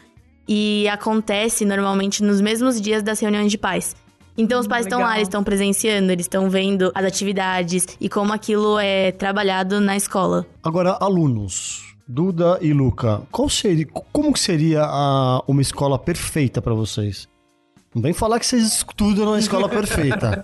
E 0.47 0.87
acontece 0.87 1.65
normalmente 1.65 2.23
nos 2.23 2.39
mesmos 2.39 2.79
dias 2.79 3.01
das 3.01 3.19
reuniões 3.19 3.51
de 3.51 3.57
pais. 3.57 3.95
Então 4.37 4.59
os 4.59 4.67
pais 4.67 4.85
estão 4.85 5.01
lá, 5.01 5.15
eles 5.15 5.27
estão 5.27 5.43
presenciando, 5.43 6.11
eles 6.11 6.25
estão 6.25 6.49
vendo 6.49 6.91
as 6.95 7.03
atividades 7.03 7.85
e 7.99 8.07
como 8.07 8.31
aquilo 8.31 8.79
é 8.79 9.11
trabalhado 9.11 9.81
na 9.81 9.97
escola. 9.97 10.45
Agora, 10.63 10.97
alunos, 11.01 11.95
Duda 12.07 12.57
e 12.61 12.71
Luca, 12.71 13.21
qual 13.31 13.49
seria, 13.49 13.85
como 14.11 14.31
que 14.31 14.39
seria 14.39 14.83
a, 14.83 15.43
uma 15.47 15.61
escola 15.61 15.99
perfeita 15.99 16.61
para 16.61 16.73
vocês? 16.73 17.27
Não 17.93 18.01
vem 18.01 18.13
falar 18.13 18.39
que 18.39 18.45
vocês 18.45 18.63
estudam 18.65 19.25
numa 19.25 19.39
escola 19.39 19.67
perfeita. 19.69 20.43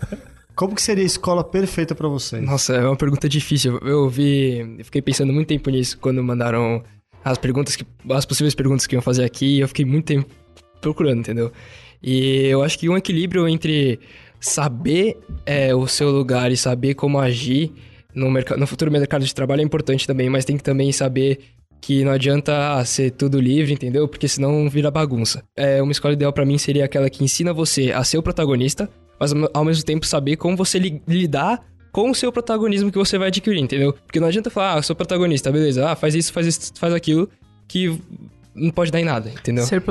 Como 0.56 0.74
que 0.74 0.82
seria 0.82 1.04
a 1.04 1.06
escola 1.06 1.44
perfeita 1.44 1.94
para 1.94 2.08
vocês? 2.08 2.42
Nossa, 2.42 2.74
é 2.74 2.86
uma 2.86 2.96
pergunta 2.96 3.28
difícil. 3.28 3.78
Eu 3.82 4.10
vi, 4.10 4.60
eu 4.78 4.86
fiquei 4.86 5.02
pensando 5.02 5.34
muito 5.34 5.48
tempo 5.50 5.70
nisso 5.70 5.98
quando 6.00 6.24
mandaram 6.24 6.82
as 7.24 7.38
perguntas 7.38 7.76
que 7.76 7.86
as 8.10 8.26
possíveis 8.26 8.56
perguntas 8.56 8.88
que 8.88 8.96
iam 8.96 9.02
fazer 9.02 9.26
aqui, 9.26 9.60
eu 9.60 9.68
fiquei 9.68 9.84
muito 9.84 10.06
tempo 10.06 10.30
procurando, 10.80 11.20
entendeu? 11.20 11.52
E 12.02 12.46
eu 12.48 12.64
acho 12.64 12.80
que 12.80 12.88
um 12.88 12.96
equilíbrio 12.96 13.48
entre 13.48 14.00
saber 14.40 15.18
é, 15.46 15.76
o 15.76 15.88
seu 15.88 16.12
lugar 16.12 16.52
e 16.52 16.58
saber 16.58 16.94
como 16.94 17.20
agir 17.20 17.74
no, 18.14 18.30
mercado, 18.30 18.60
no 18.60 18.68
futuro 18.68 18.92
mercado 18.92 19.26
de 19.26 19.36
trabalho 19.36 19.62
é 19.62 19.64
importante 19.64 20.08
também, 20.08 20.30
mas 20.30 20.46
tem 20.46 20.56
que 20.56 20.64
também 20.64 20.92
saber 20.92 21.40
que 21.82 22.04
não 22.04 22.12
adianta 22.12 22.84
ser 22.86 23.12
tudo 23.12 23.40
livre, 23.40 23.74
entendeu? 23.74 24.08
Porque 24.08 24.28
senão 24.28 24.70
vira 24.70 24.90
bagunça. 24.90 25.44
É, 25.56 25.82
uma 25.82 25.92
escola 25.92 26.14
ideal 26.14 26.32
para 26.32 26.46
mim 26.46 26.58
seria 26.58 26.86
aquela 26.86 27.10
que 27.10 27.24
ensina 27.24 27.54
você 27.54 27.92
a 27.92 28.04
ser 28.04 28.18
o 28.18 28.24
protagonista, 28.24 28.90
mas 29.20 29.34
ao 29.54 29.66
mesmo 29.66 29.84
tempo 29.84 30.06
saber 30.06 30.36
como 30.36 30.56
você 30.58 30.80
li 30.80 31.02
lidar 31.08 31.62
com 31.92 32.12
o 32.12 32.16
seu 32.16 32.32
protagonismo 32.32 32.92
que 32.92 32.98
você 32.98 33.18
vai 33.18 33.30
adquirir, 33.30 33.62
entendeu? 33.62 33.94
Porque 33.94 34.20
não 34.20 34.28
adianta 34.28 34.50
falar, 34.50 34.74
ah, 34.74 34.78
eu 34.80 34.84
sou 34.84 34.96
protagonista, 34.96 35.50
beleza, 35.52 35.90
ah, 35.90 35.96
faz 35.96 36.14
isso, 36.14 36.34
faz 36.34 36.46
isso, 36.46 36.74
faz 36.76 36.94
aquilo, 36.94 37.30
que 37.70 37.98
não 38.56 38.72
pode 38.72 38.92
dar 38.92 39.02
em 39.02 39.06
nada, 39.06 39.30
entendeu? 39.30 39.66
Ser 39.66 39.82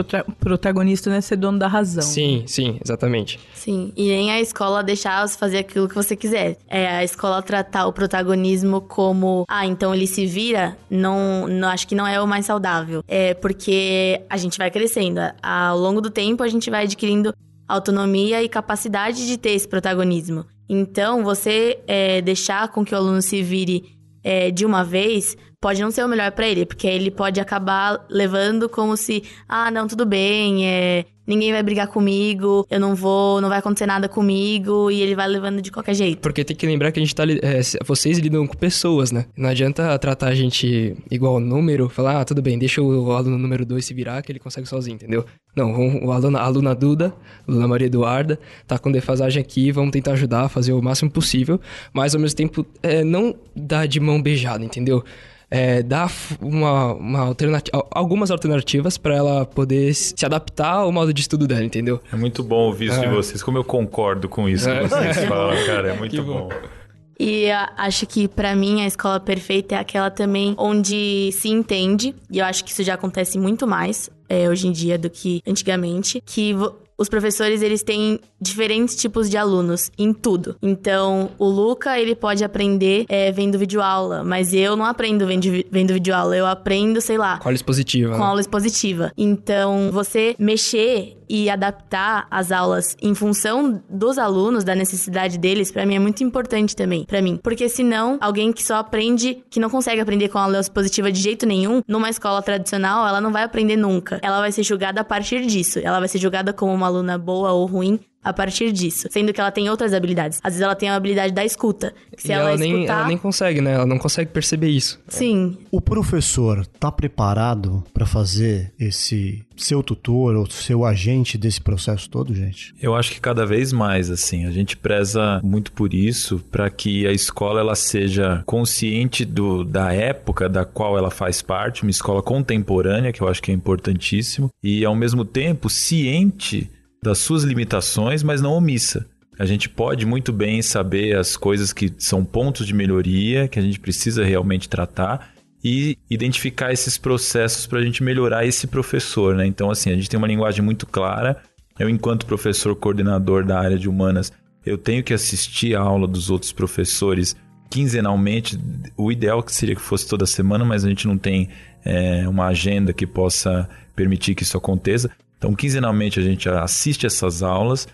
protagonista 0.41 1.11
não 1.11 1.17
é 1.17 1.21
ser 1.21 1.37
dono 1.37 1.59
da 1.59 1.69
razão. 1.69 2.03
Sim, 2.03 2.45
sim, 2.47 2.79
exatamente. 2.83 3.39
Sim, 3.53 3.93
e 3.95 4.09
nem 4.09 4.33
a 4.33 4.41
escola 4.41 4.83
deixar 4.83 5.27
você 5.27 5.37
fazer 5.37 5.59
aquilo 5.59 5.89
que 5.89 5.95
você 5.95 6.17
quiser. 6.17 6.57
É 6.69 6.87
a 6.89 7.05
escola 7.05 7.43
tratar 7.43 7.87
o 7.87 7.93
protagonismo 7.93 8.81
como, 8.81 9.45
ah, 9.49 9.67
então 9.67 9.95
ele 9.95 10.07
se 10.07 10.25
vira, 10.25 10.77
não, 10.89 11.47
não 11.47 11.69
acho 11.69 11.87
que 11.87 11.95
não 11.95 12.07
é 12.07 12.21
o 12.21 12.27
mais 12.27 12.47
saudável. 12.47 13.03
É 13.07 13.35
porque 13.35 14.21
a 14.31 14.37
gente 14.39 14.57
vai 14.57 14.71
crescendo. 14.71 15.21
Ao 15.43 15.79
longo 15.79 16.01
do 16.01 16.11
tempo, 16.11 16.43
a 16.43 16.49
gente 16.49 16.71
vai 16.71 16.85
adquirindo 16.85 17.35
autonomia 17.75 18.43
e 18.43 18.49
capacidade 18.49 19.27
de 19.27 19.37
ter 19.37 19.51
esse 19.51 19.69
protagonismo. 19.69 20.47
Então, 20.69 21.23
você 21.23 21.79
é, 21.87 22.21
deixar 22.23 22.69
com 22.69 22.85
que 22.85 22.95
o 22.95 22.97
aluno 22.97 23.21
se 23.21 23.43
vire 23.43 23.99
é, 24.23 24.51
de 24.51 24.65
uma 24.65 24.83
vez 24.83 25.37
pode 25.65 25.81
não 25.81 25.91
ser 25.91 26.05
o 26.05 26.09
melhor 26.09 26.31
para 26.33 26.47
ele, 26.47 26.67
porque 26.67 26.87
ele 26.87 27.11
pode 27.11 27.41
acabar 27.41 28.05
levando 28.11 28.69
como 28.69 28.99
se, 28.99 29.23
ah, 29.49 29.71
não, 29.71 29.89
tudo 29.89 30.05
bem, 30.05 30.69
é, 30.69 31.07
ninguém 31.27 31.53
vai 31.53 31.63
brigar 31.63 31.89
comigo, 31.89 32.67
eu 32.71 32.79
não 32.79 32.95
vou, 32.95 33.41
não 33.41 33.49
vai 33.49 33.61
acontecer 33.61 33.87
nada 33.87 34.07
comigo, 34.07 34.91
e 34.91 35.01
ele 35.01 35.15
vai 35.15 35.27
levando 35.27 35.63
de 35.63 35.73
qualquer 35.73 35.95
jeito. 35.95 36.21
Porque 36.21 36.45
tem 36.45 36.55
que 36.55 36.67
lembrar 36.67 36.93
que 36.93 37.01
a 37.01 37.03
gente 37.03 37.15
tá, 37.15 37.23
é, 37.25 37.61
vocês 37.83 38.19
lidam 38.19 38.47
com 38.47 38.55
pessoas, 38.55 39.11
né? 39.11 39.25
Não 39.35 39.49
adianta 39.49 39.99
tratar 39.99 40.29
a 40.29 40.35
gente 40.35 40.95
igual 41.11 41.41
número, 41.41 41.89
falar, 41.89 42.21
ah, 42.21 42.25
tudo 42.27 42.43
bem, 42.43 42.59
deixa 42.59 42.83
o 42.83 43.13
aluno 43.13 43.39
número 43.39 43.65
2 43.65 43.83
se 43.83 43.95
virar 43.95 44.21
que 44.21 44.31
ele 44.31 44.39
consegue 44.39 44.69
sozinho, 44.69 44.97
entendeu? 44.97 45.25
Não, 45.57 45.73
o 46.05 46.13
aluno, 46.13 46.37
a 46.37 46.43
aluna 46.43 46.75
Duda, 46.75 47.15
a 47.49 47.51
aluna 47.51 47.67
Maria 47.67 47.87
Eduarda, 47.87 48.39
tá 48.67 48.79
com 48.79 48.93
defasagem 48.93 49.41
aqui, 49.41 49.73
vamos 49.73 49.93
tentar 49.93 50.13
ajudar 50.13 50.51
fazer 50.51 50.75
o 50.75 50.83
máximo 50.83 51.11
possível, 51.11 51.59
mas 51.91 52.15
ao 52.15 52.21
mesmo 52.21 52.37
tempo 52.37 52.67
é, 52.83 53.03
não 53.03 53.35
dá 53.57 53.87
de 53.87 53.99
mão 53.99 54.21
beijada, 54.21 54.63
entendeu? 54.63 55.03
É, 55.51 55.83
dar 55.83 56.11
uma, 56.41 56.95
uma 56.95 57.21
alternativa, 57.21 57.87
algumas 57.91 58.31
alternativas 58.31 58.97
para 58.97 59.15
ela 59.15 59.45
poder 59.45 59.95
se 59.95 60.25
adaptar 60.25 60.75
ao 60.75 60.93
modo 60.93 61.13
de 61.13 61.21
estudo 61.21 61.47
dela, 61.47 61.65
entendeu? 61.65 62.01
É 62.13 62.17
muito 62.17 62.43
bom 62.43 62.67
ouvir 62.67 62.87
isso 62.87 63.01
é. 63.01 63.09
de 63.09 63.15
vocês. 63.15 63.43
Como 63.43 63.59
eu 63.59 63.65
concordo 63.65 64.29
com 64.29 64.49
isso 64.49 64.69
que 64.69 64.89
vocês 64.89 65.25
falam, 65.29 65.67
cara. 65.67 65.93
É 65.93 65.97
muito 65.97 66.23
bom. 66.23 66.49
bom. 66.49 66.85
E 67.19 67.51
acho 67.77 68.07
que 68.07 68.27
para 68.27 68.57
mim 68.57 68.83
a 68.83 68.87
escola 68.87 69.21
perfeita 69.21 69.77
é 69.77 69.79
aquela 69.79 70.11
também 70.11 70.55
onde 70.59 71.31
se 71.33 71.49
entende, 71.49 72.15
e 72.31 72.39
eu 72.39 72.45
acho 72.45 72.65
que 72.65 72.71
isso 72.71 72.83
já 72.83 72.95
acontece 72.95 73.39
muito 73.39 73.67
mais 73.67 74.11
é, 74.29 74.49
hoje 74.49 74.67
em 74.67 74.73
dia 74.73 74.99
do 74.99 75.09
que 75.09 75.41
antigamente, 75.47 76.21
que 76.25 76.55
os 76.97 77.09
professores 77.09 77.63
eles 77.63 77.83
têm 77.83 78.21
diferentes 78.41 78.97
tipos 78.97 79.29
de 79.29 79.37
alunos 79.37 79.91
em 79.99 80.13
tudo. 80.13 80.57
Então, 80.63 81.31
o 81.39 81.47
Luca 81.47 81.99
ele 81.99 82.15
pode 82.15 82.45
aprender 82.45 83.05
é, 83.09 83.33
vendo 83.33 83.59
vídeo 83.59 83.81
aula, 83.81 84.23
mas 84.23 84.53
eu 84.53 84.77
não 84.77 84.85
aprendo 84.85 85.27
vendo, 85.27 85.49
vendo 85.71 85.93
vídeo 85.95 86.15
aula, 86.15 86.37
eu 86.37 86.47
aprendo, 86.47 87.01
sei 87.01 87.19
lá, 87.19 87.39
com 87.39 87.49
aula 87.49 87.55
expositiva. 87.55 88.13
Com 88.13 88.19
né? 88.19 88.25
aula 88.25 88.41
expositiva. 88.41 89.13
Então, 89.17 89.91
você 89.93 90.35
mexer 90.39 91.17
e 91.35 91.51
adaptar 91.51 92.29
as 92.31 92.53
aulas 92.53 92.97
em 93.03 93.13
função 93.13 93.83
dos 93.91 94.19
alunos, 94.19 94.63
da 94.63 94.75
necessidade 94.75 95.37
deles, 95.37 95.73
para 95.73 95.85
mim 95.85 95.97
é 95.97 95.99
muito 95.99 96.23
importante 96.23 96.77
também, 96.77 97.05
para 97.05 97.21
mim, 97.21 97.41
porque 97.43 97.69
senão 97.69 98.19
alguém 98.21 98.53
que 98.53 98.63
só 98.63 98.77
aprende, 98.77 99.43
que 99.51 99.59
não 99.59 99.69
consegue 99.69 100.01
aprender 100.01 100.29
com 100.29 100.39
aula 100.39 100.61
expositiva 100.61 101.11
de 101.11 101.21
jeito 101.21 101.45
nenhum, 101.45 101.83
numa 101.89 102.09
escola 102.09 102.41
tradicional, 102.41 103.07
ela 103.07 103.21
não 103.21 103.33
vai 103.33 103.43
aprender 103.43 103.77
nunca. 103.77 104.21
Ela 104.23 104.39
vai 104.39 104.53
ser 104.53 104.63
julgada 104.63 105.01
a 105.01 105.05
partir 105.05 105.45
disso. 105.45 105.81
Ela 105.83 105.99
vai 105.99 106.09
ser 106.09 106.19
julgada 106.19 106.53
como 106.53 106.73
uma 106.73 106.87
aluna 106.87 107.19
boa 107.19 107.53
ou 107.53 107.67
ruim 107.67 107.99
a 108.25 108.33
partir 108.33 108.73
disso. 108.73 109.07
Sendo 109.11 109.33
que 109.33 109.41
ela 109.41 109.51
tem 109.51 109.69
outras 109.69 109.93
habilidades. 109.93 110.41
Às 110.43 110.55
vezes 110.55 110.63
ela 110.63 110.75
tem 110.75 110.89
a 110.89 110.97
habilidade 110.97 111.33
da 111.33 111.45
escuta. 111.45 111.95
se 112.17 112.33
ela, 112.33 112.51
ela, 112.51 112.59
nem, 112.59 112.73
escutar... 112.73 112.99
ela 112.99 113.09
nem 113.09 113.19
consegue, 113.19 113.61
né? 113.61 113.75
Ela 113.75 113.87
não 113.87 113.99
consegue 113.99 114.31
perceber 114.31 114.69
isso. 114.69 115.01
Sim. 115.09 115.59
O 115.71 115.81
professor 115.81 116.67
tá 116.67 116.91
preparado 116.91 117.85
para 117.93 118.07
fazer 118.07 118.73
esse 118.79 119.45
seu 119.57 119.83
tutor 119.83 120.35
ou 120.35 120.51
seu 120.51 120.85
agente 120.85 121.39
desse 121.39 121.61
processo 121.61 122.09
todo, 122.09 122.35
gente? 122.35 122.75
Eu 122.81 122.95
acho 122.95 123.13
que 123.13 123.21
cada 123.21 123.47
vez 123.47 123.73
mais, 123.73 124.11
assim, 124.11 124.47
a 124.47 124.51
gente 124.51 124.77
preza 124.77 125.41
muito 125.43 125.73
por 125.73 125.95
isso, 125.95 126.39
para 126.51 126.69
que 126.71 127.07
a 127.07 127.13
escola 127.13 127.61
ela 127.61 127.75
seja 127.75 128.43
consciente 128.47 129.25
do, 129.25 129.65
da 129.65 129.93
época 129.93 130.49
da 130.49 130.65
qual 130.65 130.99
ela 130.99 131.11
faz 131.11 131.43
parte, 131.43 131.83
uma 131.83 131.91
escola 131.91 132.23
contemporânea, 132.23 133.13
que 133.13 133.21
eu 133.21 133.29
acho 133.29 133.43
que 133.43 133.51
é 133.51 133.55
importantíssimo, 133.55 134.49
e 134.63 134.85
ao 134.85 134.95
mesmo 134.95 135.25
tempo 135.25 135.69
ciente 135.69 136.71
das 137.05 137.19
suas 137.19 137.45
limitações, 137.45 138.23
mas 138.23 138.41
não 138.41 138.55
omissa. 138.55 139.07
A 139.39 139.45
gente 139.45 139.69
pode 139.69 140.07
muito 140.07 140.33
bem 140.33 140.63
saber 140.63 141.17
as 141.17 141.37
coisas 141.37 141.71
que 141.71 141.93
são 141.99 142.25
pontos 142.25 142.67
de 142.67 142.73
melhoria, 142.73 143.47
que 143.47 143.59
a 143.59 143.63
gente 143.63 143.79
precisa 143.79 144.25
realmente 144.25 144.69
tratar 144.69 145.35
e 145.63 145.99
identificar 146.09 146.73
esses 146.73 146.97
processos 146.97 147.67
para 147.67 147.79
a 147.81 147.83
gente 147.83 148.03
melhorar 148.03 148.47
esse 148.47 148.67
professor, 148.67 149.35
né? 149.35 149.47
Então, 149.47 149.71
assim, 149.71 149.91
a 149.91 149.95
gente 149.95 150.09
tem 150.09 150.17
uma 150.17 150.27
linguagem 150.27 150.65
muito 150.65 150.87
clara. 150.87 151.43
Eu, 151.79 151.91
enquanto 151.91 152.25
professor 152.25 152.75
coordenador 152.75 153.45
da 153.45 153.59
área 153.59 153.79
de 153.79 153.89
humanas, 153.89 154.33
eu 154.65 154.79
tenho 154.79 155.03
que 155.03 155.13
assistir 155.13 155.77
a 155.77 155.81
aula 155.81 156.07
dos 156.07 156.31
outros 156.31 156.53
professores 156.53 157.37
quinzenalmente. 157.69 158.59
O 158.97 159.13
ideal 159.13 159.45
seria 159.49 159.75
que 159.75 159.83
fosse 159.83 160.09
toda 160.09 160.25
semana, 160.25 160.65
mas 160.65 160.85
a 160.85 160.89
gente 160.89 161.07
não 161.07 161.19
tem 161.19 161.51
é, 161.85 162.27
uma 162.27 162.47
agenda 162.47 162.95
que 162.95 163.07
possa 163.07 163.69
permitir 163.95 164.35
que 164.35 164.43
isso 164.43 164.57
aconteça. 164.57 165.11
Então, 165.45 165.55
quinzenalmente 165.55 166.19
a 166.19 166.23
gente 166.23 166.49
assiste 166.49 167.05
essas 167.05 167.43
aulas 167.43 167.87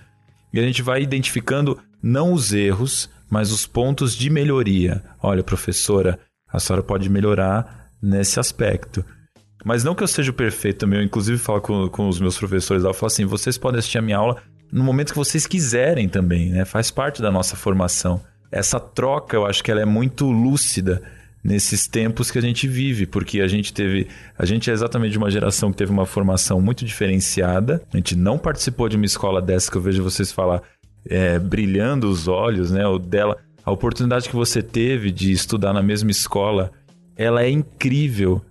e 0.53 0.61
a 0.61 0.63
gente 0.63 0.83
vai 0.83 1.03
identificando 1.03 1.77
não 2.01 2.33
os 2.33 2.53
erros, 2.53 3.11
mas 3.29 3.51
os 3.51 3.67
pontos 3.67 4.15
de 4.15 4.31
melhoria. 4.31 5.03
Olha, 5.21 5.43
professora, 5.43 6.17
a 6.49 6.61
senhora 6.61 6.81
pode 6.81 7.11
melhorar 7.11 7.91
nesse 8.01 8.39
aspecto. 8.39 9.05
Mas 9.65 9.83
não 9.83 9.97
que 9.97 10.03
eu 10.05 10.07
seja 10.07 10.33
perfeito 10.33 10.79
também, 10.79 11.01
eu 11.01 11.05
inclusive 11.05 11.39
falo 11.39 11.61
com, 11.61 11.89
com 11.89 12.09
os 12.09 12.21
meus 12.21 12.39
professores, 12.39 12.85
eu 12.85 12.95
falo 12.95 13.09
assim, 13.09 13.25
vocês 13.25 13.59
podem 13.59 13.81
assistir 13.81 13.99
a 13.99 14.03
minha 14.03 14.17
aula 14.17 14.41
no 14.71 14.85
momento 14.85 15.11
que 15.11 15.19
vocês 15.19 15.45
quiserem 15.45 16.09
também, 16.09 16.51
né? 16.51 16.65
Faz 16.65 16.89
parte 16.93 17.21
da 17.21 17.33
nossa 17.33 17.57
formação. 17.57 18.21
Essa 18.53 18.79
troca, 18.79 19.37
eu 19.37 19.45
acho 19.45 19.63
que 19.65 19.73
ela 19.73 19.81
é 19.81 19.85
muito 19.85 20.31
lúcida 20.31 21.03
nesses 21.43 21.87
tempos 21.87 22.31
que 22.31 22.39
a 22.39 22.43
gente 22.43 22.69
vive, 22.69 23.07
porque 23.07 23.41
a 23.41 23.49
gente 23.49 23.73
teve, 23.73 24.07
a 24.39 24.45
gente 24.45 24.71
é 24.71 24.73
exatamente 24.73 25.13
de 25.13 25.19
uma 25.19 25.31
geração 25.31 25.71
que 25.71 25.79
teve 25.79 25.91
uma 25.91 26.07
formação 26.07 26.61
muito 26.61 26.85
diferenciada. 26.85 27.83
A 27.93 27.97
gente 27.97 28.15
não 28.15 28.39
participou 28.39 28.89
de 28.89 28.97
uma 28.97 29.07
escola 29.07 29.41
dessa 29.41 29.71
que 29.71 29.77
eu 29.77 29.83
vejo 29.83 30.03
vocês 30.03 30.31
falar 30.31 30.63
é, 31.09 31.39
brilhando 31.39 32.09
os 32.09 32.29
olhos, 32.29 32.71
né? 32.71 32.87
O 32.87 32.99
dela, 32.99 33.39
a 33.65 33.73
oportunidade 33.73 34.29
que 34.29 34.37
você 34.37 34.63
teve 34.63 35.11
de 35.11 35.33
estudar 35.33 35.73
na 35.73 35.83
mesma 35.83 36.11
escola, 36.11 36.71
ela 37.17 37.43
é 37.43 37.51
incrível. 37.51 38.43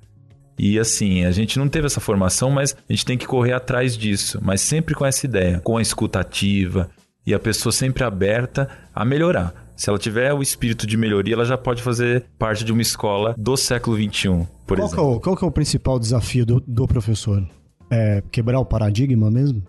E 0.58 0.78
assim, 0.78 1.24
a 1.26 1.32
gente 1.32 1.58
não 1.58 1.70
teve 1.70 1.86
essa 1.86 2.02
formação, 2.02 2.50
mas 2.50 2.76
a 2.88 2.92
gente 2.92 3.06
tem 3.06 3.18
que 3.18 3.28
correr 3.28 3.54
atrás 3.54 3.96
disso, 3.96 4.40
mas 4.42 4.62
sempre 4.62 4.94
com 4.94 5.06
essa 5.06 5.26
ideia, 5.26 5.60
com 5.62 5.78
a 5.78 5.82
escutativa 5.82 6.90
e 7.26 7.34
a 7.34 7.40
pessoa 7.40 7.72
sempre 7.72 8.04
aberta 8.04 8.68
a 8.94 9.06
melhorar. 9.06 9.69
Se 9.80 9.90
ela 9.90 9.98
tiver 9.98 10.34
o 10.34 10.42
espírito 10.42 10.86
de 10.86 10.98
melhoria, 10.98 11.36
ela 11.36 11.46
já 11.46 11.58
pode 11.58 11.82
fazer 11.82 12.26
parte 12.38 12.66
de 12.66 12.74
uma 12.74 12.82
escola 12.82 13.34
do 13.38 13.56
século 13.56 13.96
XXI, 13.96 14.46
por 14.68 14.76
qual 14.76 14.88
exemplo. 14.88 14.90
Que 14.90 15.00
é 15.00 15.02
o, 15.02 15.20
qual 15.22 15.38
que 15.38 15.46
é 15.46 15.48
o 15.48 15.52
principal 15.52 15.98
desafio 15.98 16.46
do, 16.46 16.60
do 16.68 16.86
professor? 16.86 17.50
É 17.90 18.22
quebrar 18.30 18.60
o 18.60 18.66
paradigma 18.66 19.32
mesmo? 19.32 19.64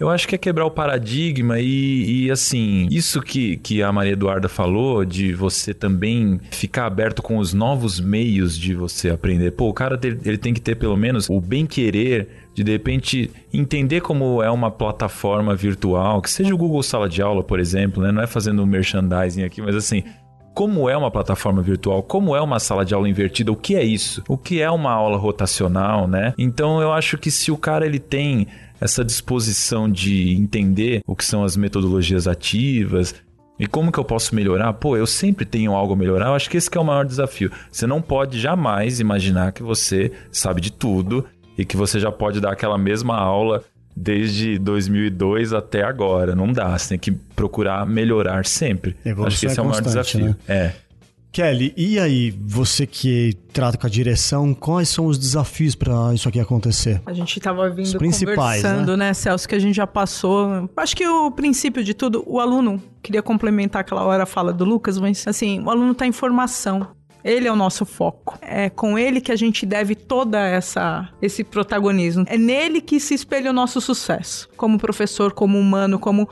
Eu 0.00 0.08
acho 0.08 0.26
que 0.26 0.34
é 0.34 0.38
quebrar 0.38 0.64
o 0.64 0.70
paradigma 0.70 1.60
e, 1.60 2.24
e, 2.24 2.30
assim, 2.30 2.88
isso 2.90 3.20
que, 3.20 3.58
que 3.58 3.82
a 3.82 3.92
Maria 3.92 4.14
Eduarda 4.14 4.48
falou, 4.48 5.04
de 5.04 5.34
você 5.34 5.74
também 5.74 6.40
ficar 6.50 6.86
aberto 6.86 7.20
com 7.20 7.36
os 7.36 7.52
novos 7.52 8.00
meios 8.00 8.56
de 8.56 8.74
você 8.74 9.10
aprender. 9.10 9.50
Pô, 9.50 9.68
o 9.68 9.74
cara 9.74 10.00
ele 10.02 10.38
tem 10.38 10.54
que 10.54 10.60
ter 10.60 10.74
pelo 10.76 10.96
menos 10.96 11.28
o 11.28 11.38
bem-querer 11.38 12.28
de 12.54 12.64
de 12.64 12.72
repente 12.72 13.30
entender 13.52 14.00
como 14.00 14.42
é 14.42 14.50
uma 14.50 14.70
plataforma 14.70 15.54
virtual, 15.54 16.22
que 16.22 16.30
seja 16.30 16.54
o 16.54 16.58
Google 16.58 16.82
Sala 16.82 17.06
de 17.06 17.20
Aula, 17.20 17.44
por 17.44 17.60
exemplo, 17.60 18.02
né? 18.02 18.10
Não 18.10 18.22
é 18.22 18.26
fazendo 18.26 18.66
merchandising 18.66 19.42
aqui, 19.42 19.60
mas 19.60 19.76
assim, 19.76 20.02
como 20.54 20.88
é 20.88 20.96
uma 20.96 21.10
plataforma 21.10 21.62
virtual, 21.62 22.02
como 22.02 22.34
é 22.34 22.40
uma 22.40 22.58
sala 22.58 22.84
de 22.84 22.94
aula 22.94 23.08
invertida, 23.08 23.52
o 23.52 23.56
que 23.56 23.76
é 23.76 23.84
isso? 23.84 24.22
O 24.28 24.36
que 24.36 24.60
é 24.60 24.70
uma 24.70 24.92
aula 24.92 25.16
rotacional, 25.16 26.08
né? 26.08 26.34
Então 26.36 26.80
eu 26.80 26.90
acho 26.92 27.18
que 27.18 27.30
se 27.30 27.52
o 27.52 27.56
cara 27.56 27.86
ele 27.86 27.98
tem 27.98 28.46
essa 28.80 29.04
disposição 29.04 29.90
de 29.90 30.32
entender 30.32 31.02
o 31.06 31.14
que 31.14 31.24
são 31.24 31.44
as 31.44 31.56
metodologias 31.56 32.26
ativas, 32.26 33.14
E 33.58 33.66
como 33.66 33.92
que 33.92 33.98
eu 33.98 34.04
posso 34.04 34.34
melhorar? 34.34 34.72
Pô, 34.72 34.96
eu 34.96 35.06
sempre 35.06 35.44
tenho 35.44 35.74
algo 35.74 35.92
a 35.92 35.96
melhorar. 35.96 36.28
Eu 36.28 36.34
acho 36.34 36.48
que 36.48 36.56
esse 36.56 36.70
que 36.70 36.78
é 36.78 36.80
o 36.80 36.84
maior 36.84 37.04
desafio. 37.04 37.52
Você 37.70 37.86
não 37.86 38.00
pode 38.00 38.40
jamais 38.40 39.00
imaginar 39.00 39.52
que 39.52 39.62
você 39.62 40.10
sabe 40.32 40.62
de 40.62 40.72
tudo 40.72 41.26
e 41.58 41.64
que 41.66 41.76
você 41.76 42.00
já 42.00 42.10
pode 42.10 42.40
dar 42.40 42.52
aquela 42.52 42.78
mesma 42.78 43.16
aula 43.18 43.62
desde 43.94 44.58
2002 44.58 45.52
até 45.52 45.82
agora. 45.82 46.34
Não 46.34 46.50
dá, 46.50 46.78
você 46.78 46.88
tem 46.88 46.98
que 46.98 47.12
procurar 47.12 47.84
melhorar 47.84 48.46
sempre. 48.46 48.96
Evolução 49.04 49.26
Acho 49.26 49.40
que 49.40 49.46
esse 49.46 49.58
é, 49.58 49.60
é 49.60 49.62
o 49.62 49.68
maior 49.68 49.82
desafio. 49.82 50.24
né? 50.24 50.36
É. 50.48 50.72
Kelly, 51.32 51.72
e 51.76 51.98
aí, 51.98 52.30
você 52.30 52.86
que 52.86 53.34
trata 53.52 53.78
com 53.78 53.86
a 53.86 53.90
direção, 53.90 54.52
quais 54.52 54.88
são 54.88 55.06
os 55.06 55.16
desafios 55.16 55.76
para 55.76 56.12
isso 56.12 56.28
aqui 56.28 56.40
acontecer? 56.40 57.00
A 57.06 57.12
gente 57.12 57.38
estava 57.38 57.70
vindo 57.70 57.86
Os 57.86 57.94
principais, 57.94 58.62
conversando, 58.62 58.96
né? 58.96 59.14
Celso, 59.14 59.48
que 59.48 59.54
a 59.54 59.58
gente 59.58 59.76
já 59.76 59.86
passou. 59.86 60.68
Acho 60.76 60.96
que 60.96 61.06
o 61.06 61.30
princípio 61.30 61.84
de 61.84 61.94
tudo, 61.94 62.24
o 62.26 62.40
aluno, 62.40 62.82
queria 63.00 63.22
complementar 63.22 63.82
aquela 63.82 64.04
hora 64.04 64.24
a 64.24 64.26
fala 64.26 64.52
do 64.52 64.64
Lucas, 64.64 64.98
mas 64.98 65.24
assim, 65.26 65.62
o 65.62 65.70
aluno 65.70 65.92
está 65.92 66.04
em 66.04 66.12
formação. 66.12 66.88
Ele 67.22 67.46
é 67.46 67.52
o 67.52 67.56
nosso 67.56 67.84
foco. 67.84 68.36
É 68.40 68.68
com 68.68 68.98
ele 68.98 69.20
que 69.20 69.30
a 69.30 69.36
gente 69.36 69.64
deve 69.64 69.94
toda 69.94 70.40
essa 70.40 71.10
esse 71.20 71.44
protagonismo. 71.44 72.24
É 72.26 72.36
nele 72.36 72.80
que 72.80 72.98
se 72.98 73.14
espelha 73.14 73.50
o 73.50 73.52
nosso 73.52 73.80
sucesso, 73.80 74.48
como 74.56 74.78
professor, 74.78 75.32
como 75.32 75.58
humano, 75.58 75.98
como 75.98 76.28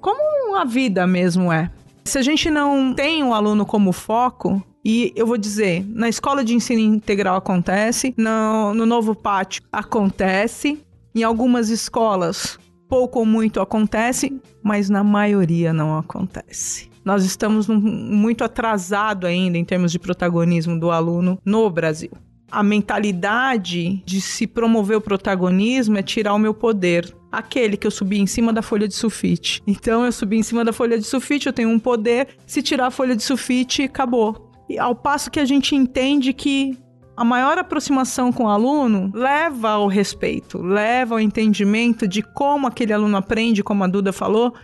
como 0.00 0.56
a 0.56 0.64
vida 0.64 1.06
mesmo 1.06 1.52
é. 1.52 1.70
Se 2.04 2.18
a 2.18 2.22
gente 2.22 2.50
não 2.50 2.92
tem 2.94 3.22
o 3.22 3.32
aluno 3.32 3.64
como 3.64 3.92
foco, 3.92 4.62
e 4.84 5.12
eu 5.14 5.26
vou 5.26 5.38
dizer, 5.38 5.84
na 5.88 6.08
escola 6.08 6.44
de 6.44 6.54
ensino 6.54 6.80
integral 6.80 7.36
acontece, 7.36 8.12
no, 8.16 8.74
no 8.74 8.84
novo 8.84 9.14
pátio 9.14 9.62
acontece, 9.72 10.78
em 11.14 11.22
algumas 11.22 11.68
escolas 11.68 12.58
pouco 12.88 13.20
ou 13.20 13.24
muito 13.24 13.58
acontece, 13.60 14.38
mas 14.62 14.90
na 14.90 15.02
maioria 15.02 15.72
não 15.72 15.96
acontece. 15.96 16.90
Nós 17.04 17.24
estamos 17.24 17.66
num- 17.66 17.80
muito 17.80 18.44
atrasado 18.44 19.26
ainda 19.26 19.56
em 19.56 19.64
termos 19.64 19.90
de 19.90 19.98
protagonismo 19.98 20.78
do 20.78 20.90
aluno 20.90 21.38
no 21.44 21.70
Brasil. 21.70 22.10
A 22.50 22.62
mentalidade 22.62 24.02
de 24.04 24.20
se 24.20 24.46
promover 24.46 24.98
o 24.98 25.00
protagonismo 25.00 25.96
é 25.96 26.02
tirar 26.02 26.34
o 26.34 26.38
meu 26.38 26.52
poder. 26.52 27.14
Aquele 27.32 27.78
que 27.78 27.86
eu 27.86 27.90
subi 27.90 28.20
em 28.20 28.26
cima 28.26 28.52
da 28.52 28.60
folha 28.60 28.86
de 28.86 28.94
sulfite. 28.94 29.62
Então 29.66 30.04
eu 30.04 30.12
subi 30.12 30.36
em 30.36 30.42
cima 30.42 30.62
da 30.64 30.72
folha 30.72 30.98
de 30.98 31.04
sulfite, 31.04 31.46
eu 31.46 31.52
tenho 31.52 31.70
um 31.70 31.78
poder. 31.78 32.28
Se 32.46 32.62
tirar 32.62 32.88
a 32.88 32.90
folha 32.90 33.16
de 33.16 33.22
sulfite, 33.22 33.84
acabou. 33.84 34.52
E 34.68 34.78
ao 34.78 34.94
passo 34.94 35.30
que 35.30 35.40
a 35.40 35.44
gente 35.44 35.74
entende 35.74 36.32
que 36.32 36.76
a 37.16 37.24
maior 37.24 37.58
aproximação 37.58 38.32
com 38.32 38.44
o 38.44 38.48
aluno 38.48 39.10
leva 39.14 39.70
ao 39.70 39.86
respeito, 39.86 40.62
leva 40.62 41.14
ao 41.14 41.20
entendimento 41.20 42.06
de 42.06 42.22
como 42.22 42.66
aquele 42.66 42.92
aluno 42.92 43.16
aprende, 43.16 43.62
como 43.62 43.84
a 43.84 43.86
Duda 43.86 44.12
falou, 44.12 44.54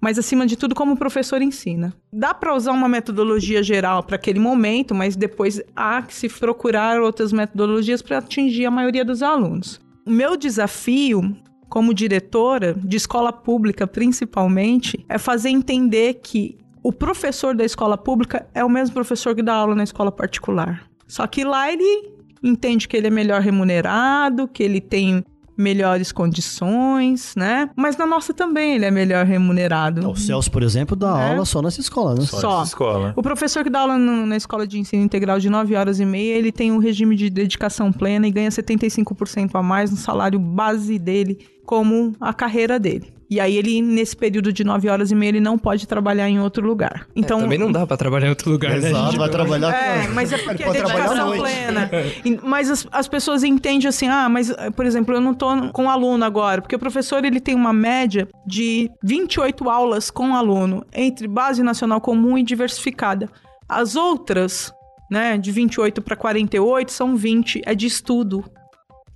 mas 0.00 0.18
acima 0.18 0.46
de 0.46 0.54
tudo 0.54 0.74
como 0.74 0.92
o 0.92 0.98
professor 0.98 1.40
ensina. 1.40 1.94
Dá 2.12 2.34
para 2.34 2.54
usar 2.54 2.72
uma 2.72 2.88
metodologia 2.88 3.62
geral 3.62 4.02
para 4.02 4.16
aquele 4.16 4.38
momento, 4.38 4.94
mas 4.94 5.16
depois 5.16 5.62
há 5.74 6.02
que 6.02 6.14
se 6.14 6.28
procurar 6.28 7.00
outras 7.00 7.32
metodologias 7.32 8.02
para 8.02 8.18
atingir 8.18 8.66
a 8.66 8.70
maioria 8.70 9.04
dos 9.04 9.22
alunos. 9.22 9.80
O 10.06 10.10
meu 10.10 10.36
desafio 10.36 11.34
como 11.68 11.92
diretora 11.94 12.74
de 12.74 12.96
escola 12.96 13.32
pública, 13.32 13.86
principalmente, 13.86 15.04
é 15.08 15.18
fazer 15.18 15.48
entender 15.50 16.14
que 16.22 16.56
o 16.82 16.92
professor 16.92 17.54
da 17.56 17.64
escola 17.64 17.96
pública 17.96 18.46
é 18.54 18.64
o 18.64 18.68
mesmo 18.68 18.94
professor 18.94 19.34
que 19.34 19.42
dá 19.42 19.54
aula 19.54 19.74
na 19.74 19.82
escola 19.84 20.12
particular. 20.12 20.82
Só 21.06 21.26
que 21.26 21.44
lá 21.44 21.72
ele 21.72 22.12
entende 22.42 22.86
que 22.86 22.96
ele 22.96 23.06
é 23.06 23.10
melhor 23.10 23.40
remunerado, 23.40 24.46
que 24.46 24.62
ele 24.62 24.80
tem 24.80 25.24
melhores 25.56 26.10
condições, 26.58 27.34
né? 27.36 27.70
Mas 27.76 27.96
na 27.96 28.06
nossa 28.06 28.34
também 28.34 28.74
ele 28.74 28.84
é 28.84 28.90
melhor 28.90 29.24
remunerado. 29.24 30.08
O 30.10 30.16
Celso, 30.16 30.50
por 30.50 30.62
exemplo, 30.62 30.96
dá 30.96 31.18
É. 31.20 31.30
aula 31.30 31.44
só 31.44 31.62
nessa 31.62 31.80
escola, 31.80 32.14
né? 32.14 32.22
Só, 32.22 32.40
Só. 32.40 32.58
nessa 32.58 32.70
escola. 32.70 33.12
O 33.16 33.22
professor 33.22 33.62
que 33.62 33.70
dá 33.70 33.80
aula 33.80 33.96
no- 33.96 34.26
na 34.26 34.36
escola 34.36 34.66
de 34.66 34.78
ensino 34.78 35.02
integral 35.02 35.38
de 35.38 35.48
9 35.48 35.74
horas 35.76 36.00
e 36.00 36.04
meia, 36.04 36.34
ele 36.36 36.50
tem 36.50 36.72
um 36.72 36.78
regime 36.78 37.14
de 37.16 37.30
dedicação 37.30 37.92
plena 37.92 38.26
e 38.26 38.30
ganha 38.30 38.50
75% 38.50 39.54
a 39.56 39.62
mais 39.62 39.90
no 39.90 39.96
salário 39.96 40.38
base 40.38 40.98
dele, 40.98 41.38
como 41.64 42.14
a 42.20 42.32
carreira 42.32 42.78
dele. 42.78 43.12
E 43.30 43.40
aí 43.40 43.56
ele, 43.56 43.80
nesse 43.80 44.14
período 44.14 44.52
de 44.52 44.62
9 44.62 44.88
horas 44.88 45.10
e 45.10 45.14
meia, 45.14 45.30
ele 45.30 45.40
não 45.40 45.56
pode 45.58 45.88
trabalhar 45.88 46.28
em 46.28 46.38
outro 46.38 46.64
lugar. 46.64 47.06
Então, 47.16 47.40
Também 47.40 47.58
não 47.58 47.72
dá 47.72 47.86
pra 47.86 47.96
trabalhar 47.96 48.26
em 48.26 48.30
outro 48.30 48.50
lugar, 48.50 48.78
né? 48.78 48.90
Exato, 48.90 49.06
gente? 49.06 49.18
vai 49.18 49.28
trabalhar 49.30 49.74
é, 49.74 50.08
mas 50.08 50.30
é 50.32 50.38
porque 50.38 50.62
é 50.62 50.70
dedicação 50.70 51.32
plena. 51.32 51.90
E- 52.24 52.38
Mas 52.42 52.70
as, 52.70 52.86
as 52.92 53.08
pessoas 53.08 53.42
entendem 53.42 53.88
assim, 53.88 54.08
ah, 54.08 54.28
mas, 54.28 54.52
por 54.76 54.84
exemplo, 54.84 55.14
eu 55.14 55.20
não 55.20 55.32
tô 55.34 55.48
com 55.72 55.88
aluno 55.90 56.22
agora, 56.24 56.60
porque 56.60 56.76
o 56.76 56.78
professor 56.78 57.24
ele 57.24 57.40
tem 57.40 57.54
uma 57.54 57.72
média 57.72 58.28
de 58.46 58.90
28 59.02 59.68
aulas 59.70 60.10
com 60.10 60.36
aluno, 60.36 60.84
entre 60.94 61.26
base 61.26 61.62
nacional 61.62 62.00
comum 62.00 62.36
e 62.38 62.42
diversificada. 62.42 63.28
As 63.68 63.96
outras, 63.96 64.72
né, 65.10 65.38
de 65.38 65.50
28 65.50 66.02
para 66.02 66.14
48, 66.14 66.92
são 66.92 67.16
20, 67.16 67.62
é 67.64 67.74
de 67.74 67.86
estudo. 67.86 68.44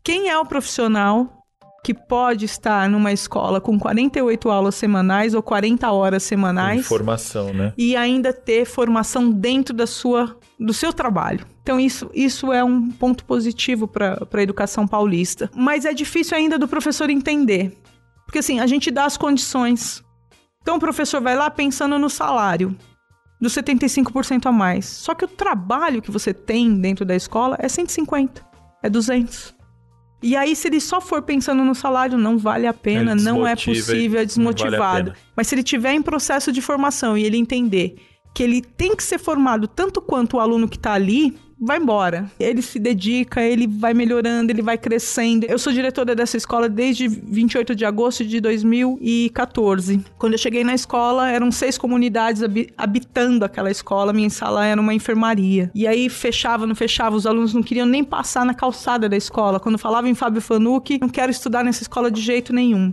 Quem 0.03 0.31
é 0.31 0.39
o 0.39 0.47
profissional 0.47 1.38
que 1.83 1.95
pode 1.95 2.45
estar 2.45 2.89
numa 2.89 3.13
escola 3.13 3.61
com 3.61 3.79
48 3.79 4.51
aulas 4.51 4.75
semanais 4.75 5.35
ou 5.35 5.43
40 5.43 5.91
horas 5.91 6.23
semanais? 6.23 6.81
Informação, 6.81 7.53
né? 7.53 7.73
e 7.77 7.97
ainda 7.97 8.33
ter 8.33 8.65
formação 8.65 9.31
dentro 9.31 9.75
da 9.75 9.87
sua, 9.87 10.37
do 10.59 10.73
seu 10.73 10.93
trabalho. 10.93 11.47
Então, 11.63 11.79
isso, 11.79 12.11
isso 12.15 12.53
é 12.53 12.63
um 12.65 12.91
ponto 12.91 13.25
positivo 13.25 13.87
para 13.87 14.27
a 14.33 14.43
educação 14.43 14.87
paulista. 14.87 15.51
Mas 15.55 15.85
é 15.85 15.93
difícil 15.93 16.37
ainda 16.37 16.59
do 16.59 16.67
professor 16.67 17.11
entender. 17.11 17.77
Porque, 18.27 18.39
assim, 18.39 18.61
a 18.61 18.67
gente 18.67 18.91
dá 18.91 19.05
as 19.05 19.17
condições. 19.17 20.03
Então, 20.63 20.77
o 20.77 20.81
professor 20.81 21.21
vai 21.21 21.37
lá 21.37 21.51
pensando 21.51 21.99
no 21.99 22.11
salário 22.11 22.77
dos 23.41 23.55
75% 23.55 24.47
a 24.47 24.53
mais. 24.53 24.87
Só 24.87 25.15
que 25.15 25.25
o 25.25 25.29
trabalho 25.29 26.03
que 26.03 26.11
você 26.11 26.35
tem 26.35 26.79
dentro 26.81 27.05
da 27.05 27.15
escola 27.15 27.57
é 27.61 27.69
150, 27.69 28.45
é 28.83 28.91
200. 28.91 29.58
E 30.23 30.37
aí, 30.37 30.57
se 30.57 30.67
ele 30.69 30.81
só 30.81 31.01
for 31.01 31.23
pensando 31.23 31.63
no 31.65 31.75
salário, 31.75 32.19
não 32.19 32.37
vale 32.37 32.67
a 32.67 32.75
pena, 32.75 33.13
Ele 33.13 33.23
não 33.23 33.47
é 33.47 33.55
possível, 33.55 34.19
é 34.19 34.25
vale 34.25 34.27
desmotivado. 34.27 35.13
pena. 35.13 35.17
Mas 35.37 35.47
se 35.47 35.55
ele 35.55 35.63
tiver 35.63 35.93
em 35.93 36.03
processo 36.03 36.51
de 36.51 36.61
formação 36.61 37.17
e 37.17 37.25
ele 37.25 37.37
entender 37.37 37.97
que 38.35 38.43
ele 38.43 38.61
tem 38.61 38.95
que 38.97 39.03
ser 39.03 39.19
formado 39.19 39.69
tanto 39.69 40.01
quanto 40.01 40.37
o 40.37 40.41
aluno 40.41 40.69
que 40.69 40.77
está 40.77 40.93
ali, 40.93 41.37
vai 41.61 41.79
embora. 41.79 42.31
Ele 42.39 42.63
se 42.63 42.79
dedica, 42.79 43.41
ele 43.43 43.67
vai 43.67 43.93
melhorando, 43.95 44.53
ele 44.53 44.63
vai 44.63 44.79
crescendo. 44.79 45.45
Eu 45.45 45.59
sou 45.59 45.73
diretora 45.73 46.15
dessa 46.15 46.37
escola 46.37 46.69
desde 46.69 47.09
28 47.09 47.75
de 47.75 47.85
agosto 47.85 48.25
de 48.25 48.41
2014. 48.41 50.05
Quando 50.19 50.33
eu 50.35 50.39
cheguei 50.39 50.65
na 50.65 50.75
escola, 50.75 51.31
eram 51.31 51.51
seis 51.51 51.77
comunidades 51.79 52.43
habi- 52.43 52.69
habitando 52.77 53.45
aquela 53.45 53.71
escola. 53.71 54.13
Minha 54.13 54.31
sala 54.31 54.65
era 54.65 54.81
uma 54.81 54.95
enfermaria. 54.95 55.71
E 55.75 55.87
aí 55.87 56.09
fechava, 56.09 56.67
não 56.67 56.75
fechava, 56.75 57.17
os 57.17 57.27
alunos 57.27 57.55
não 57.55 57.63
queriam 57.63 57.87
nem 57.87 58.05
passar 58.05 58.45
na 58.45 58.55
calçada 58.55 59.09
da 59.09 59.17
escola. 59.17 59.61
Quando 59.61 59.79
falava 59.79 60.09
em 60.09 60.15
Fábio 60.15 60.41
Fanucchi, 60.41 60.99
não 61.01 61.09
quero 61.09 61.31
estudar 61.31 61.65
nessa 61.65 61.83
escola 61.83 62.11
de 62.11 62.21
jeito 62.21 62.53
nenhum. 62.53 62.93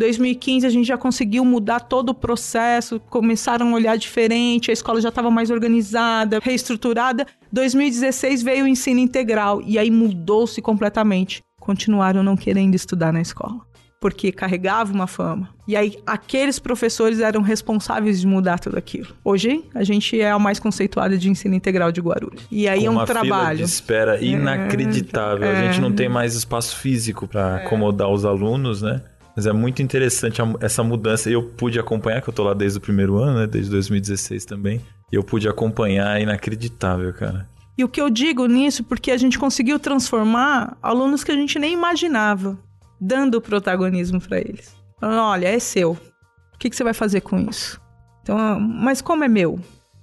2015 0.00 0.66
a 0.66 0.70
gente 0.70 0.86
já 0.86 0.96
conseguiu 0.96 1.44
mudar 1.44 1.80
todo 1.80 2.08
o 2.08 2.14
processo, 2.14 2.98
começaram 3.10 3.68
a 3.68 3.74
olhar 3.74 3.96
diferente, 3.98 4.70
a 4.70 4.72
escola 4.72 4.98
já 4.98 5.10
estava 5.10 5.30
mais 5.30 5.50
organizada, 5.50 6.40
reestruturada. 6.42 7.26
2016 7.52 8.42
veio 8.42 8.64
o 8.64 8.68
ensino 8.68 8.98
integral 8.98 9.60
e 9.64 9.78
aí 9.78 9.90
mudou-se 9.90 10.60
completamente. 10.62 11.42
Continuaram 11.60 12.22
não 12.22 12.34
querendo 12.34 12.74
estudar 12.74 13.12
na 13.12 13.20
escola, 13.20 13.60
porque 14.00 14.32
carregava 14.32 14.90
uma 14.90 15.06
fama. 15.06 15.50
E 15.68 15.76
aí 15.76 15.98
aqueles 16.06 16.58
professores 16.58 17.20
eram 17.20 17.42
responsáveis 17.42 18.22
de 18.22 18.26
mudar 18.26 18.58
tudo 18.58 18.78
aquilo. 18.78 19.08
Hoje 19.22 19.62
a 19.74 19.84
gente 19.84 20.18
é 20.18 20.30
a 20.30 20.38
mais 20.38 20.58
conceituada 20.58 21.18
de 21.18 21.28
ensino 21.28 21.54
integral 21.54 21.92
de 21.92 22.00
Guarulhos. 22.00 22.46
E 22.50 22.66
aí 22.66 22.80
Com 22.80 22.86
é 22.86 22.90
um 22.90 22.92
uma 22.94 23.06
fila 23.06 23.20
trabalho. 23.20 23.58
de 23.58 23.64
espera 23.64 24.18
inacreditável. 24.18 25.46
A 25.50 25.54
gente 25.66 25.78
não 25.78 25.92
tem 25.92 26.08
mais 26.08 26.34
espaço 26.34 26.74
físico 26.76 27.28
para 27.28 27.56
acomodar 27.56 28.08
os 28.08 28.24
alunos, 28.24 28.80
né? 28.80 29.02
Mas 29.34 29.46
é 29.46 29.52
muito 29.52 29.82
interessante 29.82 30.40
essa 30.60 30.82
mudança. 30.82 31.30
Eu 31.30 31.42
pude 31.42 31.78
acompanhar, 31.78 32.20
que 32.20 32.28
eu 32.28 32.34
tô 32.34 32.42
lá 32.42 32.54
desde 32.54 32.78
o 32.78 32.80
primeiro 32.80 33.18
ano, 33.18 33.40
né? 33.40 33.46
Desde 33.46 33.70
2016 33.70 34.44
também. 34.44 34.80
E 35.12 35.16
eu 35.16 35.22
pude 35.22 35.48
acompanhar, 35.48 36.18
é 36.18 36.22
inacreditável, 36.22 37.12
cara. 37.12 37.48
E 37.76 37.84
o 37.84 37.88
que 37.88 38.00
eu 38.00 38.10
digo 38.10 38.46
nisso, 38.46 38.84
porque 38.84 39.10
a 39.10 39.16
gente 39.16 39.38
conseguiu 39.38 39.78
transformar 39.78 40.76
alunos 40.82 41.24
que 41.24 41.32
a 41.32 41.34
gente 41.34 41.58
nem 41.58 41.72
imaginava, 41.72 42.58
dando 43.00 43.40
protagonismo 43.40 44.20
para 44.20 44.38
eles. 44.38 44.76
Falando, 45.00 45.20
olha, 45.20 45.48
é 45.48 45.58
seu. 45.58 45.92
O 46.54 46.58
que, 46.58 46.68
que 46.68 46.76
você 46.76 46.84
vai 46.84 46.92
fazer 46.92 47.22
com 47.22 47.38
isso? 47.38 47.80
Então, 48.22 48.36
ah, 48.36 48.58
mas 48.58 49.00
como 49.00 49.24
é 49.24 49.28
meu? 49.28 49.58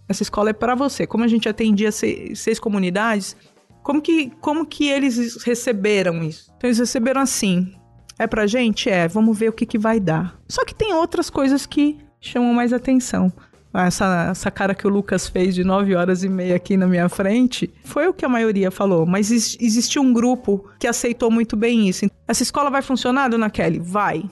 Essa 0.09 0.23
escola 0.23 0.49
é 0.49 0.53
para 0.53 0.73
você. 0.73 1.05
Como 1.05 1.23
a 1.23 1.27
gente 1.27 1.47
atendia 1.47 1.91
seis, 1.91 2.39
seis 2.39 2.59
comunidades, 2.59 3.37
como 3.83 4.01
que, 4.01 4.31
como 4.41 4.65
que 4.65 4.89
eles 4.89 5.43
receberam 5.43 6.23
isso? 6.23 6.51
Então, 6.57 6.67
eles 6.67 6.79
receberam 6.79 7.21
assim. 7.21 7.73
É 8.19 8.25
pra 8.27 8.47
gente? 8.47 8.89
É, 8.89 9.07
vamos 9.07 9.37
ver 9.37 9.49
o 9.49 9.53
que, 9.53 9.65
que 9.65 9.77
vai 9.77 9.99
dar. 9.99 10.39
Só 10.47 10.65
que 10.65 10.73
tem 10.73 10.93
outras 10.93 11.29
coisas 11.29 11.65
que 11.65 11.97
chamam 12.19 12.53
mais 12.53 12.73
atenção. 12.73 13.31
Essa, 13.73 14.29
essa 14.31 14.49
cara 14.49 14.73
que 14.73 14.87
o 14.87 14.89
Lucas 14.89 15.27
fez 15.27 15.53
de 15.53 15.63
9 15.63 15.93
horas 15.95 16.23
e 16.23 16.29
meia 16.29 16.55
aqui 16.55 16.75
na 16.75 16.87
minha 16.87 17.07
frente 17.09 17.71
foi 17.83 18.07
o 18.07 18.13
que 18.13 18.25
a 18.25 18.29
maioria 18.29 18.71
falou, 18.71 19.05
mas 19.05 19.29
ex- 19.29 19.55
existiu 19.59 20.01
um 20.01 20.11
grupo 20.11 20.67
que 20.79 20.87
aceitou 20.87 21.29
muito 21.29 21.55
bem 21.55 21.87
isso. 21.87 22.07
Essa 22.27 22.41
escola 22.41 22.71
vai 22.71 22.81
funcionar, 22.81 23.29
dona 23.29 23.51
Kelly? 23.51 23.77
Vai. 23.79 24.23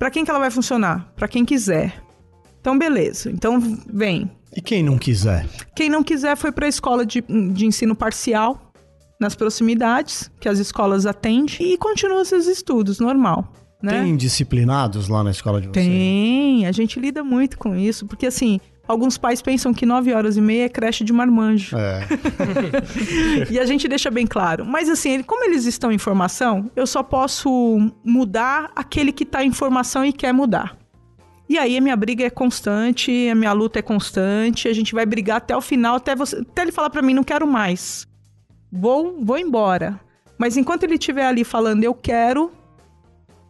Pra 0.00 0.10
quem 0.10 0.24
que 0.24 0.30
ela 0.30 0.40
vai 0.40 0.50
funcionar? 0.50 1.12
Pra 1.14 1.28
quem 1.28 1.44
quiser. 1.44 2.02
Então, 2.60 2.76
beleza. 2.76 3.30
Então, 3.30 3.60
vem. 3.92 4.28
E 4.56 4.60
quem 4.60 4.82
não 4.82 4.98
quiser? 4.98 5.46
Quem 5.76 5.88
não 5.88 6.02
quiser 6.02 6.36
foi 6.36 6.50
para 6.50 6.66
a 6.66 6.68
escola 6.68 7.06
de, 7.06 7.22
de 7.52 7.64
ensino 7.66 7.94
parcial, 7.94 8.61
nas 9.22 9.36
proximidades, 9.36 10.30
que 10.40 10.48
as 10.48 10.58
escolas 10.58 11.06
atendem, 11.06 11.56
e 11.60 11.78
continua 11.78 12.24
seus 12.24 12.46
estudos, 12.46 12.98
normal. 12.98 13.50
Né? 13.80 14.02
Tem 14.02 14.16
disciplinados 14.16 15.08
lá 15.08 15.24
na 15.24 15.30
escola 15.30 15.60
de 15.60 15.68
vocês? 15.68 15.86
Tem, 15.86 16.66
a 16.66 16.72
gente 16.72 17.00
lida 17.00 17.24
muito 17.24 17.56
com 17.56 17.74
isso, 17.74 18.04
porque 18.06 18.26
assim, 18.26 18.60
alguns 18.86 19.16
pais 19.16 19.40
pensam 19.40 19.72
que 19.72 19.86
9 19.86 20.12
horas 20.12 20.36
e 20.36 20.40
meia 20.40 20.64
é 20.64 20.68
creche 20.68 21.04
de 21.04 21.12
marmanjo. 21.12 21.76
É. 21.76 22.06
e 23.50 23.58
a 23.58 23.64
gente 23.64 23.88
deixa 23.88 24.10
bem 24.10 24.26
claro. 24.26 24.64
Mas 24.64 24.88
assim, 24.88 25.22
como 25.22 25.44
eles 25.44 25.64
estão 25.66 25.90
em 25.90 25.98
formação, 25.98 26.70
eu 26.76 26.86
só 26.86 27.02
posso 27.02 27.50
mudar 28.04 28.70
aquele 28.74 29.12
que 29.12 29.24
está 29.24 29.44
em 29.44 29.52
formação 29.52 30.04
e 30.04 30.12
quer 30.12 30.32
mudar. 30.32 30.76
E 31.48 31.58
aí 31.58 31.76
a 31.76 31.80
minha 31.80 31.96
briga 31.96 32.24
é 32.24 32.30
constante, 32.30 33.28
a 33.28 33.34
minha 33.34 33.52
luta 33.52 33.78
é 33.78 33.82
constante, 33.82 34.68
a 34.68 34.72
gente 34.72 34.94
vai 34.94 35.04
brigar 35.04 35.38
até 35.38 35.56
o 35.56 35.60
final, 35.60 35.96
até, 35.96 36.14
você, 36.14 36.36
até 36.36 36.62
ele 36.62 36.72
falar 36.72 36.88
para 36.88 37.02
mim, 37.02 37.14
não 37.14 37.24
quero 37.24 37.46
mais. 37.46 38.06
Vou, 38.72 39.22
vou 39.22 39.36
embora. 39.36 40.00
Mas 40.38 40.56
enquanto 40.56 40.84
ele 40.84 40.94
estiver 40.94 41.26
ali 41.26 41.44
falando, 41.44 41.84
eu 41.84 41.92
quero, 41.92 42.50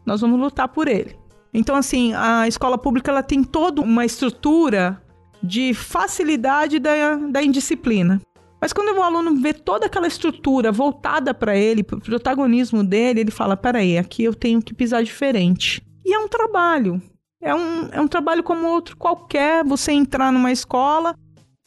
nós 0.05 0.21
vamos 0.21 0.41
lutar 0.41 0.69
por 0.69 0.89
ele. 0.89 1.17
Então, 1.55 1.77
assim, 1.77 2.13
a 2.15 2.49
escola 2.49 2.77
pública 2.77 3.11
ela 3.11 3.23
tem 3.23 3.45
toda 3.45 3.81
uma 3.81 4.05
estrutura 4.05 5.01
de 5.43 5.73
facilidade 5.75 6.79
da, 6.79 7.17
da 7.17 7.43
indisciplina. 7.43 8.21
Mas 8.61 8.73
quando 8.73 8.97
o 8.97 9.03
aluno 9.03 9.37
vê 9.41 9.53
toda 9.53 9.87
aquela 9.87 10.07
estrutura 10.07 10.71
voltada 10.71 11.35
para 11.35 11.57
ele, 11.57 11.83
para 11.83 11.99
o 11.99 12.01
protagonismo 12.01 12.83
dele, 12.85 13.21
ele 13.21 13.31
fala: 13.31 13.57
peraí, 13.57 13.99
aqui 13.99 14.25
eu 14.25 14.35
tenho 14.35 14.63
que 14.63 14.73
pisar 14.73 15.03
diferente. 15.03 15.83
E 16.05 16.15
é 16.15 16.19
um 16.19 16.29
trabalho. 16.29 17.03
É 17.41 17.53
um, 17.53 17.89
é 17.91 18.01
um 18.01 18.07
trabalho 18.07 18.43
como 18.43 18.69
outro 18.69 18.97
qualquer. 18.97 19.65
Você 19.65 19.93
entrar 19.93 20.33
numa 20.33 20.53
escola 20.53 21.15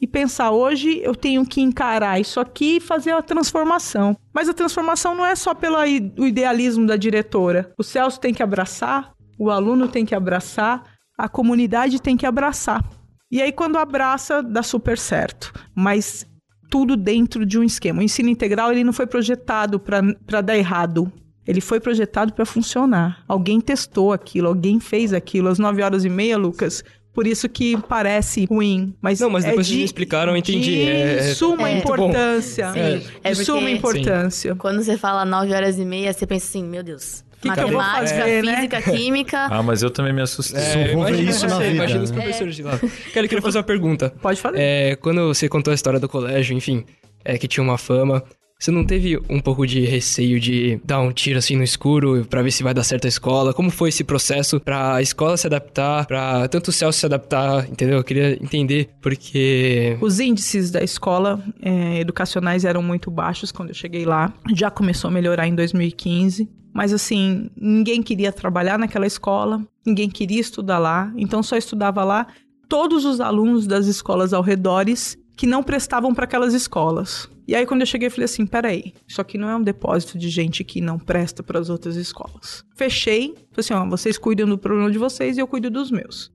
e 0.05 0.07
pensar: 0.07 0.51
hoje 0.51 1.01
eu 1.03 1.15
tenho 1.15 1.43
que 1.45 1.59
encarar 1.59 2.19
isso 2.19 2.39
aqui 2.39 2.77
e 2.77 2.79
fazer 2.79 3.11
a 3.11 3.23
transformação. 3.23 4.15
Mas 4.31 4.47
a 4.47 4.53
transformação 4.53 5.15
não 5.15 5.25
é 5.25 5.35
só 5.35 5.53
pelo 5.55 5.83
idealismo 5.83 6.85
da 6.85 6.95
diretora. 6.95 7.73
O 7.77 7.83
Celso 7.83 8.19
tem 8.19 8.33
que 8.33 8.43
abraçar, 8.43 9.13
o 9.37 9.49
aluno 9.49 9.87
tem 9.87 10.05
que 10.05 10.13
abraçar, 10.13 10.83
a 11.17 11.27
comunidade 11.27 11.99
tem 11.99 12.15
que 12.15 12.25
abraçar. 12.25 12.83
E 13.31 13.41
aí, 13.41 13.51
quando 13.51 13.77
abraça, 13.77 14.43
dá 14.43 14.61
super 14.61 14.97
certo. 14.97 15.51
Mas 15.73 16.25
tudo 16.69 16.95
dentro 16.95 17.45
de 17.45 17.57
um 17.57 17.63
esquema. 17.63 17.99
O 17.99 18.03
ensino 18.03 18.29
integral 18.29 18.71
ele 18.71 18.83
não 18.83 18.93
foi 18.93 19.07
projetado 19.07 19.79
para 19.79 20.41
dar 20.41 20.55
errado. 20.55 21.11
Ele 21.47 21.61
foi 21.61 21.79
projetado 21.79 22.33
para 22.33 22.45
funcionar. 22.45 23.23
Alguém 23.27 23.59
testou 23.59 24.13
aquilo, 24.13 24.47
alguém 24.47 24.79
fez 24.79 25.13
aquilo. 25.13 25.47
Às 25.47 25.57
9 25.57 25.81
horas 25.81 26.05
e 26.05 26.09
meia, 26.09 26.37
Lucas, 26.37 26.83
por 27.15 27.25
isso 27.25 27.47
que 27.47 27.77
parece 27.87 28.45
ruim. 28.45 28.93
Mas 29.01 29.21
não, 29.21 29.29
mas 29.29 29.45
é 29.45 29.49
depois 29.49 29.65
de, 29.65 29.71
vocês 29.71 29.79
me 29.79 29.85
explicaram, 29.85 30.33
eu 30.33 30.37
entendi. 30.37 30.75
De 30.75 30.89
é, 30.89 31.33
suma 31.33 31.69
é, 31.69 31.77
importância. 31.77 32.73
Sim, 32.73 33.07
é 33.23 33.31
de 33.31 33.45
suma 33.45 33.61
porque- 33.61 33.71
importância. 33.71 34.53
Quando 34.55 34.83
você 34.83 34.97
fala 34.97 35.23
9 35.23 35.53
horas 35.53 35.79
e 35.79 35.85
meia, 35.85 36.11
você 36.11 36.27
pensa 36.27 36.45
assim, 36.45 36.63
meu 36.63 36.83
Deus. 36.83 37.23
Que 37.41 37.49
que 37.51 37.59
eu 37.59 37.71
matemática, 37.71 38.19
fazer, 38.19 38.43
né? 38.43 38.55
física, 38.55 38.81
química. 38.81 39.45
Ah, 39.49 39.63
mas 39.63 39.81
eu 39.81 39.89
também 39.89 40.11
me 40.11 40.21
assustei. 40.21 40.59
Só 40.59 40.93
vou 40.93 41.05
ver 41.05 41.21
isso 41.21 41.47
na 41.47 41.55
você, 41.55 41.63
vida, 41.63 41.75
Imagina 41.75 42.03
os 42.03 42.11
né? 42.11 42.21
professores 42.21 42.55
de 42.55 42.63
lá. 42.63 42.77
Cara, 42.79 43.25
eu 43.25 43.29
queria 43.29 43.41
fazer 43.41 43.57
uma 43.59 43.63
pergunta. 43.63 44.13
Pode 44.21 44.41
falar. 44.41 44.57
É, 44.57 44.95
quando 44.97 45.27
você 45.27 45.47
contou 45.47 45.71
a 45.71 45.75
história 45.75 45.99
do 45.99 46.09
colégio, 46.09 46.57
enfim, 46.57 46.83
é, 47.23 47.37
que 47.37 47.47
tinha 47.47 47.63
uma 47.63 47.77
fama, 47.77 48.23
você 48.57 48.71
não 48.71 48.85
teve 48.85 49.17
um 49.29 49.39
pouco 49.39 49.67
de 49.67 49.81
receio 49.81 50.39
de 50.39 50.79
dar 50.83 51.01
um 51.01 51.11
tiro 51.11 51.37
assim 51.37 51.55
no 51.55 51.63
escuro 51.63 52.25
pra 52.29 52.41
ver 52.41 52.51
se 52.51 52.63
vai 52.63 52.73
dar 52.73 52.83
certo 52.83 53.05
a 53.05 53.07
escola? 53.07 53.53
Como 53.53 53.69
foi 53.69 53.89
esse 53.89 54.03
processo 54.03 54.59
pra 54.59 55.01
escola 55.01 55.37
se 55.37 55.45
adaptar, 55.45 56.05
pra 56.05 56.47
tanto 56.47 56.69
o 56.69 56.71
Celso 56.71 56.99
se 56.99 57.05
adaptar, 57.05 57.69
entendeu? 57.69 57.97
Eu 57.97 58.03
queria 58.03 58.33
entender, 58.41 58.89
porque... 59.01 59.97
Os 60.01 60.19
índices 60.19 60.71
da 60.71 60.81
escola 60.81 61.43
eh, 61.61 61.99
educacionais 61.99 62.63
eram 62.63 62.81
muito 62.81 63.11
baixos 63.11 63.51
quando 63.51 63.69
eu 63.69 63.75
cheguei 63.75 64.05
lá. 64.05 64.33
Já 64.55 64.71
começou 64.71 65.09
a 65.09 65.11
melhorar 65.11 65.47
em 65.47 65.55
2015. 65.55 66.49
Mas 66.73 66.91
assim, 66.91 67.49
ninguém 67.55 68.03
queria 68.03 68.33
trabalhar 68.33 68.77
naquela 68.77 69.07
escola, 69.07 69.65
ninguém 69.85 70.09
queria 70.09 70.41
estudar 70.41 70.77
lá, 70.77 71.09
então 71.15 71.41
só 71.41 71.55
estudava 71.55 72.03
lá 72.03 72.27
todos 72.67 73.05
os 73.05 73.21
alunos 73.21 73.65
das 73.65 73.85
escolas 73.85 74.33
ao 74.33 74.41
redores 74.41 75.17
que 75.37 75.47
não 75.47 75.63
prestavam 75.63 76.13
para 76.13 76.25
aquelas 76.25 76.53
escolas. 76.53 77.29
E 77.47 77.55
aí 77.55 77.65
quando 77.65 77.81
eu 77.81 77.87
cheguei, 77.87 78.07
eu 78.07 78.11
falei 78.11 78.25
assim, 78.25 78.45
peraí, 78.45 78.93
isso 79.07 79.21
aqui 79.21 79.37
não 79.37 79.49
é 79.49 79.55
um 79.55 79.61
depósito 79.61 80.17
de 80.17 80.29
gente 80.29 80.63
que 80.63 80.81
não 80.81 80.97
presta 80.97 81.43
para 81.43 81.59
as 81.59 81.69
outras 81.69 81.95
escolas. 81.95 82.65
Fechei, 82.75 83.35
falei 83.35 83.45
assim, 83.57 83.73
ó, 83.73 83.85
vocês 83.87 84.17
cuidam 84.17 84.47
do 84.47 84.57
problema 84.57 84.91
de 84.91 84.97
vocês 84.97 85.37
e 85.37 85.39
eu 85.39 85.47
cuido 85.47 85.69
dos 85.69 85.91
meus. 85.91 86.31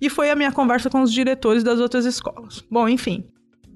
E 0.00 0.08
foi 0.08 0.30
a 0.30 0.36
minha 0.36 0.52
conversa 0.52 0.90
com 0.90 1.02
os 1.02 1.12
diretores 1.12 1.62
das 1.62 1.80
outras 1.80 2.04
escolas. 2.04 2.62
Bom, 2.70 2.88
enfim. 2.88 3.24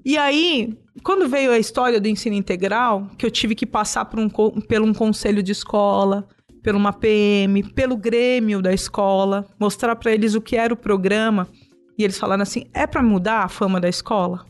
E 0.03 0.17
aí, 0.17 0.75
quando 1.03 1.29
veio 1.29 1.51
a 1.51 1.59
história 1.59 2.01
do 2.01 2.07
ensino 2.07 2.35
integral, 2.35 3.07
que 3.17 3.25
eu 3.25 3.31
tive 3.31 3.53
que 3.53 3.65
passar 3.65 4.05
por 4.05 4.19
um, 4.19 4.29
pelo 4.61 4.87
um 4.87 4.93
conselho 4.93 5.43
de 5.43 5.51
escola, 5.51 6.27
por 6.63 6.75
uma 6.75 6.93
PM, 6.93 7.63
pelo 7.63 7.95
grêmio 7.95 8.61
da 8.61 8.73
escola, 8.73 9.47
mostrar 9.59 9.95
para 9.95 10.11
eles 10.11 10.35
o 10.35 10.41
que 10.41 10.55
era 10.55 10.73
o 10.73 10.77
programa, 10.77 11.47
e 11.97 12.03
eles 12.03 12.17
falaram 12.17 12.43
assim: 12.43 12.65
é 12.73 12.87
para 12.87 13.03
mudar 13.03 13.43
a 13.43 13.49
fama 13.49 13.79
da 13.79 13.89
escola? 13.89 14.45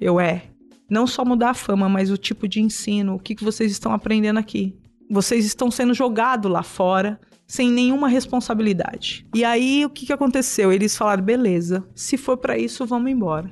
Eu 0.00 0.20
é. 0.20 0.44
Não 0.88 1.06
só 1.06 1.24
mudar 1.24 1.50
a 1.50 1.54
fama, 1.54 1.88
mas 1.88 2.10
o 2.10 2.16
tipo 2.16 2.48
de 2.48 2.60
ensino, 2.60 3.14
o 3.14 3.18
que, 3.18 3.34
que 3.34 3.44
vocês 3.44 3.70
estão 3.70 3.92
aprendendo 3.92 4.38
aqui. 4.38 4.76
Vocês 5.10 5.44
estão 5.44 5.70
sendo 5.70 5.94
jogados 5.94 6.50
lá 6.50 6.62
fora 6.62 7.20
sem 7.46 7.70
nenhuma 7.72 8.08
responsabilidade. 8.08 9.26
E 9.34 9.42
aí 9.42 9.84
o 9.84 9.90
que, 9.90 10.04
que 10.06 10.12
aconteceu? 10.12 10.70
Eles 10.70 10.96
falaram: 10.96 11.24
beleza, 11.24 11.82
se 11.94 12.16
for 12.16 12.36
para 12.36 12.58
isso, 12.58 12.86
vamos 12.86 13.10
embora. 13.10 13.50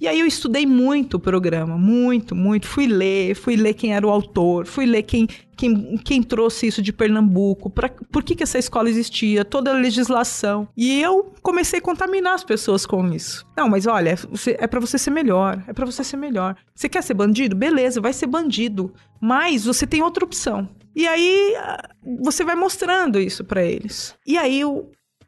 E 0.00 0.08
aí 0.08 0.20
eu 0.20 0.26
estudei 0.26 0.66
muito 0.66 1.14
o 1.14 1.20
programa, 1.20 1.78
muito, 1.78 2.34
muito. 2.34 2.66
Fui 2.66 2.86
ler, 2.86 3.34
fui 3.34 3.56
ler 3.56 3.74
quem 3.74 3.94
era 3.94 4.06
o 4.06 4.10
autor, 4.10 4.66
fui 4.66 4.86
ler 4.86 5.02
quem, 5.02 5.28
quem, 5.56 5.96
quem 5.98 6.22
trouxe 6.22 6.66
isso 6.66 6.82
de 6.82 6.92
Pernambuco, 6.92 7.70
pra, 7.70 7.88
por 7.88 8.22
que, 8.22 8.34
que 8.34 8.42
essa 8.42 8.58
escola 8.58 8.88
existia, 8.88 9.44
toda 9.44 9.70
a 9.70 9.74
legislação. 9.74 10.68
E 10.76 11.00
eu 11.00 11.32
comecei 11.42 11.78
a 11.78 11.82
contaminar 11.82 12.34
as 12.34 12.44
pessoas 12.44 12.84
com 12.84 13.06
isso. 13.12 13.46
Não, 13.56 13.68
mas 13.68 13.86
olha, 13.86 14.16
é 14.58 14.66
pra 14.66 14.80
você 14.80 14.98
ser 14.98 15.10
melhor, 15.10 15.62
é 15.66 15.72
pra 15.72 15.86
você 15.86 16.02
ser 16.02 16.16
melhor. 16.16 16.56
Você 16.74 16.88
quer 16.88 17.02
ser 17.02 17.14
bandido? 17.14 17.56
Beleza, 17.56 18.00
vai 18.00 18.12
ser 18.12 18.26
bandido. 18.26 18.92
Mas 19.20 19.64
você 19.64 19.86
tem 19.86 20.02
outra 20.02 20.24
opção. 20.24 20.68
E 20.94 21.06
aí 21.06 21.54
ah, 21.56 21.88
você 22.22 22.44
vai 22.44 22.54
mostrando 22.54 23.18
isso 23.18 23.44
pra 23.44 23.64
eles. 23.64 24.14
E 24.26 24.36
aí 24.36 24.62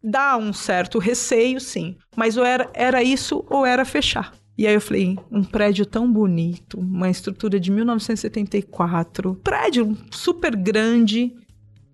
dá 0.03 0.37
um 0.37 0.53
certo 0.53 0.99
receio, 0.99 1.61
sim. 1.61 1.97
Mas 2.14 2.37
ou 2.37 2.45
era, 2.45 2.71
era 2.75 3.03
isso 3.03 3.45
ou 3.49 3.64
era 3.64 3.85
fechar. 3.85 4.33
E 4.59 4.67
aí 4.67 4.75
eu 4.75 4.81
falei, 4.81 5.19
um 5.31 5.45
prédio 5.45 5.85
tão 5.85 6.11
bonito, 6.11 6.79
uma 6.81 7.11
estrutura 7.11 7.61
de 7.61 7.71
1974, 7.71 9.35
prédio 9.43 9.97
super 10.11 10.57
grande, 10.57 11.33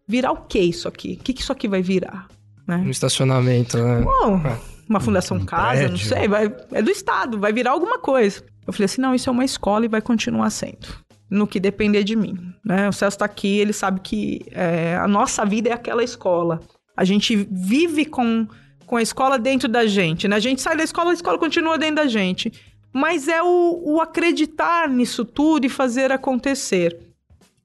virar 0.07 0.33
o 0.33 0.37
que 0.47 0.61
isso 0.61 0.87
aqui? 0.87 1.19
O 1.21 1.25
que, 1.25 1.33
que 1.33 1.41
isso 1.43 1.53
aqui 1.53 1.67
vai 1.69 1.83
virar? 1.83 2.29
Um 2.69 2.77
Né? 2.79 2.91
estacionamento, 2.91 3.77
né? 3.79 4.03
Bom, 4.03 4.41
uma 4.89 5.01
fundação 5.01 5.39
um 5.39 5.45
casa, 5.45 5.83
não 5.83 5.89
prédio. 5.91 6.07
sei, 6.09 6.29
vai, 6.29 6.55
é 6.73 6.83
do 6.83 6.91
Estado, 6.91 7.39
vai 7.39 7.53
virar 7.53 7.73
alguma 7.73 7.99
coisa. 7.99 8.45
Eu 8.67 8.73
falei 8.73 8.85
assim, 8.85 9.01
não, 9.01 9.15
isso 9.15 9.29
é 9.29 9.33
uma 9.33 9.45
escola 9.45 9.85
e 9.85 9.89
vai 9.89 10.01
continuar 10.01 10.49
sendo. 10.51 10.87
No 11.29 11.47
que 11.47 11.59
depender 11.59 12.05
de 12.05 12.15
mim. 12.15 12.37
Né? 12.65 12.89
O 12.89 12.93
Celso 12.93 13.19
tá 13.19 13.25
aqui, 13.25 13.59
ele 13.59 13.73
sabe 13.73 14.01
que 14.01 14.43
é, 14.53 14.97
a 14.97 15.09
nossa 15.09 15.45
vida 15.45 15.71
é 15.71 15.73
aquela 15.73 16.05
escola. 16.05 16.61
A 16.97 17.05
gente 17.05 17.35
vive 17.51 18.05
com, 18.05 18.47
com 18.93 18.99
a 18.99 19.03
escola 19.03 19.39
dentro 19.39 19.71
da 19.71 19.87
gente. 19.87 20.29
Né? 20.29 20.37
A 20.37 20.39
gente 20.39 20.61
sai 20.61 20.77
da 20.77 20.85
escola, 20.85 21.13
a 21.13 21.15
escola 21.15 21.39
continua 21.39 21.79
dentro 21.79 21.97
da 21.97 22.07
gente. 22.07 22.53
Mas 22.93 23.27
é 23.27 23.43
o, 23.43 23.81
o 23.83 24.03
acreditar 24.03 24.87
nisso 24.87 25.25
tudo 25.25 25.65
e 25.65 25.71
fazer 25.71 26.13
acontecer. 26.13 27.01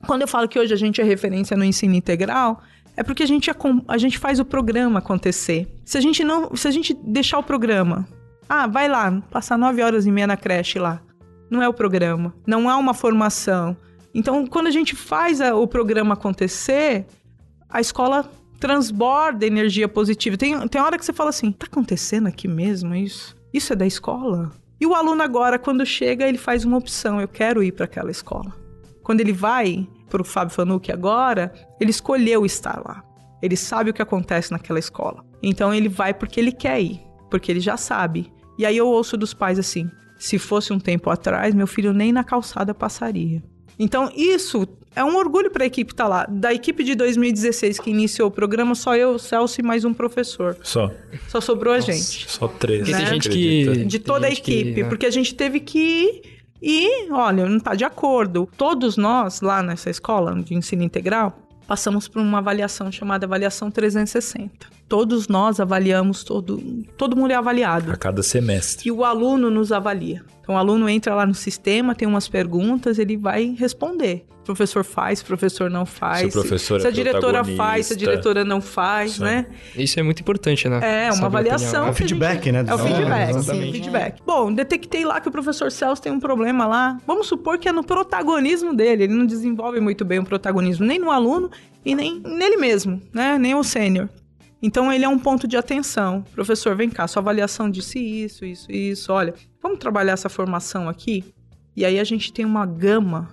Quando 0.06 0.22
eu 0.22 0.28
falo 0.30 0.48
que 0.48 0.58
hoje 0.58 0.74
a 0.74 0.78
gente 0.78 1.02
é 1.02 1.04
referência 1.04 1.58
no 1.58 1.66
ensino 1.66 1.94
integral, 1.94 2.62
é 2.96 3.04
porque 3.04 3.24
a 3.24 3.26
gente, 3.26 3.52
a 3.90 3.98
gente 3.98 4.18
faz 4.18 4.40
o 4.40 4.46
programa 4.46 5.00
acontecer. 5.00 5.68
Se 5.84 5.98
a 5.98 6.02
gente 6.02 6.24
não, 6.24 6.56
se 6.56 6.66
a 6.66 6.72
gente 6.72 6.94
deixar 7.04 7.40
o 7.40 7.44
programa, 7.44 8.08
ah, 8.48 8.66
vai 8.66 8.88
lá, 8.88 9.22
passar 9.30 9.58
nove 9.58 9.82
horas 9.82 10.06
e 10.06 10.12
meia 10.12 10.28
na 10.28 10.38
creche 10.38 10.80
lá. 10.80 11.02
Não 11.52 11.62
é 11.62 11.68
o 11.68 11.74
programa, 11.74 12.34
não 12.48 12.70
há 12.70 12.78
uma 12.78 12.94
formação. 12.94 13.76
Então, 14.16 14.48
quando 14.48 14.68
a 14.68 14.72
gente 14.72 14.96
faz 14.96 15.42
a- 15.42 15.54
o 15.54 15.68
programa 15.68 16.14
acontecer, 16.14 17.06
a 17.70 17.82
escola 17.82 18.32
transborda 18.60 19.46
energia 19.46 19.88
positiva. 19.88 20.38
Tem, 20.38 20.68
tem 20.68 20.82
hora 20.82 20.98
que 20.98 21.06
você 21.06 21.14
fala 21.14 21.30
assim, 21.30 21.52
tá 21.52 21.66
acontecendo 21.66 22.28
aqui 22.28 22.48
mesmo 22.48 22.94
isso? 22.96 23.36
Isso 23.54 23.74
é 23.74 23.76
da 23.76 23.86
escola? 23.86 24.52
E 24.80 24.86
o 24.86 24.94
aluno 24.94 25.24
agora, 25.24 25.58
quando 25.58 25.86
chega, 25.86 26.28
ele 26.28 26.38
faz 26.38 26.64
uma 26.64 26.78
opção, 26.78 27.20
eu 27.20 27.28
quero 27.28 27.64
ir 27.64 27.72
para 27.72 27.86
aquela 27.86 28.12
escola. 28.12 28.54
Quando 29.04 29.22
ele 29.22 29.34
vai 29.34 29.88
para 30.10 30.22
o 30.22 30.26
Fábio 30.26 30.54
Fanucchi 30.54 30.92
agora, 30.92 31.52
ele 31.80 31.90
escolheu 31.90 32.46
estar 32.46 32.82
lá. 32.86 33.04
Ele 33.42 33.56
sabe 33.56 33.90
o 33.90 33.94
que 33.94 34.02
acontece 34.02 34.52
naquela 34.52 34.80
escola. 34.80 35.24
Então 35.42 35.74
ele 35.74 35.90
vai 35.90 36.14
porque 36.14 36.40
ele 36.40 36.52
quer 36.52 36.82
ir, 36.82 37.02
porque 37.30 37.52
ele 37.52 37.60
já 37.60 37.78
sabe. 37.78 38.32
E 38.58 38.66
aí 38.66 38.78
eu 38.78 38.88
ouço 38.88 39.16
dos 39.18 39.34
pais 39.34 39.60
assim: 39.60 39.90
se 40.18 40.38
fosse 40.38 40.74
um 40.74 40.80
tempo 40.80 41.10
atrás, 41.10 41.54
meu 41.54 41.68
filho 41.68 41.94
nem 41.94 42.12
na 42.12 42.24
calçada 42.24 42.74
passaria. 42.74 43.44
Então 43.80 44.12
isso 44.16 44.68
é 44.98 45.04
um 45.04 45.16
orgulho 45.16 45.52
para 45.52 45.64
a 45.64 45.68
equipe 45.68 45.94
estar 45.94 46.06
tá 46.06 46.10
lá. 46.10 46.26
Da 46.28 46.54
equipe 46.54 46.84
de 46.84 46.96
2016 46.96 47.80
que 47.80 47.90
iniciou 47.92 48.30
o 48.30 48.32
programa, 48.32 48.74
só 48.74 48.96
eu, 48.96 49.12
o 49.12 49.20
Celso 49.20 49.62
e 49.62 49.64
mais 49.64 49.86
um 49.86 49.94
professor. 49.94 50.58
Só. 50.64 50.92
Só 51.28 51.40
sobrou 51.40 51.76
Nossa, 51.76 51.92
a 51.92 51.94
gente. 51.94 52.30
Só 52.30 52.48
três. 52.48 52.90
Né? 52.90 52.98
tem 52.98 53.06
gente 53.06 53.30
que... 53.30 53.86
De 53.86 54.00
toda 54.00 54.26
a 54.26 54.32
equipe. 54.32 54.74
Que, 54.74 54.84
né? 54.84 54.90
Porque 54.90 55.06
a 55.06 55.12
gente 55.12 55.36
teve 55.36 55.60
que 55.60 55.80
ir 55.80 56.22
e, 56.62 57.12
olha, 57.12 57.48
não 57.48 57.58
está 57.58 57.76
de 57.76 57.84
acordo. 57.84 58.50
Todos 58.58 58.98
nós, 58.98 59.42
lá 59.42 59.62
nessa 59.62 59.90
escola 59.90 60.34
de 60.42 60.56
ensino 60.56 60.84
integral, 60.84 61.38
passamos 61.68 62.08
por 62.08 62.22
uma 62.22 62.40
avaliação 62.40 62.92
chamada 62.92 63.26
avaliação 63.26 63.70
360. 63.70 64.68
Todos 64.88 65.28
nós 65.28 65.60
avaliamos, 65.60 66.24
todo, 66.24 66.58
todo 66.98 67.16
mundo 67.16 67.32
é 67.32 67.36
avaliado. 67.36 67.92
A 67.92 67.96
cada 67.96 68.24
semestre. 68.24 68.88
E 68.88 68.92
o 68.92 69.04
aluno 69.04 69.52
nos 69.52 69.72
avalia. 69.72 70.24
Então 70.42 70.56
o 70.56 70.58
aluno 70.58 70.90
entra 70.90 71.14
lá 71.14 71.26
no 71.26 71.36
sistema, 71.36 71.94
tem 71.94 72.08
umas 72.08 72.28
perguntas, 72.28 72.98
ele 72.98 73.18
vai 73.18 73.54
responder. 73.60 74.26
O 74.48 74.56
professor 74.56 74.86
faz, 74.86 75.20
o 75.20 75.26
professor 75.26 75.70
não 75.70 75.86
faz. 75.86 76.22
Se, 76.22 76.32
professor 76.32 76.80
se, 76.80 76.88
é 76.88 76.90
a 76.90 76.92
diretora 76.94 77.44
faz, 77.44 77.88
se 77.88 77.94
a 77.94 77.98
diretora 77.98 78.46
não 78.46 78.62
faz, 78.62 79.14
Sim. 79.14 79.24
né? 79.26 79.46
Isso 79.76 80.00
é 80.00 80.04
muito 80.04 80.22
importante, 80.22 80.70
né? 80.70 81.08
É, 81.08 81.12
uma 81.12 81.26
avaliação. 81.26 81.88
É 81.88 81.90
o 81.90 81.94
feedback, 81.94 82.46
gente... 82.46 82.54
né? 82.54 82.66
É 82.66 82.74
o 82.74 82.78
feedback, 82.78 83.36
é, 83.36 83.40
sim, 83.42 83.72
feedback. 83.74 84.22
Bom, 84.26 84.54
detectei 84.54 85.04
lá 85.04 85.20
que 85.20 85.28
o 85.28 85.32
professor 85.32 85.70
Celso 85.70 86.02
tem 86.02 86.14
um 86.14 86.20
problema 86.20 86.66
lá. 86.66 86.98
Vamos 87.06 87.28
supor 87.28 87.58
que 87.58 87.68
é 87.68 87.74
no 87.74 87.84
protagonismo 87.84 88.74
dele. 88.74 89.04
Ele 89.04 89.14
não 89.14 89.26
desenvolve 89.26 89.82
muito 89.82 90.06
bem 90.06 90.20
o 90.20 90.24
protagonismo, 90.24 90.86
nem 90.86 90.98
no 90.98 91.12
aluno 91.12 91.52
e 91.84 91.94
nem 91.94 92.22
nele 92.22 92.56
mesmo, 92.56 93.02
né? 93.14 93.38
Nem 93.38 93.54
o 93.54 93.64
sênior. 93.64 94.08
Então 94.62 94.94
ele 94.94 95.04
é 95.04 95.10
um 95.10 95.20
ponto 95.20 95.46
de 95.46 95.58
atenção. 95.58 96.24
Professor, 96.34 96.74
vem 96.74 96.90
cá, 96.90 97.06
sua 97.06 97.22
avaliação 97.22 97.70
disse 97.70 98.00
isso, 98.00 98.46
isso, 98.46 98.72
isso. 98.72 99.12
Olha, 99.12 99.34
vamos 99.62 99.78
trabalhar 99.78 100.14
essa 100.14 100.30
formação 100.30 100.88
aqui? 100.88 101.26
E 101.76 101.84
aí 101.84 102.00
a 102.00 102.04
gente 102.06 102.32
tem 102.32 102.46
uma 102.46 102.66
gama 102.66 103.30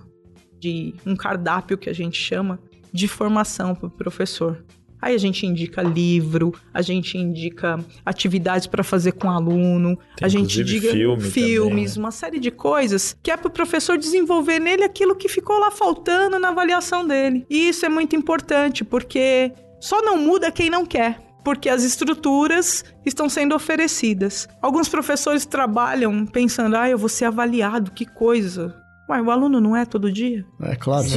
de 0.59 0.93
um 1.05 1.15
cardápio 1.15 1.77
que 1.77 1.89
a 1.89 1.93
gente 1.93 2.17
chama 2.17 2.59
de 2.91 3.07
formação 3.07 3.75
para 3.75 3.87
o 3.87 3.91
professor. 3.91 4.63
Aí 5.01 5.13
a 5.13 5.19
gente 5.19 5.45
indica 5.45 5.83
livro, 5.83 6.51
a 6.73 6.81
gente 6.81 7.17
indica 7.17 7.79
atividades 8.03 8.65
para 8.65 8.83
fazer 8.83 9.11
com 9.11 9.27
o 9.27 9.31
aluno, 9.31 9.97
Tem 10.15 10.25
a 10.25 10.27
gente 10.27 10.61
indica 10.61 10.89
filme 10.89 11.21
filmes, 11.21 11.69
também, 11.69 11.85
né? 11.85 11.93
uma 11.97 12.11
série 12.11 12.39
de 12.39 12.49
coisas 12.49 13.15
que 13.21 13.29
é 13.29 13.37
para 13.37 13.47
o 13.47 13.51
professor 13.51 13.97
desenvolver 13.99 14.59
nele 14.59 14.83
aquilo 14.83 15.15
que 15.15 15.29
ficou 15.29 15.59
lá 15.59 15.69
faltando 15.69 16.39
na 16.39 16.49
avaliação 16.49 17.05
dele. 17.05 17.45
E 17.49 17.69
isso 17.69 17.85
é 17.85 17.89
muito 17.89 18.15
importante 18.15 18.83
porque 18.83 19.51
só 19.79 20.01
não 20.01 20.17
muda 20.17 20.51
quem 20.51 20.71
não 20.71 20.85
quer 20.85 21.19
porque 21.43 21.69
as 21.69 21.83
estruturas 21.83 22.83
estão 23.05 23.29
sendo 23.29 23.53
oferecidas. 23.53 24.49
Alguns 24.59 24.89
professores 24.89 25.45
trabalham 25.45 26.25
pensando, 26.25 26.75
ah, 26.75 26.89
eu 26.89 26.97
vou 26.97 27.07
ser 27.07 27.25
avaliado, 27.25 27.91
que 27.91 28.03
coisa. 28.03 28.75
Ué, 29.07 29.21
o 29.21 29.29
aluno 29.29 29.61
não 29.61 29.75
é 29.75 29.85
todo 29.85 30.11
dia? 30.11 30.43
É 30.61 30.75
claro. 30.75 31.05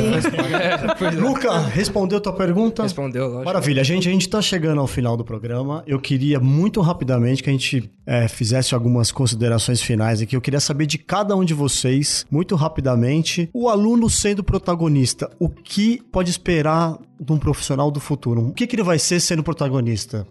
É, 0.59 1.11
Luca, 1.11 1.59
respondeu 1.59 2.20
tua 2.20 2.32
pergunta? 2.32 2.82
Respondeu, 2.82 3.26
lógico. 3.26 3.45
Maravilha. 3.45 3.80
A 3.80 3.84
gente, 3.84 4.09
a 4.09 4.12
gente 4.12 4.28
tá 4.28 4.43
chegando 4.43 4.80
ao 4.80 4.86
final 4.86 5.16
do 5.16 5.24
programa. 5.24 5.82
Eu 5.86 6.01
queria 6.01 6.41
muito 6.41 6.80
rapidamente 6.80 7.43
que 7.43 7.49
a 7.49 7.53
gente 7.53 7.91
é, 8.07 8.28
fizesse 8.28 8.74
algumas 8.74 9.11
considerações 9.12 9.80
finais 9.80 10.20
aqui. 10.20 10.36
Eu 10.36 10.41
queria 10.41 10.61
saber 10.61 10.86
de 10.86 10.99
cada 10.99 11.34
um 11.36 11.45
de 11.45 11.55
vocês, 11.55 12.26
muito 12.30 12.57
rapidamente, 12.57 13.49
o 13.53 13.68
aluno 13.68 14.11
sendo 14.11 14.43
protagonista, 14.43 15.30
o 15.39 15.49
que 15.49 16.03
pode 16.11 16.30
esperar 16.30 16.99
de 17.20 17.32
um 17.32 17.39
profissional 17.39 17.91
do 17.91 18.01
futuro? 18.01 18.49
O 18.49 18.53
que, 18.53 18.66
que 18.66 18.76
ele 18.76 18.82
vai 18.82 18.99
ser 18.99 19.20
sendo 19.20 19.43
protagonista? 19.43 20.26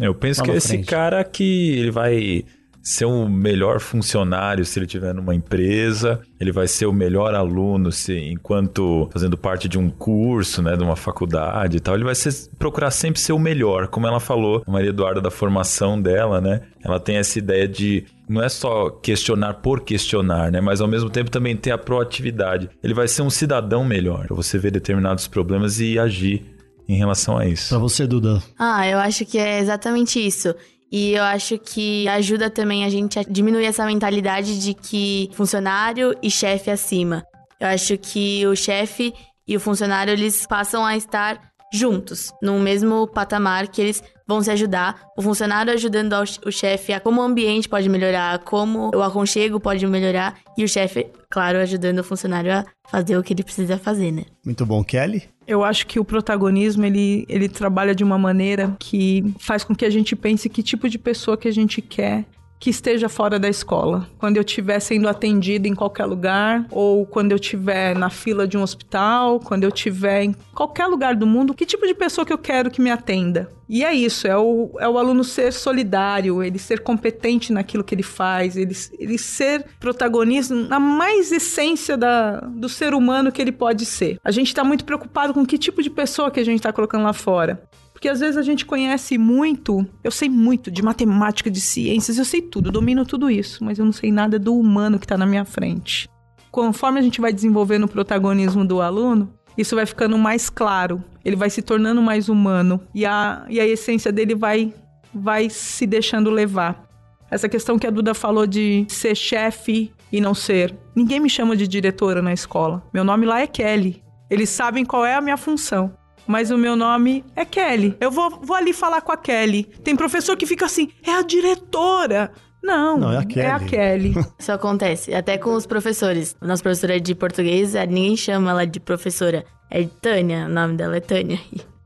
Eu 0.00 0.14
penso 0.14 0.42
que 0.42 0.50
é 0.50 0.56
esse 0.56 0.78
cara 0.78 1.22
que 1.24 1.78
ele 1.78 1.90
vai 1.90 2.44
ser 2.82 3.04
o 3.04 3.28
melhor 3.28 3.80
funcionário 3.80 4.64
se 4.64 4.78
ele 4.78 4.86
estiver 4.86 5.14
numa 5.14 5.34
empresa, 5.34 6.20
ele 6.40 6.50
vai 6.50 6.66
ser 6.66 6.86
o 6.86 6.92
melhor 6.92 7.34
aluno 7.34 7.92
se 7.92 8.18
enquanto 8.18 9.08
fazendo 9.12 9.36
parte 9.36 9.68
de 9.68 9.78
um 9.78 9.88
curso, 9.88 10.60
né, 10.62 10.76
de 10.76 10.82
uma 10.82 10.96
faculdade 10.96 11.76
e 11.76 11.80
tal, 11.80 11.94
ele 11.94 12.04
vai 12.04 12.14
ser, 12.14 12.32
procurar 12.58 12.90
sempre 12.90 13.20
ser 13.20 13.32
o 13.32 13.38
melhor, 13.38 13.86
como 13.86 14.06
ela 14.06 14.18
falou, 14.18 14.62
a 14.66 14.70
Maria 14.70 14.90
Eduarda 14.90 15.20
da 15.20 15.30
formação 15.30 16.00
dela, 16.00 16.40
né? 16.40 16.62
Ela 16.84 16.98
tem 16.98 17.16
essa 17.16 17.38
ideia 17.38 17.68
de 17.68 18.04
não 18.28 18.42
é 18.42 18.48
só 18.48 18.90
questionar 18.90 19.54
por 19.54 19.80
questionar, 19.80 20.50
né? 20.50 20.60
Mas 20.60 20.80
ao 20.80 20.88
mesmo 20.88 21.10
tempo 21.10 21.30
também 21.30 21.56
ter 21.56 21.70
a 21.70 21.78
proatividade. 21.78 22.68
Ele 22.82 22.94
vai 22.94 23.06
ser 23.06 23.22
um 23.22 23.30
cidadão 23.30 23.84
melhor, 23.84 24.26
para 24.26 24.36
você 24.36 24.58
ver 24.58 24.72
determinados 24.72 25.28
problemas 25.28 25.78
e 25.80 25.98
agir 25.98 26.42
em 26.88 26.96
relação 26.96 27.38
a 27.38 27.46
isso. 27.46 27.68
Para 27.70 27.78
você, 27.78 28.06
Duda. 28.06 28.42
Ah, 28.58 28.86
eu 28.86 28.98
acho 28.98 29.24
que 29.24 29.38
é 29.38 29.60
exatamente 29.60 30.24
isso. 30.24 30.54
E 30.92 31.14
eu 31.14 31.22
acho 31.22 31.58
que 31.58 32.06
ajuda 32.06 32.50
também 32.50 32.84
a 32.84 32.90
gente 32.90 33.18
a 33.18 33.22
diminuir 33.22 33.64
essa 33.64 33.86
mentalidade 33.86 34.60
de 34.60 34.74
que 34.74 35.30
funcionário 35.32 36.14
e 36.22 36.30
chefe 36.30 36.70
acima. 36.70 37.24
Eu 37.58 37.68
acho 37.68 37.96
que 37.96 38.46
o 38.46 38.54
chefe 38.54 39.14
e 39.48 39.56
o 39.56 39.60
funcionário 39.60 40.12
eles 40.12 40.46
passam 40.46 40.84
a 40.84 40.94
estar 40.94 41.40
juntos, 41.72 42.30
no 42.42 42.60
mesmo 42.60 43.06
patamar 43.06 43.68
que 43.68 43.80
eles 43.80 44.02
vão 44.28 44.42
se 44.42 44.50
ajudar. 44.50 45.06
O 45.16 45.22
funcionário 45.22 45.72
ajudando 45.72 46.12
o 46.44 46.52
chefe 46.52 46.92
a 46.92 47.00
como 47.00 47.22
o 47.22 47.24
ambiente 47.24 47.68
pode 47.68 47.88
melhorar, 47.88 48.40
como 48.40 48.90
o 48.94 49.02
aconchego 49.02 49.58
pode 49.58 49.86
melhorar, 49.86 50.36
e 50.58 50.64
o 50.64 50.68
chefe, 50.68 51.10
claro, 51.32 51.56
ajudando 51.56 52.00
o 52.00 52.04
funcionário 52.04 52.52
a 52.52 52.64
fazer 52.86 53.16
o 53.16 53.22
que 53.22 53.32
ele 53.32 53.42
precisa 53.42 53.78
fazer, 53.78 54.12
né? 54.12 54.24
Muito 54.44 54.66
bom, 54.66 54.84
Kelly. 54.84 55.22
Eu 55.46 55.64
acho 55.64 55.86
que 55.86 55.98
o 55.98 56.04
protagonismo 56.04 56.84
ele, 56.84 57.24
ele 57.26 57.48
trabalha 57.48 57.94
de 57.94 58.04
uma 58.04 58.18
maneira 58.18 58.76
que 58.78 59.24
faz 59.38 59.64
com 59.64 59.74
que 59.74 59.86
a 59.86 59.90
gente 59.90 60.14
pense 60.14 60.46
que 60.50 60.62
tipo 60.62 60.90
de 60.90 60.98
pessoa 60.98 61.38
que 61.38 61.48
a 61.48 61.52
gente 61.52 61.80
quer 61.80 62.26
que 62.62 62.70
esteja 62.70 63.08
fora 63.08 63.40
da 63.40 63.48
escola. 63.48 64.08
Quando 64.20 64.36
eu 64.36 64.44
estiver 64.44 64.78
sendo 64.78 65.08
atendida 65.08 65.66
em 65.66 65.74
qualquer 65.74 66.04
lugar, 66.04 66.64
ou 66.70 67.04
quando 67.04 67.32
eu 67.32 67.36
estiver 67.36 67.92
na 67.96 68.08
fila 68.08 68.46
de 68.46 68.56
um 68.56 68.62
hospital, 68.62 69.40
quando 69.40 69.64
eu 69.64 69.70
estiver 69.70 70.22
em 70.22 70.32
qualquer 70.54 70.86
lugar 70.86 71.16
do 71.16 71.26
mundo, 71.26 71.54
que 71.54 71.66
tipo 71.66 71.84
de 71.84 71.92
pessoa 71.92 72.24
que 72.24 72.32
eu 72.32 72.38
quero 72.38 72.70
que 72.70 72.80
me 72.80 72.88
atenda? 72.88 73.50
E 73.68 73.82
é 73.82 73.92
isso, 73.92 74.28
é 74.28 74.38
o, 74.38 74.70
é 74.78 74.88
o 74.88 74.96
aluno 74.96 75.24
ser 75.24 75.52
solidário, 75.52 76.40
ele 76.40 76.58
ser 76.58 76.80
competente 76.80 77.52
naquilo 77.52 77.82
que 77.82 77.96
ele 77.96 78.02
faz, 78.04 78.56
ele, 78.56 78.76
ele 78.96 79.18
ser 79.18 79.64
protagonista 79.80 80.54
na 80.54 80.78
mais 80.78 81.32
essência 81.32 81.96
da, 81.96 82.36
do 82.42 82.68
ser 82.68 82.94
humano 82.94 83.32
que 83.32 83.42
ele 83.42 83.50
pode 83.50 83.84
ser. 83.84 84.20
A 84.22 84.30
gente 84.30 84.48
está 84.48 84.62
muito 84.62 84.84
preocupado 84.84 85.34
com 85.34 85.44
que 85.44 85.58
tipo 85.58 85.82
de 85.82 85.90
pessoa 85.90 86.30
que 86.30 86.38
a 86.38 86.44
gente 86.44 86.58
está 86.58 86.72
colocando 86.72 87.02
lá 87.02 87.12
fora. 87.12 87.60
Porque 88.02 88.08
às 88.08 88.18
vezes 88.18 88.36
a 88.36 88.42
gente 88.42 88.66
conhece 88.66 89.16
muito, 89.16 89.86
eu 90.02 90.10
sei 90.10 90.28
muito 90.28 90.72
de 90.72 90.82
matemática, 90.82 91.48
de 91.48 91.60
ciências, 91.60 92.18
eu 92.18 92.24
sei 92.24 92.42
tudo, 92.42 92.72
domino 92.72 93.06
tudo 93.06 93.30
isso, 93.30 93.64
mas 93.64 93.78
eu 93.78 93.84
não 93.84 93.92
sei 93.92 94.10
nada 94.10 94.40
do 94.40 94.56
humano 94.56 94.98
que 94.98 95.04
está 95.04 95.16
na 95.16 95.24
minha 95.24 95.44
frente. 95.44 96.08
Conforme 96.50 96.98
a 96.98 97.02
gente 97.02 97.20
vai 97.20 97.32
desenvolvendo 97.32 97.84
o 97.84 97.88
protagonismo 97.88 98.64
do 98.64 98.82
aluno, 98.82 99.32
isso 99.56 99.76
vai 99.76 99.86
ficando 99.86 100.18
mais 100.18 100.50
claro, 100.50 101.04
ele 101.24 101.36
vai 101.36 101.48
se 101.48 101.62
tornando 101.62 102.02
mais 102.02 102.28
humano 102.28 102.80
e 102.92 103.06
a, 103.06 103.46
e 103.48 103.60
a 103.60 103.66
essência 103.68 104.10
dele 104.10 104.34
vai, 104.34 104.74
vai 105.14 105.48
se 105.48 105.86
deixando 105.86 106.28
levar. 106.28 106.84
Essa 107.30 107.48
questão 107.48 107.78
que 107.78 107.86
a 107.86 107.90
Duda 107.90 108.14
falou 108.14 108.48
de 108.48 108.84
ser 108.88 109.14
chefe 109.14 109.92
e 110.10 110.20
não 110.20 110.34
ser. 110.34 110.76
Ninguém 110.92 111.20
me 111.20 111.30
chama 111.30 111.56
de 111.56 111.68
diretora 111.68 112.20
na 112.20 112.32
escola. 112.32 112.82
Meu 112.92 113.04
nome 113.04 113.26
lá 113.26 113.42
é 113.42 113.46
Kelly. 113.46 114.02
Eles 114.28 114.48
sabem 114.48 114.84
qual 114.84 115.06
é 115.06 115.14
a 115.14 115.20
minha 115.20 115.36
função 115.36 116.01
mas 116.32 116.50
o 116.50 116.56
meu 116.56 116.74
nome 116.74 117.22
é 117.36 117.44
Kelly. 117.44 117.94
Eu 118.00 118.10
vou, 118.10 118.40
vou 118.42 118.56
ali 118.56 118.72
falar 118.72 119.02
com 119.02 119.12
a 119.12 119.16
Kelly. 119.18 119.64
Tem 119.84 119.94
professor 119.94 120.34
que 120.34 120.46
fica 120.46 120.64
assim, 120.64 120.88
é 121.06 121.10
a 121.12 121.20
diretora. 121.20 122.32
Não, 122.62 122.96
Não 122.98 123.12
é, 123.12 123.18
a 123.18 123.24
Kelly. 123.24 123.46
é 123.46 123.50
a 123.50 123.60
Kelly. 123.60 124.14
Isso 124.40 124.50
acontece, 124.50 125.14
até 125.14 125.36
com 125.36 125.54
os 125.54 125.66
professores. 125.66 126.34
Nossa 126.40 126.62
professora 126.62 126.98
de 126.98 127.14
português, 127.14 127.74
é, 127.74 127.86
ninguém 127.86 128.16
chama 128.16 128.50
ela 128.50 128.64
de 128.64 128.80
professora. 128.80 129.44
É 129.70 129.84
Tânia, 130.00 130.46
o 130.46 130.48
nome 130.48 130.74
dela 130.74 130.96
é 130.96 131.00
Tânia. 131.00 131.38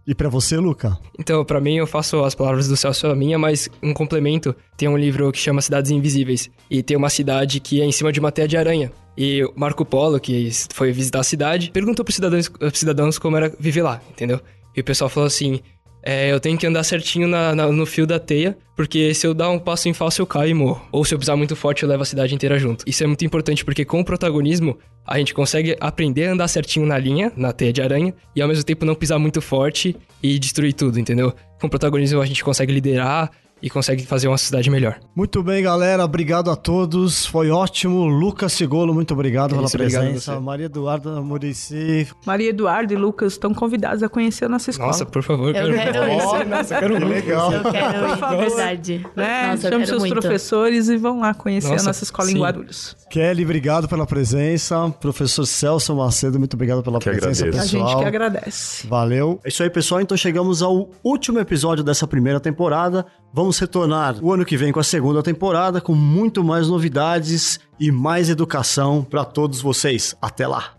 E 0.06 0.14
para 0.14 0.28
você, 0.28 0.56
Luca? 0.56 0.96
Então, 1.18 1.44
para 1.44 1.60
mim, 1.60 1.78
eu 1.78 1.86
faço 1.88 2.22
as 2.22 2.32
palavras 2.32 2.68
do 2.68 2.76
Celso 2.76 3.08
a 3.08 3.16
minha, 3.16 3.36
mas 3.36 3.68
um 3.82 3.92
complemento. 3.92 4.54
Tem 4.76 4.88
um 4.88 4.96
livro 4.96 5.32
que 5.32 5.38
chama 5.38 5.60
Cidades 5.60 5.90
Invisíveis. 5.90 6.48
E 6.70 6.84
tem 6.84 6.96
uma 6.96 7.10
cidade 7.10 7.58
que 7.58 7.80
é 7.80 7.84
em 7.84 7.90
cima 7.90 8.12
de 8.12 8.20
uma 8.20 8.30
teia 8.30 8.46
de 8.46 8.56
aranha. 8.56 8.92
E 9.16 9.42
Marco 9.56 9.84
Polo, 9.84 10.20
que 10.20 10.50
foi 10.72 10.92
visitar 10.92 11.20
a 11.20 11.24
cidade, 11.24 11.70
perguntou 11.70 12.04
pros 12.04 12.16
cidadãos, 12.16 12.50
cidadãos 12.74 13.18
como 13.18 13.36
era 13.36 13.52
viver 13.58 13.82
lá, 13.82 14.00
entendeu? 14.10 14.40
E 14.76 14.80
o 14.80 14.84
pessoal 14.84 15.08
falou 15.08 15.26
assim: 15.26 15.60
é, 16.08 16.30
eu 16.30 16.38
tenho 16.38 16.56
que 16.56 16.64
andar 16.64 16.84
certinho 16.84 17.26
na, 17.26 17.52
na, 17.52 17.72
no 17.72 17.84
fio 17.84 18.06
da 18.06 18.20
teia, 18.20 18.56
porque 18.76 19.12
se 19.12 19.26
eu 19.26 19.34
dar 19.34 19.50
um 19.50 19.58
passo 19.58 19.88
em 19.88 19.92
falso 19.92 20.22
eu 20.22 20.26
caio 20.26 20.50
e 20.50 20.54
morro. 20.54 20.86
Ou 20.92 21.04
se 21.04 21.12
eu 21.12 21.18
pisar 21.18 21.36
muito 21.36 21.56
forte 21.56 21.82
eu 21.82 21.88
levo 21.88 22.02
a 22.02 22.06
cidade 22.06 22.32
inteira 22.32 22.56
junto. 22.60 22.84
Isso 22.86 23.02
é 23.02 23.06
muito 23.08 23.24
importante 23.24 23.64
porque 23.64 23.84
com 23.84 23.98
o 23.98 24.04
protagonismo 24.04 24.78
a 25.04 25.18
gente 25.18 25.34
consegue 25.34 25.76
aprender 25.80 26.26
a 26.26 26.32
andar 26.32 26.46
certinho 26.46 26.86
na 26.86 26.96
linha, 26.96 27.32
na 27.36 27.52
teia 27.52 27.72
de 27.72 27.82
aranha, 27.82 28.14
e 28.36 28.40
ao 28.40 28.46
mesmo 28.46 28.62
tempo 28.62 28.84
não 28.84 28.94
pisar 28.94 29.18
muito 29.18 29.40
forte 29.40 29.96
e 30.22 30.38
destruir 30.38 30.74
tudo, 30.74 31.00
entendeu? 31.00 31.34
Com 31.60 31.66
o 31.66 31.70
protagonismo 31.70 32.20
a 32.20 32.26
gente 32.26 32.44
consegue 32.44 32.72
liderar 32.72 33.32
e 33.62 33.70
consegue 33.70 34.04
fazer 34.06 34.28
uma 34.28 34.36
cidade 34.38 34.68
melhor. 34.68 34.98
Muito 35.14 35.42
bem, 35.42 35.62
galera. 35.62 36.04
Obrigado 36.04 36.50
a 36.50 36.56
todos. 36.56 37.24
Foi 37.26 37.50
ótimo. 37.50 38.04
Lucas 38.06 38.52
Sigolo, 38.52 38.92
muito 38.92 39.14
obrigado 39.14 39.52
É 39.52 39.54
pela 39.54 39.66
isso, 39.66 39.76
obrigado 39.76 40.02
a 40.02 40.04
presença. 40.06 40.34
você. 40.34 40.40
Maria 40.40 40.66
Eduarda 40.66 41.20
Murici. 41.22 42.06
Maria 42.26 42.50
Eduardo 42.50 42.92
e 42.92 42.96
Lucas 42.96 43.32
estão 43.32 43.54
convidados 43.54 44.02
a 44.02 44.08
conhecer 44.08 44.44
a 44.44 44.48
nossa 44.48 44.70
escola. 44.70 44.88
Nossa, 44.88 45.06
por 45.06 45.22
favor. 45.22 45.54
Eu 45.54 45.72
quero 45.74 46.08
isso. 46.12 46.44
Nossa, 46.48 46.74
eu 46.74 46.78
quero 46.80 46.94
Que 46.94 47.00
muito. 47.04 47.14
legal. 47.14 47.52
Eu 47.52 47.62
quero 47.72 47.98
Por 48.06 48.10
ir, 48.10 48.16
favor. 48.18 48.38
verdade. 48.38 49.06
né? 49.16 49.46
Nossa, 49.48 49.62
Chame 49.62 49.70
quero 49.76 49.86
seus 49.86 49.98
muito. 50.00 50.12
professores 50.12 50.88
e 50.88 50.96
vão 50.96 51.20
lá 51.20 51.32
conhecer 51.34 51.70
Nossa, 51.70 51.84
a 51.84 51.86
nossa 51.86 52.04
escola 52.04 52.30
em 52.30 52.34
sim. 52.34 52.40
Guarulhos. 52.40 52.96
Kelly, 53.10 53.42
obrigado 53.44 53.88
pela 53.88 54.06
presença. 54.06 54.90
Professor 55.00 55.46
Celso 55.46 55.94
Macedo, 55.96 56.38
muito 56.38 56.54
obrigado 56.54 56.82
pela 56.82 56.98
Que 56.98 57.04
presença, 57.10 57.44
agradeço. 57.44 57.58
A 57.76 57.78
pessoal. 57.78 57.88
gente 57.88 57.98
que 58.02 58.04
agradece. 58.08 58.86
Valeu. 58.86 59.40
É 59.44 59.48
isso 59.48 59.62
aí, 59.62 59.70
pessoal. 59.70 60.00
Então 60.00 60.16
chegamos 60.16 60.60
ao 60.62 60.90
último 61.02 61.38
episódio 61.38 61.82
dessa 61.82 62.06
primeira 62.06 62.38
temporada. 62.38 63.06
Vamos 63.36 63.58
retornar 63.58 64.16
o 64.24 64.32
ano 64.32 64.46
que 64.46 64.56
vem 64.56 64.72
com 64.72 64.80
a 64.80 64.82
segunda 64.82 65.22
temporada, 65.22 65.78
com 65.78 65.94
muito 65.94 66.42
mais 66.42 66.68
novidades 66.68 67.60
e 67.78 67.92
mais 67.92 68.30
educação 68.30 69.04
para 69.04 69.26
todos 69.26 69.60
vocês. 69.60 70.16
Até 70.22 70.46
lá. 70.46 70.72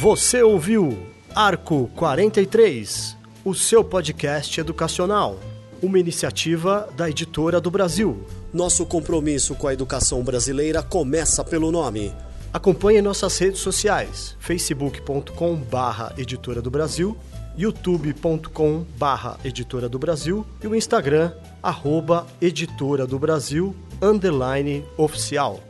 Você 0.00 0.42
ouviu 0.42 0.96
Arco 1.34 1.90
43, 1.94 3.18
o 3.44 3.54
seu 3.54 3.84
podcast 3.84 4.58
educacional, 4.58 5.38
uma 5.82 5.98
iniciativa 5.98 6.88
da 6.96 7.10
Editora 7.10 7.60
do 7.60 7.70
Brasil. 7.70 8.26
Nosso 8.50 8.86
compromisso 8.86 9.54
com 9.54 9.68
a 9.68 9.74
educação 9.74 10.24
brasileira 10.24 10.82
começa 10.82 11.44
pelo 11.44 11.70
nome. 11.70 12.14
Acompanhe 12.50 13.02
nossas 13.02 13.36
redes 13.36 13.60
sociais: 13.60 14.34
facebook.com 14.40 15.56
barra 15.56 16.14
Editora 16.16 16.62
do 16.62 16.70
Brasil, 16.70 17.14
youtube.com 17.56 18.84
barra 18.98 19.38
Editora 19.44 19.88
do 19.88 19.98
Brasil 19.98 20.46
e 20.62 20.66
o 20.66 20.74
Instagram, 20.74 21.32
arroba 21.62 22.26
Editora 22.40 23.06
do 23.06 23.18
Brasil, 23.18 23.74
underline 24.02 24.84
oficial. 24.96 25.60